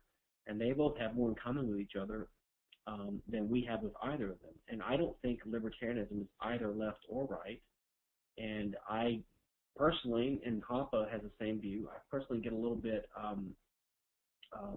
[0.47, 2.29] and they both have more in common with each other
[2.87, 4.55] um, than we have with either of them.
[4.69, 7.61] And I don't think libertarianism is either left or right.
[8.37, 9.21] And I
[9.77, 11.89] personally, and Hoppe has the same view.
[11.93, 13.55] I personally get a little bit, um,
[14.53, 14.77] uh,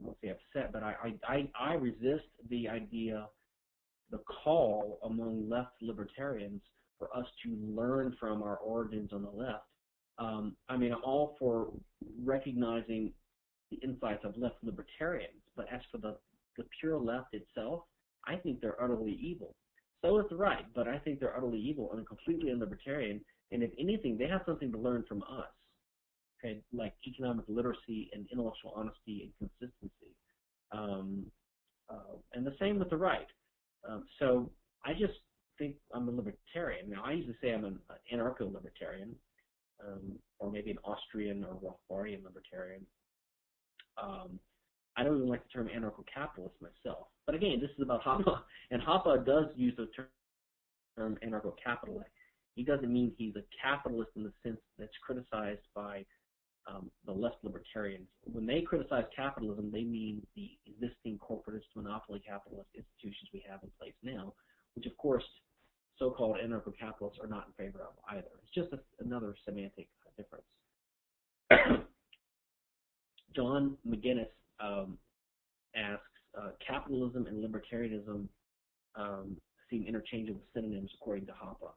[0.00, 3.26] I won't say upset, but I, I, I resist the idea,
[4.10, 6.62] the call among left libertarians
[6.98, 9.64] for us to learn from our origins on the left.
[10.18, 11.68] Um, I mean, I'm all for
[12.24, 13.12] recognizing
[13.70, 16.16] the insights of left libertarians, but as for the,
[16.56, 17.82] the pure left itself,
[18.26, 19.54] I think they're utterly evil.
[20.02, 23.20] So is the right, but I think they're utterly evil and completely unlibertarian.
[23.50, 25.48] And if anything, they have something to learn from us.
[26.72, 30.14] Like economic literacy and intellectual honesty and consistency.
[30.72, 31.26] Um,
[31.90, 33.26] uh, and the same with the right.
[33.88, 34.50] Um, so
[34.84, 35.14] I just
[35.58, 36.90] think I'm a libertarian.
[36.90, 37.78] Now I usually say I'm an
[38.12, 39.14] anarcho-libertarian,
[39.84, 42.86] um, or maybe an Austrian or Rothbardian libertarian.
[44.00, 44.38] Um,
[44.96, 47.06] I don't even like the term anarcho-capitalist myself.
[47.26, 48.38] But again, this is about Hoppe,
[48.70, 49.88] and Hoppe does use the
[50.96, 52.10] term anarcho-capitalist.
[52.54, 56.04] He doesn't mean he's a capitalist in the sense that's criticized by
[56.68, 58.06] um, the left libertarians.
[58.24, 63.70] When they criticize capitalism, they mean the existing corporatist monopoly capitalist institutions we have in
[63.80, 64.34] place now,
[64.74, 65.24] which of course
[65.98, 68.28] so-called anarcho-capitalists are not in favor of either.
[68.42, 70.44] It's just a, another semantic difference.
[73.34, 74.28] John McGinnis
[74.60, 74.98] um,
[75.74, 76.02] asks,
[76.38, 78.28] uh, capitalism and libertarianism
[78.94, 79.36] um,
[79.70, 81.70] seem interchangeable synonyms according to Hoppe.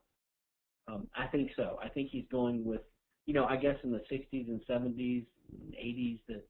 [0.88, 1.78] Um, I think so.
[1.82, 2.82] I think he's going with,
[3.26, 6.42] you know, I guess in the 60s and 70s, and 80s, the,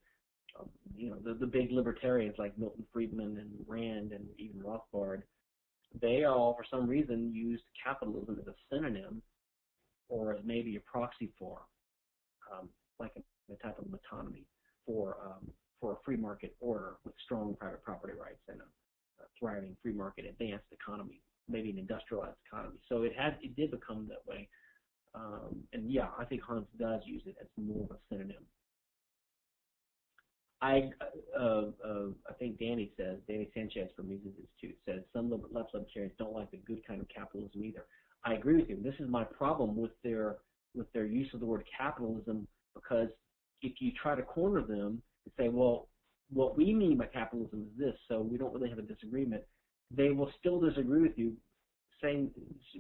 [0.97, 5.23] you know, the, the big libertarians like Milton Friedman and Rand and even Rothbard,
[6.01, 9.23] they all, for some reason, used capitalism as a synonym
[10.09, 11.61] or as maybe a proxy for,
[12.53, 12.69] um,
[12.99, 14.45] like a, a type of metonymy
[14.87, 15.51] for um,
[15.81, 19.93] for a free market order with strong private property rights and a, a thriving free
[19.93, 22.79] market advanced economy, maybe an industrialized economy.
[22.89, 24.49] So it had it did become that way.
[25.15, 28.45] Um, and yeah, I think Hans does use it as more of a synonym.
[30.63, 30.91] I
[31.39, 36.15] uh, uh, I think Danny says Danny Sanchez from Mises Institute says some left libertarians
[36.19, 37.85] don't like the good kind of capitalism either.
[38.25, 38.79] I agree with you.
[38.83, 40.37] This is my problem with their
[40.75, 43.09] with their use of the word capitalism because
[43.63, 45.89] if you try to corner them and say, well,
[46.33, 49.43] what we mean by capitalism is this, so we don't really have a disagreement,
[49.95, 51.35] they will still disagree with you,
[52.03, 52.31] saying,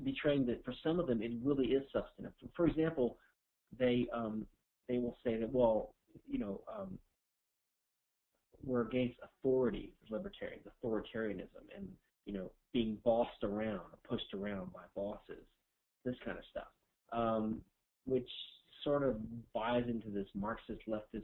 [0.04, 2.32] betraying that for some of them it really is substantive.
[2.54, 3.16] For example,
[3.78, 4.46] they um,
[4.88, 5.94] they will say that, well,
[6.28, 6.98] you know, um,
[8.64, 11.88] we're against authority, libertarians, authoritarianism, and
[12.26, 15.44] you know, being bossed around, pushed around by bosses,
[16.04, 16.68] this kind of stuff,
[17.12, 17.60] um,
[18.06, 18.28] which
[18.84, 19.16] sort of
[19.52, 21.22] buys into this Marxist leftist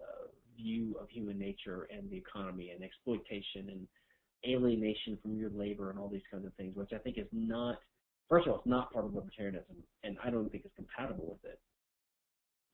[0.00, 3.86] uh, view of human nature and the economy and exploitation and
[4.46, 7.78] alienation from your labor and all these kinds of things, which I think is not,
[8.28, 11.50] first of all, it's not part of libertarianism, and I don't think it's compatible with
[11.52, 11.60] it.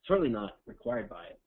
[0.07, 1.41] Certainly not required by it.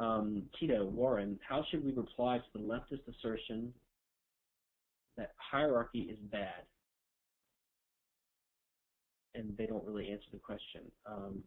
[0.00, 3.72] Um, Tito, Warren, how should we reply to the leftist assertion
[5.16, 6.64] that hierarchy is bad?
[9.34, 10.82] and they don't really answer the question.
[11.06, 11.42] Um,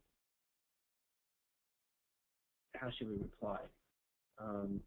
[2.75, 3.59] how should we reply?
[4.39, 4.79] Um,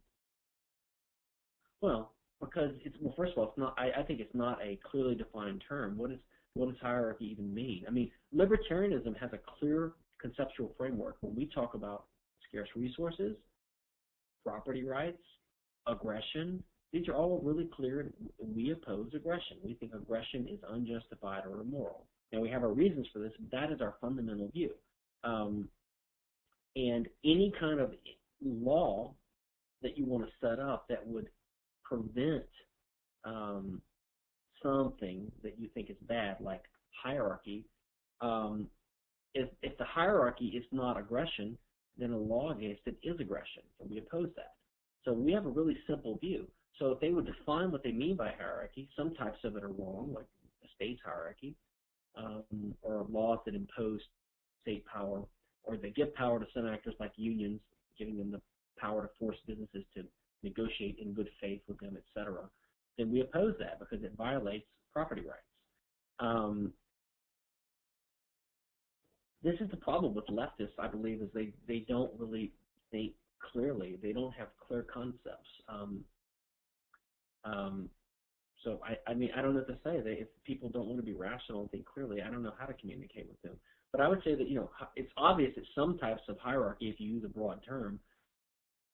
[1.80, 3.74] well, because it's well, first of all, it's not.
[3.78, 5.96] I, I think it's not a clearly defined term.
[5.96, 6.18] What is
[6.54, 7.84] what does hierarchy even mean?
[7.86, 11.16] I mean, libertarianism has a clear conceptual framework.
[11.20, 12.04] When we talk about
[12.48, 13.36] scarce resources,
[14.44, 15.22] property rights,
[15.86, 16.62] aggression.
[16.92, 18.10] These are all really clear.
[18.38, 19.58] We oppose aggression.
[19.62, 22.06] We think aggression is unjustified or immoral.
[22.32, 23.32] Now we have our reasons for this.
[23.52, 24.70] That is our fundamental view.
[25.24, 25.68] Um,
[26.76, 27.92] and any kind of
[28.42, 29.14] law
[29.82, 31.28] that you want to set up that would
[31.84, 32.44] prevent
[33.24, 33.80] um,
[34.62, 36.62] something that you think is bad, like
[37.02, 37.64] hierarchy,
[38.20, 38.66] um,
[39.34, 41.56] if, if the hierarchy is not aggression,
[41.96, 44.54] then a law against it is aggression, and we oppose that.
[45.04, 46.46] So we have a really simple view.
[46.78, 49.68] So if they would define what they mean by hierarchy, some types of it are
[49.68, 50.26] wrong, like
[50.62, 51.54] the state's hierarchy,
[52.16, 54.00] um, or laws that impose
[54.62, 55.22] state power,
[55.64, 57.60] or they give power to some actors like unions,
[57.98, 58.40] giving them the
[58.78, 60.04] power to force businesses to
[60.42, 62.48] negotiate in good faith with them, etc.,
[62.96, 65.42] then we oppose that because it violates property rights.
[66.18, 66.72] Um,
[69.42, 72.52] this is the problem with leftists, I believe, is they, they don't really
[72.90, 73.12] think
[73.52, 73.96] clearly.
[74.02, 75.48] They don't have clear concepts.
[75.68, 76.04] Um,
[77.44, 77.88] um,
[78.64, 80.00] so I, I mean, I don't know what to say.
[80.00, 82.66] They, if people don't want to be rational and think clearly, I don't know how
[82.66, 83.54] to communicate with them.
[83.92, 87.00] But I would say that you know it's obvious that some types of hierarchy, if
[87.00, 88.00] you use a broad term,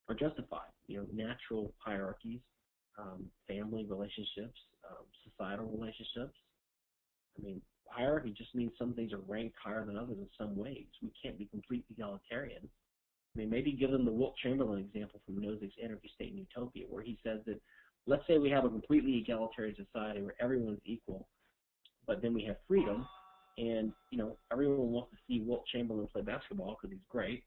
[0.09, 0.70] are justified.
[0.86, 2.40] You know, natural hierarchies,
[2.98, 4.59] um, family relationships,
[4.89, 6.36] um, societal relationships.
[7.39, 10.86] I mean, hierarchy just means some things are ranked higher than others in some ways.
[11.02, 12.68] We can't be completely egalitarian.
[13.35, 16.85] I mean, maybe give them the Wilt Chamberlain example from Nozick's Anarchy State and Utopia,
[16.89, 17.60] where he says that
[18.06, 21.26] let's say we have a completely egalitarian society where everyone's equal,
[22.06, 23.06] but then we have freedom,
[23.59, 27.43] and you know everyone wants to see Wilt Chamberlain play basketball because he's great,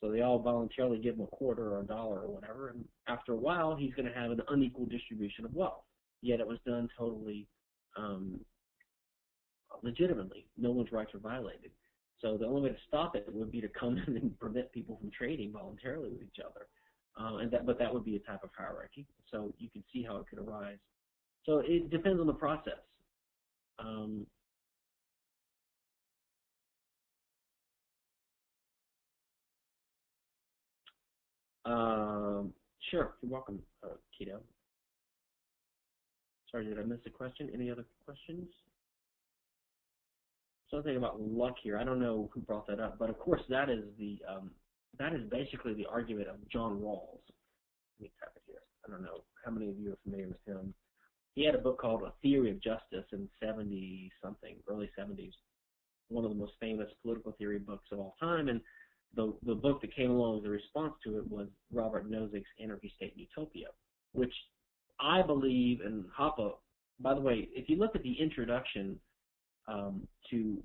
[0.00, 3.32] so they all voluntarily give him a quarter or a dollar or whatever, and after
[3.32, 5.82] a while he's going to have an unequal distribution of wealth.
[6.22, 7.46] Yet it was done totally
[7.96, 8.40] um,
[9.82, 10.46] legitimately.
[10.56, 11.70] No one's rights were violated.
[12.20, 14.96] So the only way to stop it would be to come in and prevent people
[15.00, 16.66] from trading voluntarily with each other.
[17.20, 19.06] Uh, and that, but that would be a type of hierarchy.
[19.30, 20.78] So you can see how it could arise.
[21.44, 22.80] So it depends on the process.
[23.78, 24.26] Um,
[31.70, 32.52] um,
[32.90, 33.88] sure, you're welcome, uh,
[34.20, 34.38] Keto.
[36.50, 37.50] Sorry, did I miss a question?
[37.52, 38.48] Any other questions?
[40.70, 41.78] something about luck here.
[41.78, 44.50] I don't know who brought that up, but of course that is the um,
[44.98, 47.20] that is basically the argument of John Rawls.
[47.98, 48.60] Let me type it here.
[48.86, 50.74] I don't know how many of you are familiar with him.
[51.34, 55.32] He had a book called A Theory of Justice in 70 something, early 70s.
[56.08, 58.60] One of the most famous political theory books of all time, and
[59.14, 62.92] the the book that came along as a response to it was Robert Nozick's Anarchy
[62.96, 63.68] State and Utopia,
[64.12, 64.32] which
[65.00, 66.54] I believe and Hoppe.
[67.00, 68.98] By the way, if you look at the introduction
[69.68, 70.62] um, to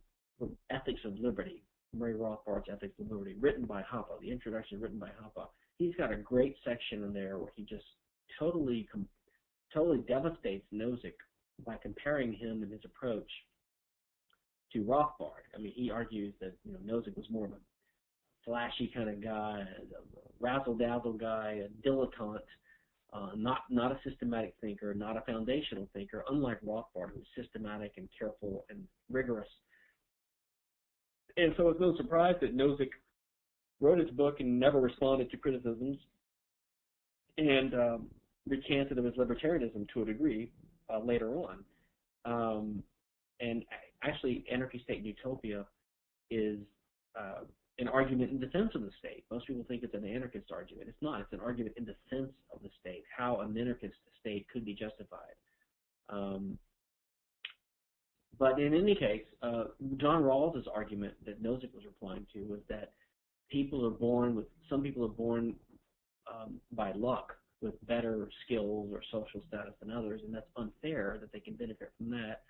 [0.71, 1.63] Ethics of Liberty,
[1.95, 5.47] Murray Rothbard's Ethics of Liberty, written by Hoppe, the introduction written by Hoppe.
[5.77, 7.85] He's got a great section in there where he just
[8.39, 8.87] totally,
[9.73, 11.13] totally devastates Nozick
[11.65, 13.29] by comparing him and his approach
[14.73, 15.45] to Rothbard.
[15.55, 17.55] I mean, he argues that you know Nozick was more of a
[18.45, 22.39] flashy kind of guy, a razzle dazzle guy, a dilettante,
[23.13, 28.09] uh, not not a systematic thinker, not a foundational thinker, unlike Rothbard, who's systematic and
[28.17, 29.47] careful and rigorous.
[31.37, 32.89] And so it's no surprise that Nozick
[33.79, 35.97] wrote his book and never responded to criticisms,
[37.37, 38.07] and um,
[38.47, 40.51] recanted of his libertarianism to a degree
[40.93, 41.63] uh, later on.
[42.25, 42.83] Um,
[43.39, 43.63] and
[44.03, 45.65] actually, Anarchy State and Utopia
[46.29, 46.59] is
[47.19, 47.41] uh,
[47.79, 49.23] an argument in defense of the state.
[49.31, 50.89] Most people think it's an anarchist argument.
[50.89, 51.21] It's not.
[51.21, 55.35] It's an argument in defense of the state, how an anarchist state could be justified.
[56.09, 56.57] Um,
[58.37, 59.65] but in any case, uh,
[59.97, 62.93] John Rawls' argument that Nozick was replying to was that
[63.49, 65.55] people are born with, some people are born
[66.31, 71.31] um, by luck with better skills or social status than others, and that's unfair that
[71.31, 72.41] they can benefit from that.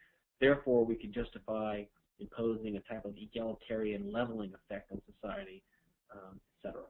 [0.41, 1.83] Therefore, we can justify
[2.19, 5.63] imposing a type of egalitarian leveling effect on society,
[6.13, 6.81] um, etc.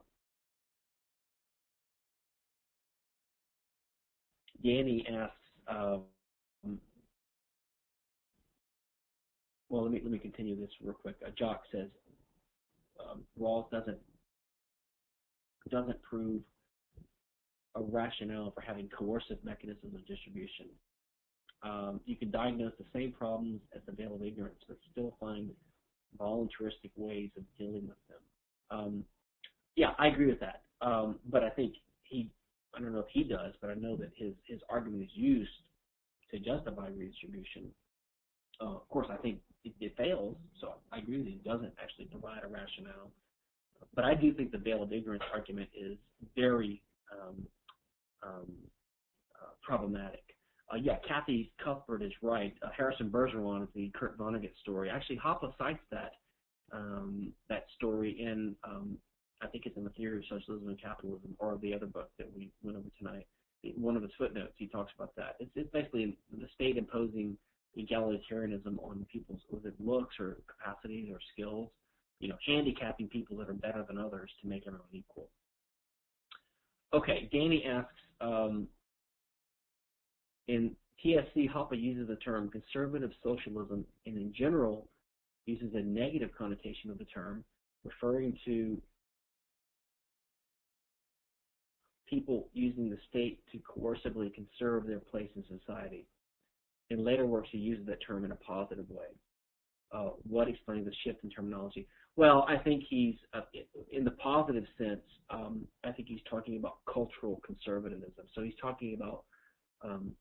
[4.62, 5.34] Danny asks,
[5.68, 6.02] um,
[9.68, 11.16] well, let me let me continue this real quick.
[11.26, 11.88] Uh, Jock says
[13.00, 13.98] um, Rawls doesn't
[15.70, 16.42] doesn't prove
[17.74, 20.66] a rationale for having coercive mechanisms of distribution
[21.64, 25.50] um, you can diagnose the same problems as the veil of ignorance, but still find
[26.18, 28.18] voluntaristic ways of dealing with them.
[28.70, 29.04] Um,
[29.74, 30.62] yeah, I agree with that.
[30.80, 31.74] Um, but I think
[32.04, 32.30] he,
[32.76, 35.50] I don't know if he does, but I know that his, his argument is used
[36.30, 37.70] to justify redistribution.
[38.60, 42.06] Uh, of course, I think it, it, fails, so I agree that he doesn't actually
[42.06, 43.10] provide a rationale.
[43.94, 45.96] but I do think the veil of ignorance argument is
[46.36, 46.82] very
[47.12, 47.46] um,
[48.22, 48.52] um,
[49.40, 50.33] uh, problematic.
[50.72, 52.54] Uh, yeah, Kathy Cuthbert is right.
[52.62, 54.88] Uh, Harrison Bergeron is the Kurt Vonnegut story.
[54.90, 56.12] Actually, Hoppe cites that
[56.72, 58.96] um, that story in um,
[59.42, 62.28] I think it's in the Theory of Socialism and Capitalism, or the other book that
[62.34, 63.26] we went over tonight.
[63.76, 65.36] One of his footnotes, he talks about that.
[65.40, 67.36] It's, it's basically the state imposing
[67.78, 71.68] egalitarianism on people's was it looks or capacities or skills,
[72.20, 75.28] you know, handicapping people that are better than others to make everyone equal.
[76.92, 78.68] Okay, Danny asks, um,
[80.48, 84.88] in TSC, Hoppe uses the term conservative socialism and in general
[85.46, 87.44] uses a negative connotation of the term,
[87.84, 88.80] referring to
[92.08, 96.06] people using the state to coercively conserve their place in society.
[96.90, 99.06] In later works, he uses that term in a positive way.
[99.92, 101.86] Uh, what explains the shift in terminology?
[102.16, 103.40] Well, I think he's, uh,
[103.92, 105.00] in the positive sense,
[105.30, 108.12] um, I think he's talking about cultural conservatism.
[108.34, 109.24] So he's talking about
[109.82, 110.12] um,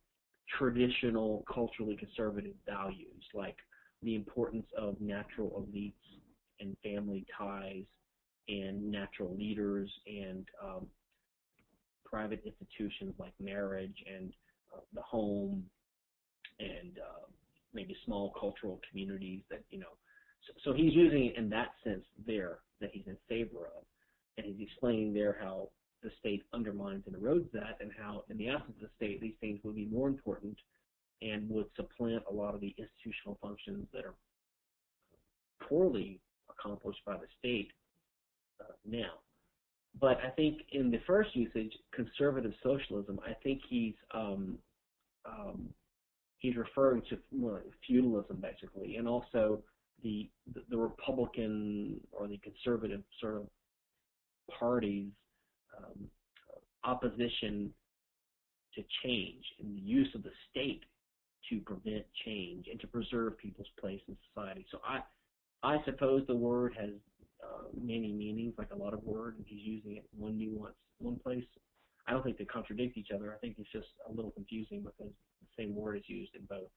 [0.58, 3.58] traditional, culturally conservative values, like
[4.02, 5.94] the importance of natural elites
[6.60, 7.84] and family ties
[8.48, 10.86] and natural leaders and um,
[12.06, 14.34] private institutions like marriage and
[14.76, 15.64] uh, the home
[16.60, 17.26] and uh,
[17.74, 19.98] maybe small cultural communities that you know.
[20.48, 23.84] So, so he's using it in that sense there that he's in favor of,
[24.38, 25.70] and he's explaining there how
[26.04, 29.36] the state undermines and erodes that, and how in the absence of the state these
[29.40, 30.58] things would be more important
[31.22, 34.16] and would supplant a lot of the institutional functions that are
[35.68, 36.20] poorly
[36.50, 37.72] accomplished by the state
[38.60, 39.14] uh, now.
[40.00, 44.58] But I think in the first usage, conservative socialism, I think he's um,
[45.26, 45.70] um,
[46.40, 47.18] he's referring to
[47.88, 49.64] feudalism basically, and also
[50.04, 53.48] the, the, the Republican or the conservative sort of
[54.60, 55.08] parties
[55.78, 56.08] um,
[56.84, 57.72] opposition
[58.76, 60.84] to change and the use of the state
[61.50, 64.66] to prevent change and to preserve people's place in society.
[64.72, 65.02] So I
[65.62, 66.90] I suppose the word has
[67.42, 71.20] uh, many meanings, like a lot of words, and he's using it one nuance one
[71.24, 71.44] place.
[72.08, 73.34] I don't think they contradict each other.
[73.34, 76.70] I think it's just a little confusing because the same word is used in both.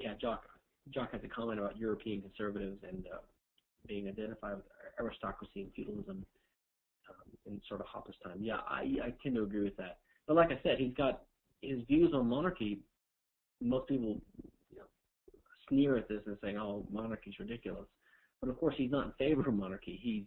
[0.00, 0.44] Yeah, Jock.
[0.92, 3.18] Jock has a comment about European conservatives and uh,
[3.86, 4.64] being identified with
[4.98, 6.24] aristocracy and feudalism
[7.08, 8.38] um, in sort of Hoppe's time.
[8.40, 9.98] Yeah, I, I tend to agree with that.
[10.26, 11.22] But like I said, he's got
[11.60, 12.80] his views on monarchy.
[13.60, 14.20] Most people
[14.72, 14.84] you know,
[15.68, 17.86] sneer at this and saying, "Oh, monarchy's ridiculous."
[18.40, 19.98] But of course, he's not in favor of monarchy.
[20.02, 20.24] He's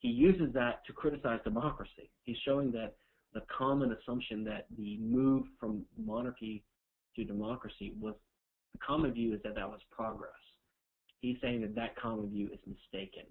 [0.00, 2.10] he uses that to criticize democracy.
[2.24, 2.96] He's showing that
[3.32, 6.62] the common assumption that the move from monarchy
[7.16, 8.14] to democracy was
[8.76, 10.30] the common view is that that was progress.
[11.20, 13.24] He's saying that that common view is mistaken.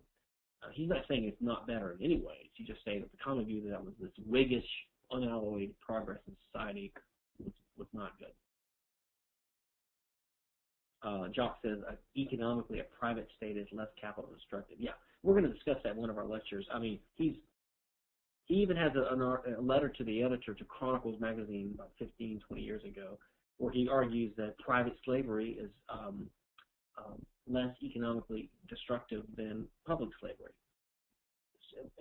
[0.63, 2.49] Uh, he's not saying it's not better in any way.
[2.53, 4.65] He's just saying that the common view that that was this Whiggish,
[5.11, 6.91] unalloyed progress in society
[7.43, 8.33] was, was not good.
[11.03, 14.77] Uh, Jock says uh, economically a private state is less capital destructive.
[14.79, 16.65] Yeah, we're going to discuss that in one of our lectures.
[16.73, 17.35] I mean, he's
[18.45, 19.15] he even has a,
[19.59, 23.17] a letter to the editor to Chronicles magazine about 15, 20 years ago,
[23.57, 26.27] where he argues that private slavery is um,
[26.97, 30.51] um, less economically destructive than public slavery.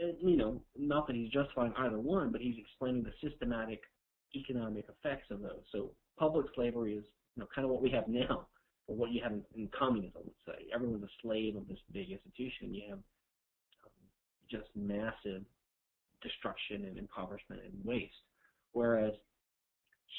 [0.00, 3.80] And, you know, not that he's justifying either one, but he's explaining the systematic
[4.34, 5.62] economic effects of those.
[5.72, 7.04] So public slavery is,
[7.34, 8.46] you know, kind of what we have now,
[8.86, 10.66] or what you have in, in communism, let's say.
[10.72, 12.72] Everyone's a slave of this big institution.
[12.72, 12.98] You have
[13.84, 14.04] um,
[14.50, 15.42] just massive
[16.22, 18.14] destruction and impoverishment and waste.
[18.72, 19.12] Whereas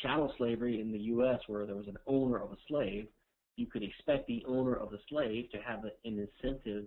[0.02, 3.08] chattel slavery in the U.S., where there was an owner of a slave,
[3.56, 6.86] you could expect the owner of the slave to have an incentive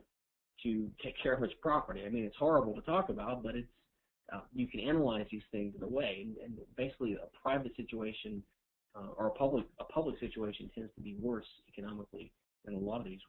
[0.62, 2.02] to take care of his property.
[2.04, 3.68] I mean, it's horrible to talk about, but it's
[4.30, 8.42] uh, you can analyze these things in a way, and, and basically a private situation
[8.94, 12.30] uh, or a public a public situation tends to be worse economically
[12.66, 13.20] in a lot of these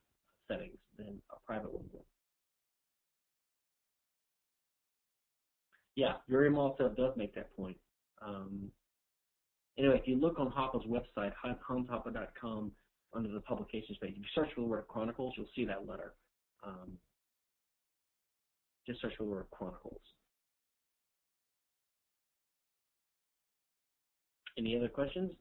[0.50, 1.86] settings than a private one.
[5.96, 7.78] Yeah, Yuri Maltsev does make that point.
[8.26, 8.72] Um,
[9.80, 12.72] anyway, if you look on Hoppe's website, hanshoppe.com,
[13.14, 14.12] under the publications page.
[14.12, 16.14] If you search for the word Chronicles, you'll see that letter.
[16.64, 16.92] Um,
[18.86, 20.02] just search for the word Chronicles.
[24.58, 25.32] Any other questions?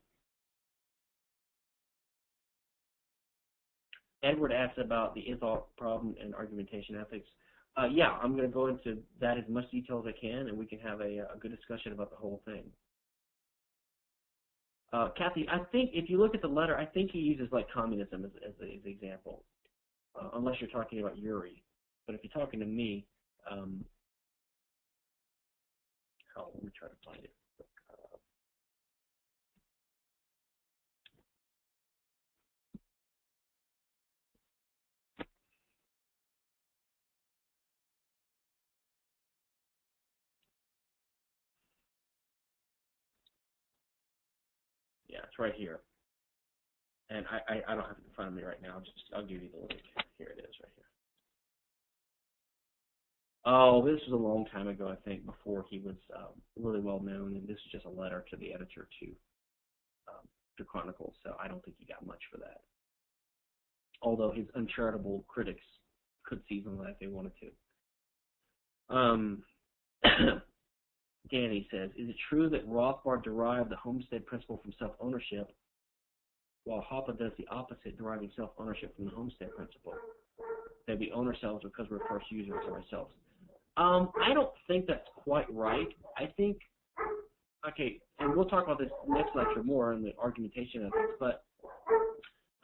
[4.23, 7.29] Edward asked about the is-ought problem and argumentation ethics.
[7.77, 10.59] uh, yeah, I'm going to go into that as much detail as I can, and
[10.59, 12.65] we can have a, a good discussion about the whole thing.
[14.93, 17.67] Uh, Kathy, I think if you look at the letter, I think he uses like
[17.71, 19.45] communism as, as, as an example,
[20.19, 21.63] uh, unless you're talking about Yuri.
[22.07, 23.05] But if you're talking to me,
[23.51, 23.85] um,
[26.39, 27.33] oh, let me try to find it.
[45.39, 45.81] Right here.
[47.11, 48.75] And I, I, I don't have it in front of me right now.
[48.75, 49.81] I'll just I'll give you the link.
[50.19, 50.85] Here it is right here.
[53.47, 57.01] Oh, this was a long time ago, I think, before he was um, really well
[57.01, 59.07] known, and this is just a letter to the editor to
[60.09, 60.29] um,
[60.59, 61.15] to Chronicles.
[61.25, 62.61] So I don't think he got much for that.
[64.03, 65.65] Although his uncharitable critics
[66.27, 68.95] could seize on that if they wanted to.
[68.95, 69.43] Um,
[71.31, 75.51] Danny says, is it true that Rothbard derived the homestead principle from self-ownership,
[76.65, 79.95] while Hoppe does the opposite, deriving self-ownership from the homestead principle?
[80.87, 83.13] That we own ourselves because we're first users of ourselves.
[83.77, 85.89] Um, I don't think that's quite right.
[86.17, 86.59] I think,
[87.69, 91.45] okay, and we'll talk about this next lecture more in the argumentation of this, but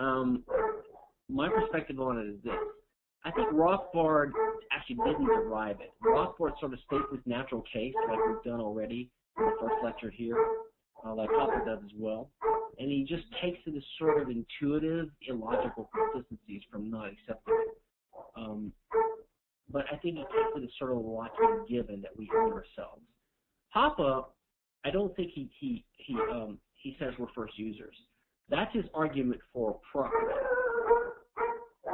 [0.01, 0.43] um,
[1.29, 2.55] my perspective on it is this.
[3.25, 4.33] I think Rothbard
[4.85, 5.93] actually didn't derive it.
[6.05, 10.11] Rothbard sort of states this natural case, like we've done already in the first lecture
[10.11, 10.37] here,
[11.05, 12.31] uh, like Hoppe does as well.
[12.79, 17.75] And he just takes it as sort of intuitive, illogical consistencies from not accepting it.
[18.37, 18.73] Um,
[19.71, 23.03] but I think he takes it as sort of a given that we own ourselves.
[23.75, 24.27] Hoppe,
[24.85, 27.95] I don't think he he he um, he says we're first users.
[28.51, 30.35] That's his argument for property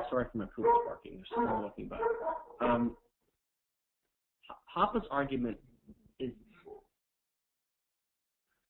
[0.09, 1.17] sorry for my poop barking.
[1.17, 1.99] There's someone walking by.
[2.61, 2.97] Um,
[4.73, 5.57] Hoppe's argument
[6.19, 6.31] is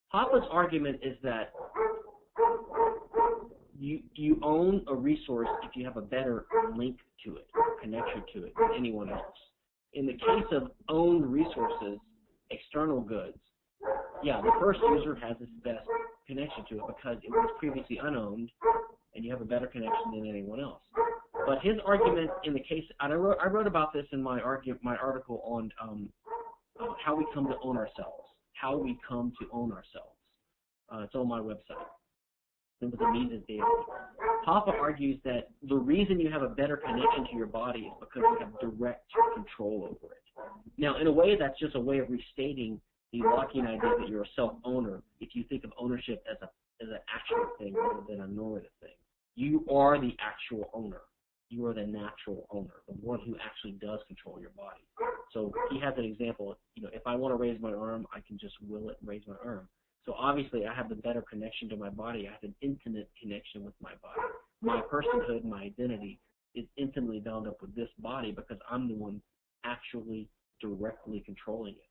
[0.07, 1.53] Hoppe's argument is that
[3.77, 6.45] you you own a resource if you have a better
[6.75, 7.47] link to it,
[7.81, 9.21] connection to it than anyone else.
[9.93, 11.99] In the case of owned resources,
[12.49, 13.37] external goods,
[14.23, 15.87] yeah, the first user has its best
[16.31, 18.49] connection to it because it was previously unowned,
[19.15, 20.81] and you have a better connection than anyone else.
[21.45, 24.39] But his argument in the case, and I wrote, I wrote about this in my
[24.39, 26.09] argue, my article on um,
[27.03, 30.15] how we come to own ourselves, how we come to own ourselves.
[30.93, 31.85] Uh, it's on my website.
[32.79, 33.61] Remember the Mises Daily.
[34.47, 38.23] Hoppe argues that the reason you have a better connection to your body is because
[38.23, 39.05] you have direct
[39.35, 40.21] control over it.
[40.77, 42.79] Now, in a way, that's just a way of restating
[43.11, 46.49] the Lockean idea that you're a self-owner if you think of ownership as a
[46.83, 48.95] as an actual thing rather than a normative thing.
[49.35, 51.01] You are the actual owner
[51.51, 54.81] you are the natural owner, the one who actually does control your body.
[55.33, 56.57] So he has an example.
[56.75, 59.09] You know, if I want to raise my arm, I can just will it and
[59.09, 59.67] raise my arm.
[60.05, 62.27] So obviously, I have the better connection to my body.
[62.27, 64.21] I have an intimate connection with my body.
[64.61, 66.19] My personhood, my identity,
[66.55, 69.21] is intimately bound up with this body because I'm the one
[69.65, 70.29] actually
[70.61, 71.90] directly controlling it.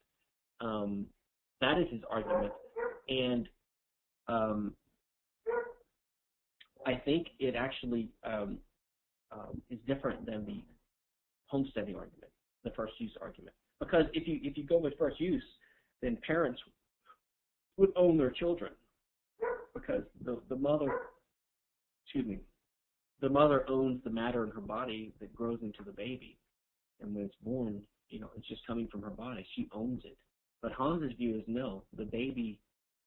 [0.61, 1.07] Um,
[1.61, 2.53] that is his argument,
[3.09, 3.49] and
[4.29, 4.73] um,
[6.87, 8.59] I think it actually um,
[9.33, 10.63] um, is different than the
[11.47, 12.33] homesteading argument,
[12.65, 13.55] the first use argument.
[13.79, 15.43] Because if you if you go with first use,
[16.03, 16.61] then parents
[17.77, 18.73] would own their children
[19.75, 20.93] because the the mother,
[22.05, 22.39] excuse me,
[23.21, 26.37] the mother owns the matter in her body that grows into the baby,
[27.01, 29.47] and when it's born, you know, it's just coming from her body.
[29.55, 30.17] She owns it.
[30.63, 32.61] But Hans's view is no, the baby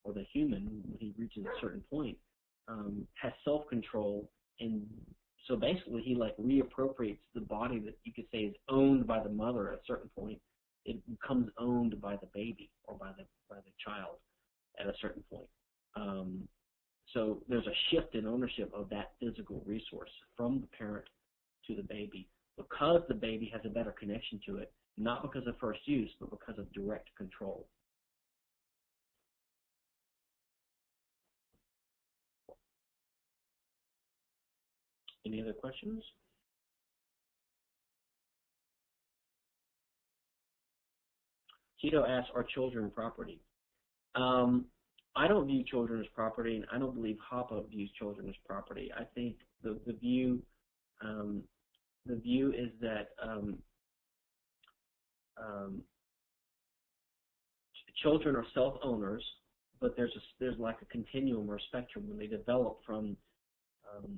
[0.03, 2.17] or the human, when he reaches a certain point,
[2.67, 4.85] um, has self-control and
[5.47, 9.30] so basically, he like reappropriates the body that you could say is owned by the
[9.30, 10.39] mother at a certain point.
[10.85, 14.17] It becomes owned by the baby or by the by the child
[14.80, 15.47] at a certain point.
[15.95, 16.47] Um,
[17.13, 21.05] so there's a shift in ownership of that physical resource from the parent
[21.67, 22.27] to the baby
[22.57, 26.29] because the baby has a better connection to it, not because of first use, but
[26.29, 27.67] because of direct control.
[35.25, 36.03] Any other questions?
[41.81, 43.39] Tito asks, are children property?
[44.15, 44.65] Um,
[45.15, 48.91] I don't view children as property, and I don't believe Hoppe views children as property.
[48.97, 50.41] I think the, the view
[51.03, 51.43] um,
[52.05, 53.57] the view is that um,
[55.41, 55.81] um,
[58.01, 59.23] children are self-owners,
[59.80, 63.15] but there's a, there's like a continuum or spectrum when they develop from
[63.95, 64.18] um,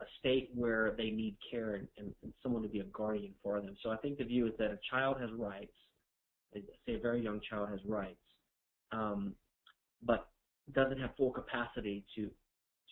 [0.00, 3.60] a state where they need care and, and, and someone to be a guardian for
[3.60, 3.74] them.
[3.82, 5.72] So I think the view is that a child has rights,
[6.54, 8.20] say a very young child has rights,
[8.92, 9.34] um,
[10.02, 10.28] but
[10.74, 12.30] doesn't have full capacity to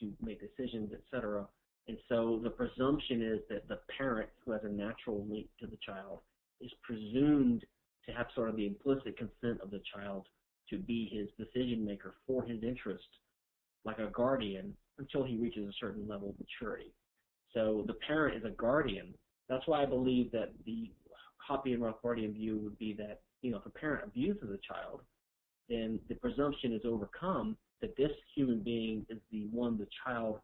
[0.01, 1.47] to make decisions, etc.
[1.87, 5.77] And so the presumption is that the parent who has a natural link to the
[5.87, 6.19] child
[6.65, 7.65] is presumed
[8.07, 10.27] to have sort of the implicit consent of the child
[10.71, 13.05] to be his decision maker for his interest,
[13.85, 16.93] like a guardian, until he reaches a certain level of maturity.
[17.53, 19.15] So the parent is a guardian.
[19.49, 20.91] That's why I believe that the
[21.49, 25.03] Hoppe and Rothbardian view would be that, you know, if a parent abuses a child,
[25.69, 30.41] then the presumption is overcome that this human being is the one the child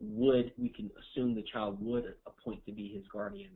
[0.00, 3.50] would, we can assume the child would appoint to be his guardian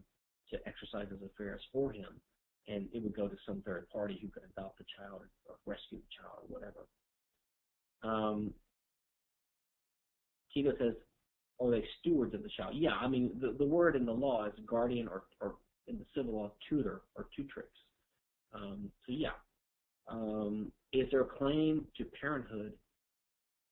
[0.53, 2.21] to exercise his affairs for him.
[2.69, 5.99] And it would go to some third party who could adopt the child or rescue
[5.99, 6.87] the child or whatever.
[8.05, 8.55] Um,
[10.55, 10.95] says,
[11.61, 12.75] are they stewards of the child?
[12.75, 15.55] Yeah, I mean, the, the word in the law is guardian or, or
[15.89, 17.69] in the civil law, tutor or tutrix.
[18.55, 19.31] Um, so yeah.
[20.09, 22.73] Um, is there a claim to parenthood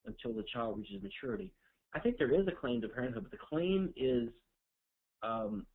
[0.07, 1.53] until the child reaches maturity?
[1.95, 4.29] I think there is a claim to parenthood, but the claim is
[5.23, 5.67] um,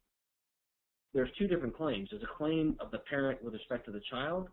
[1.16, 2.10] there's two different claims.
[2.12, 4.50] There's a claim of the parent with respect to the child,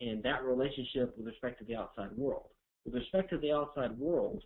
[0.00, 2.48] and that relationship with respect to the outside world.
[2.84, 4.42] With respect to the outside world,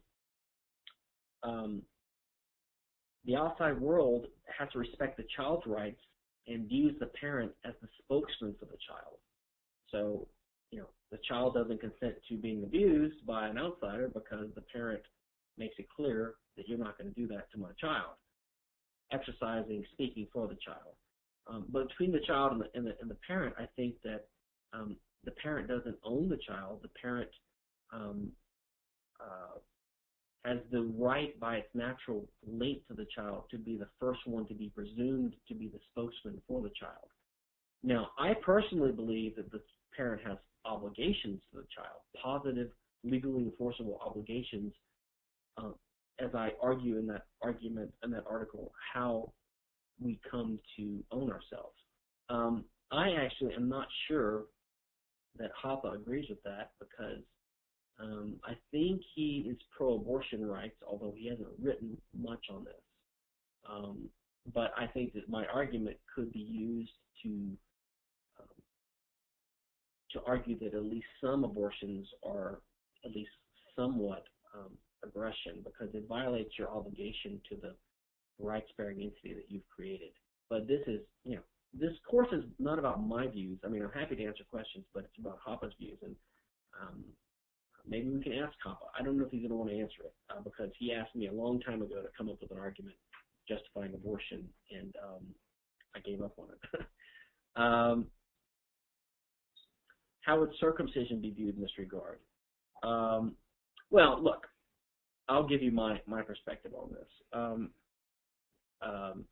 [1.42, 1.80] um,
[3.24, 4.26] the outside world
[4.58, 6.00] has to respect the child's rights
[6.48, 9.16] and views the parent as the spokesman for the child.
[9.90, 10.28] So,
[10.70, 15.02] you know, the child doesn't consent to being abused by an outsider because the parent
[15.56, 18.16] makes it clear that you're not going to do that to my child.
[19.12, 20.94] Exercising, speaking for the child.
[21.46, 24.26] Um, but between the child and the, and the, and the parent, I think that
[24.72, 26.80] um, the parent doesn't own the child.
[26.82, 27.28] The parent
[27.92, 28.30] um,
[29.20, 29.58] uh,
[30.44, 34.46] has the right by its natural link to the child to be the first one
[34.46, 37.08] to be presumed to be the spokesman for the child.
[37.84, 39.60] Now, I personally believe that the
[39.96, 42.70] parent has obligations to the child, positive,
[43.04, 44.72] legally enforceable obligations,
[45.58, 45.70] uh,
[46.20, 49.32] as I argue in that argument in that article, how
[50.00, 51.76] we come to own ourselves.
[52.28, 54.44] Um, I actually am not sure
[55.38, 57.22] that Hoppe agrees with that because
[58.00, 62.74] um, I think he is pro-abortion rights, although he hasn't written much on this.
[63.68, 64.08] Um,
[64.52, 66.90] but I think that my argument could be used
[67.22, 67.28] to
[68.40, 68.48] um,
[70.12, 72.60] to argue that at least some abortions are
[73.04, 73.30] at least
[73.76, 74.24] somewhat
[74.54, 74.70] um,
[75.04, 77.74] aggression because it violates your obligation to the
[78.42, 80.10] rights-bearing entity that you've created.
[80.50, 81.42] But this is, you know,
[81.72, 83.58] this course is not about my views.
[83.64, 85.98] I mean, I'm happy to answer questions, but it's about Hoppe's views.
[86.02, 86.14] And
[86.80, 87.04] um,
[87.88, 88.88] maybe we can ask Hoppe.
[88.98, 91.14] I don't know if he's going to want to answer it uh, because he asked
[91.14, 92.96] me a long time ago to come up with an argument
[93.48, 95.24] justifying abortion, and um,
[95.94, 96.86] I gave up on it.
[97.56, 98.06] um,
[100.20, 102.18] how would circumcision be viewed in this regard?
[102.82, 103.34] Um,
[103.90, 104.46] well, look,
[105.28, 107.08] I'll give you my, my perspective on this.
[108.82, 109.24] Um,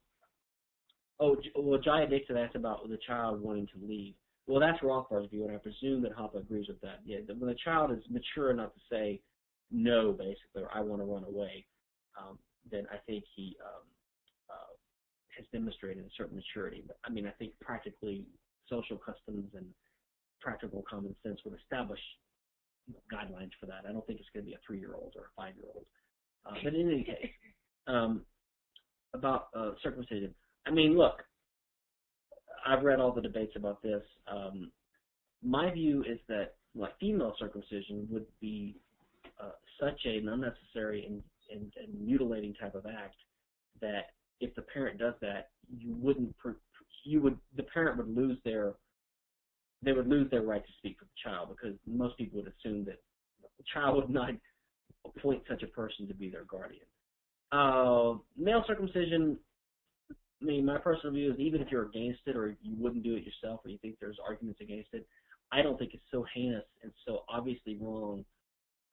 [1.18, 4.14] oh, well, Jaya Dixon asked about the child wanting to leave.
[4.46, 7.00] Well, that's Rothbard's view, and I presume that Hoppe agrees with that.
[7.04, 9.20] Yeah, when the child is mature enough to say
[9.70, 11.64] no, basically, or I want to run away,
[12.18, 12.38] um,
[12.70, 13.86] then I think he um,
[14.50, 14.74] uh,
[15.36, 16.82] has demonstrated a certain maturity.
[16.86, 18.26] But I mean, I think practically
[18.68, 19.66] social customs and
[20.40, 22.00] practical common sense would establish
[23.12, 23.84] guidelines for that.
[23.88, 25.84] I don't think it's going to be a three-year-old or a five-year-old.
[26.46, 27.30] Uh, but in any case,
[27.86, 28.22] um,
[29.14, 30.34] about uh, circumcision.
[30.66, 31.22] I mean, look,
[32.66, 34.02] I've read all the debates about this.
[34.30, 34.70] Um,
[35.42, 38.76] my view is that like female circumcision would be
[39.42, 39.50] uh,
[39.80, 43.16] such an unnecessary and, and, and, mutilating type of act
[43.80, 44.10] that
[44.40, 46.34] if the parent does that, you wouldn't
[47.04, 48.74] you would the parent would lose their
[49.82, 52.84] they would lose their right to speak for the child because most people would assume
[52.84, 53.00] that
[53.42, 54.30] the child would not
[55.06, 56.84] appoint such a person to be their guardian.
[57.52, 59.36] Uh, male circumcision,
[60.10, 63.16] I mean, my personal view is even if you're against it or you wouldn't do
[63.16, 65.06] it yourself or you think there's arguments against it,
[65.52, 68.24] I don't think it's so heinous and so obviously wrong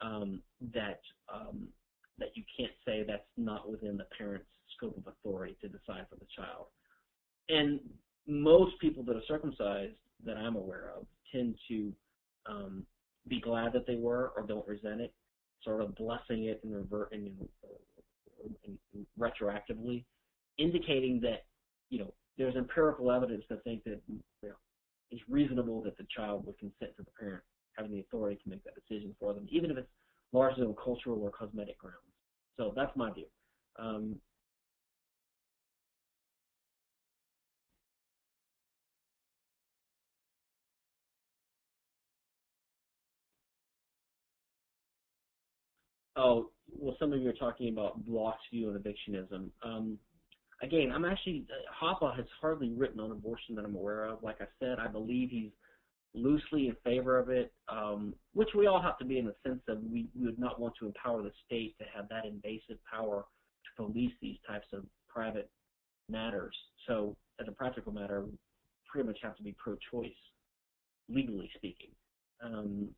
[0.01, 0.41] um,
[0.73, 0.99] that
[1.33, 1.67] um,
[2.19, 6.15] that you can't say that's not within the parent's scope of authority to decide for
[6.15, 6.65] the child.
[7.49, 7.79] And
[8.27, 11.93] most people that are circumcised that I'm aware of tend to
[12.47, 12.83] um,
[13.27, 15.13] be glad that they were or don't resent it,
[15.63, 17.31] sort of blessing it and revert and
[19.19, 20.05] retroactively,
[20.57, 21.45] indicating that
[21.89, 24.55] you know there's empirical evidence to think that you know,
[25.11, 27.43] it's reasonable that the child would consent to the parent
[27.77, 29.87] having the authority to make that decision for them, even if it's
[30.33, 31.97] largely on cultural or cosmetic grounds.
[32.57, 33.25] So that's my view.
[33.79, 34.15] Um,
[46.15, 49.49] oh, well, some of you are talking about Block's view on evictionism.
[49.63, 49.97] Um,
[50.61, 54.23] again, I'm actually uh, Hoppe has hardly written on abortion that I'm aware of.
[54.23, 55.51] Like I said, I believe he's
[56.13, 59.59] loosely in favor of it, um, which we all have to be in the sense
[59.67, 63.25] that we, we would not want to empower the state to have that invasive power
[63.65, 65.49] to police these types of private
[66.09, 66.55] matters.
[66.87, 68.31] So, as a practical matter, we
[68.89, 70.09] pretty much have to be pro-choice,
[71.07, 71.89] legally speaking.
[72.43, 72.89] Um,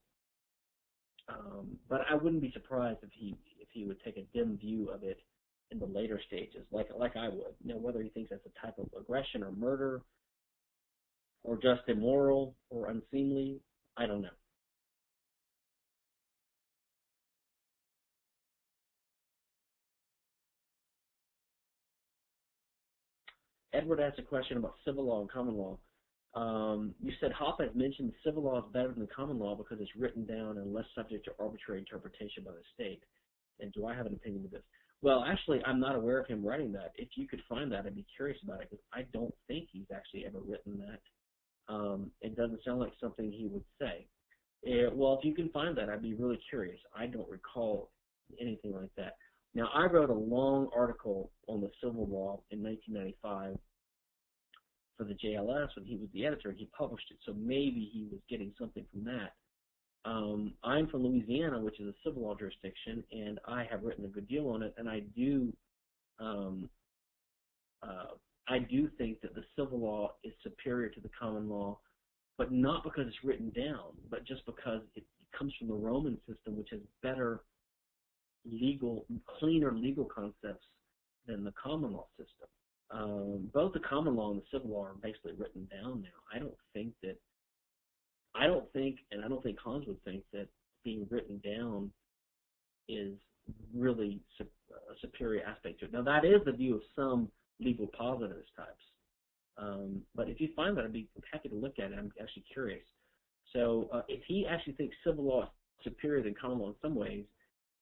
[1.27, 3.35] um, but I wouldn't be surprised if he
[3.71, 5.19] he would take a dim view of it
[5.71, 7.53] in the later stages, like like I would.
[7.63, 10.01] You know, whether he thinks that's a type of aggression or murder,
[11.43, 13.59] or just immoral or unseemly,
[13.97, 14.29] I don't know.
[23.73, 25.77] Edward asked a question about civil law and common law.
[26.35, 29.95] Um, you said Hoppe has mentioned civil law is better than common law because it's
[29.95, 33.01] written down and less subject to arbitrary interpretation by the state.
[33.59, 34.63] And do I have an opinion of this?
[35.01, 36.91] Well, actually, I'm not aware of him writing that.
[36.95, 39.87] If you could find that, I'd be curious about it because I don't think he's
[39.93, 41.73] actually ever written that.
[41.73, 44.07] Um, it doesn't sound like something he would say.
[44.67, 46.79] Uh, well, if you can find that, I'd be really curious.
[46.95, 47.91] I don't recall
[48.41, 49.13] anything like that.
[49.55, 53.57] Now, I wrote a long article on the civil law in 1995
[54.97, 57.17] for the JLS when he was the editor, and he published it.
[57.25, 59.31] So maybe he was getting something from that.
[60.05, 64.07] Um, I'm from Louisiana, which is a civil law jurisdiction, and I have written a
[64.07, 64.73] good deal on it.
[64.77, 65.53] And I do,
[66.19, 66.69] um,
[67.83, 68.15] uh,
[68.47, 71.79] I do think that the civil law is superior to the common law,
[72.37, 75.03] but not because it's written down, but just because it
[75.37, 77.41] comes from the Roman system, which has better
[78.49, 79.05] legal,
[79.39, 80.65] cleaner legal concepts
[81.27, 82.47] than the common law system
[82.91, 86.09] um, both the common law and the civil law are basically written down now.
[86.33, 87.17] I don't think that,
[88.35, 90.47] I don't think, and I don't think Hans would think that
[90.83, 91.91] being written down
[92.87, 93.13] is
[93.75, 95.93] really su- a superior aspect to it.
[95.93, 97.29] Now that is the view of some
[97.59, 98.83] legal positivist types.
[99.57, 101.97] Um, but if you find that, I'd be happy to look at it.
[101.97, 102.85] I'm actually curious.
[103.53, 105.49] So uh, if he actually thinks civil law is
[105.83, 107.25] superior than common law in some ways,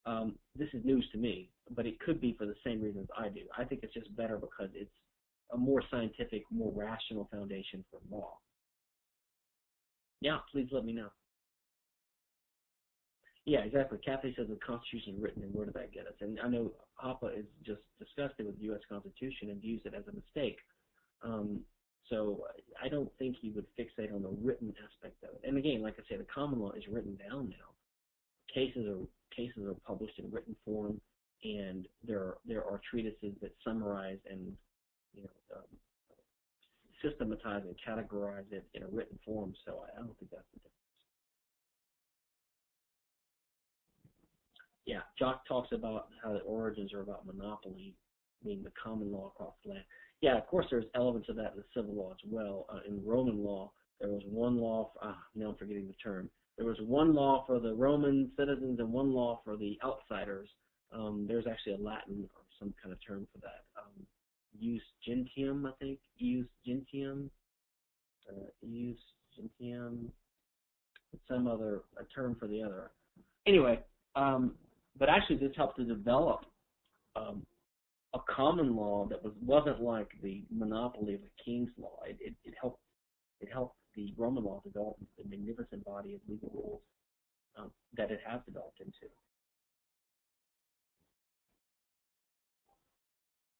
[0.06, 3.28] um, this is news to me, but it could be for the same reasons I
[3.28, 3.42] do.
[3.56, 4.90] I think it's just better because it's
[5.52, 8.38] a more scientific, more rational foundation for law.
[10.20, 11.08] Yeah, please let me know.
[13.44, 13.98] Yeah, exactly.
[14.04, 16.12] Kathy says the Constitution is written, and where did that get us?
[16.20, 16.72] And I know
[17.02, 18.80] Hoppe is just disgusted with the U.S.
[18.88, 20.58] Constitution and views it as a mistake.
[21.22, 21.60] Um,
[22.10, 22.44] so
[22.82, 25.48] I don't think he would fixate on the written aspect of it.
[25.48, 27.72] And again, like I say, the common law is written down now.
[28.54, 31.00] Cases are cases are published in written form,
[31.44, 34.52] and there are, there are treatises that summarize and
[35.14, 35.64] you know um,
[37.02, 39.54] systematize and categorize it in a written form.
[39.64, 40.74] So I, don't think that's the difference.
[44.86, 47.94] Yeah, Jock talks about how the origins are about monopoly,
[48.42, 49.84] being the common law across the land.
[50.20, 52.66] Yeah, of course, there's elements of that in the civil law as well.
[52.72, 53.70] Uh, in Roman law,
[54.00, 54.90] there was one law.
[54.94, 58.80] For, ah, now I'm forgetting the term there was one law for the Roman citizens
[58.80, 60.48] and one law for the outsiders.
[60.92, 63.62] Um, there's actually a Latin or some kind of term for that.
[63.78, 64.04] Um,
[64.62, 65.98] Ius gentium, I think.
[66.22, 67.30] ius gentium.
[68.28, 68.96] Uh, Ius
[69.36, 70.10] gentium.
[71.26, 72.90] Some other a term for the other.
[73.46, 73.80] Anyway,
[74.14, 74.54] um,
[74.98, 76.44] but actually this helped to develop
[77.16, 77.46] um,
[78.14, 81.98] a common law that was wasn't like the monopoly of a king's law.
[82.06, 82.80] It, it, it helped
[83.40, 86.80] it helped the Roman law developed the magnificent body of legal rules
[87.56, 89.12] um, that it has developed into.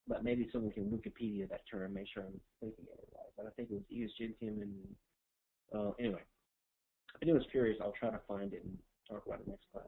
[0.08, 3.32] But maybe someone can Wikipedia that term, and make sure I'm thinking it right.
[3.36, 4.74] But I think it was Ius Gentium and,
[5.74, 6.22] uh, anyway.
[7.14, 8.78] If anyone's curious, I'll try to find it and
[9.08, 9.86] talk about it next class.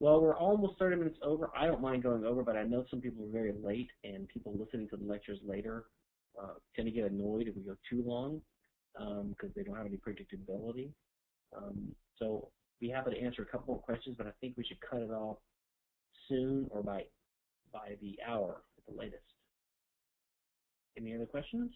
[0.00, 1.50] Well, we're almost 30 minutes over.
[1.56, 4.54] I don't mind going over, but I know some people are very late, and people
[4.56, 5.86] listening to the lectures later
[6.40, 8.40] uh, tend to get annoyed if we go too long
[8.94, 10.90] because um, they don't have any predictability.
[11.56, 12.48] Um, so
[12.80, 15.10] be happy to answer a couple more questions, but I think we should cut it
[15.10, 15.38] off
[16.28, 17.04] soon or by
[17.72, 19.22] by the hour the latest.
[20.96, 21.70] Any other questions?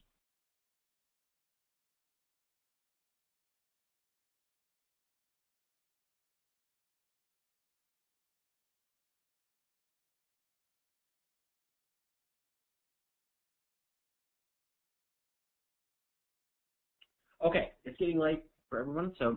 [17.44, 19.36] Okay, it's getting late for everyone, so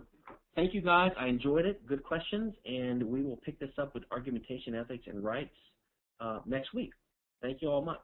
[0.56, 1.12] thank you guys.
[1.18, 1.86] I enjoyed it.
[1.88, 5.56] Good questions, and we will pick this up with argumentation, ethics, and rights
[6.20, 6.92] uh, next week.
[7.46, 8.02] Thank you all much.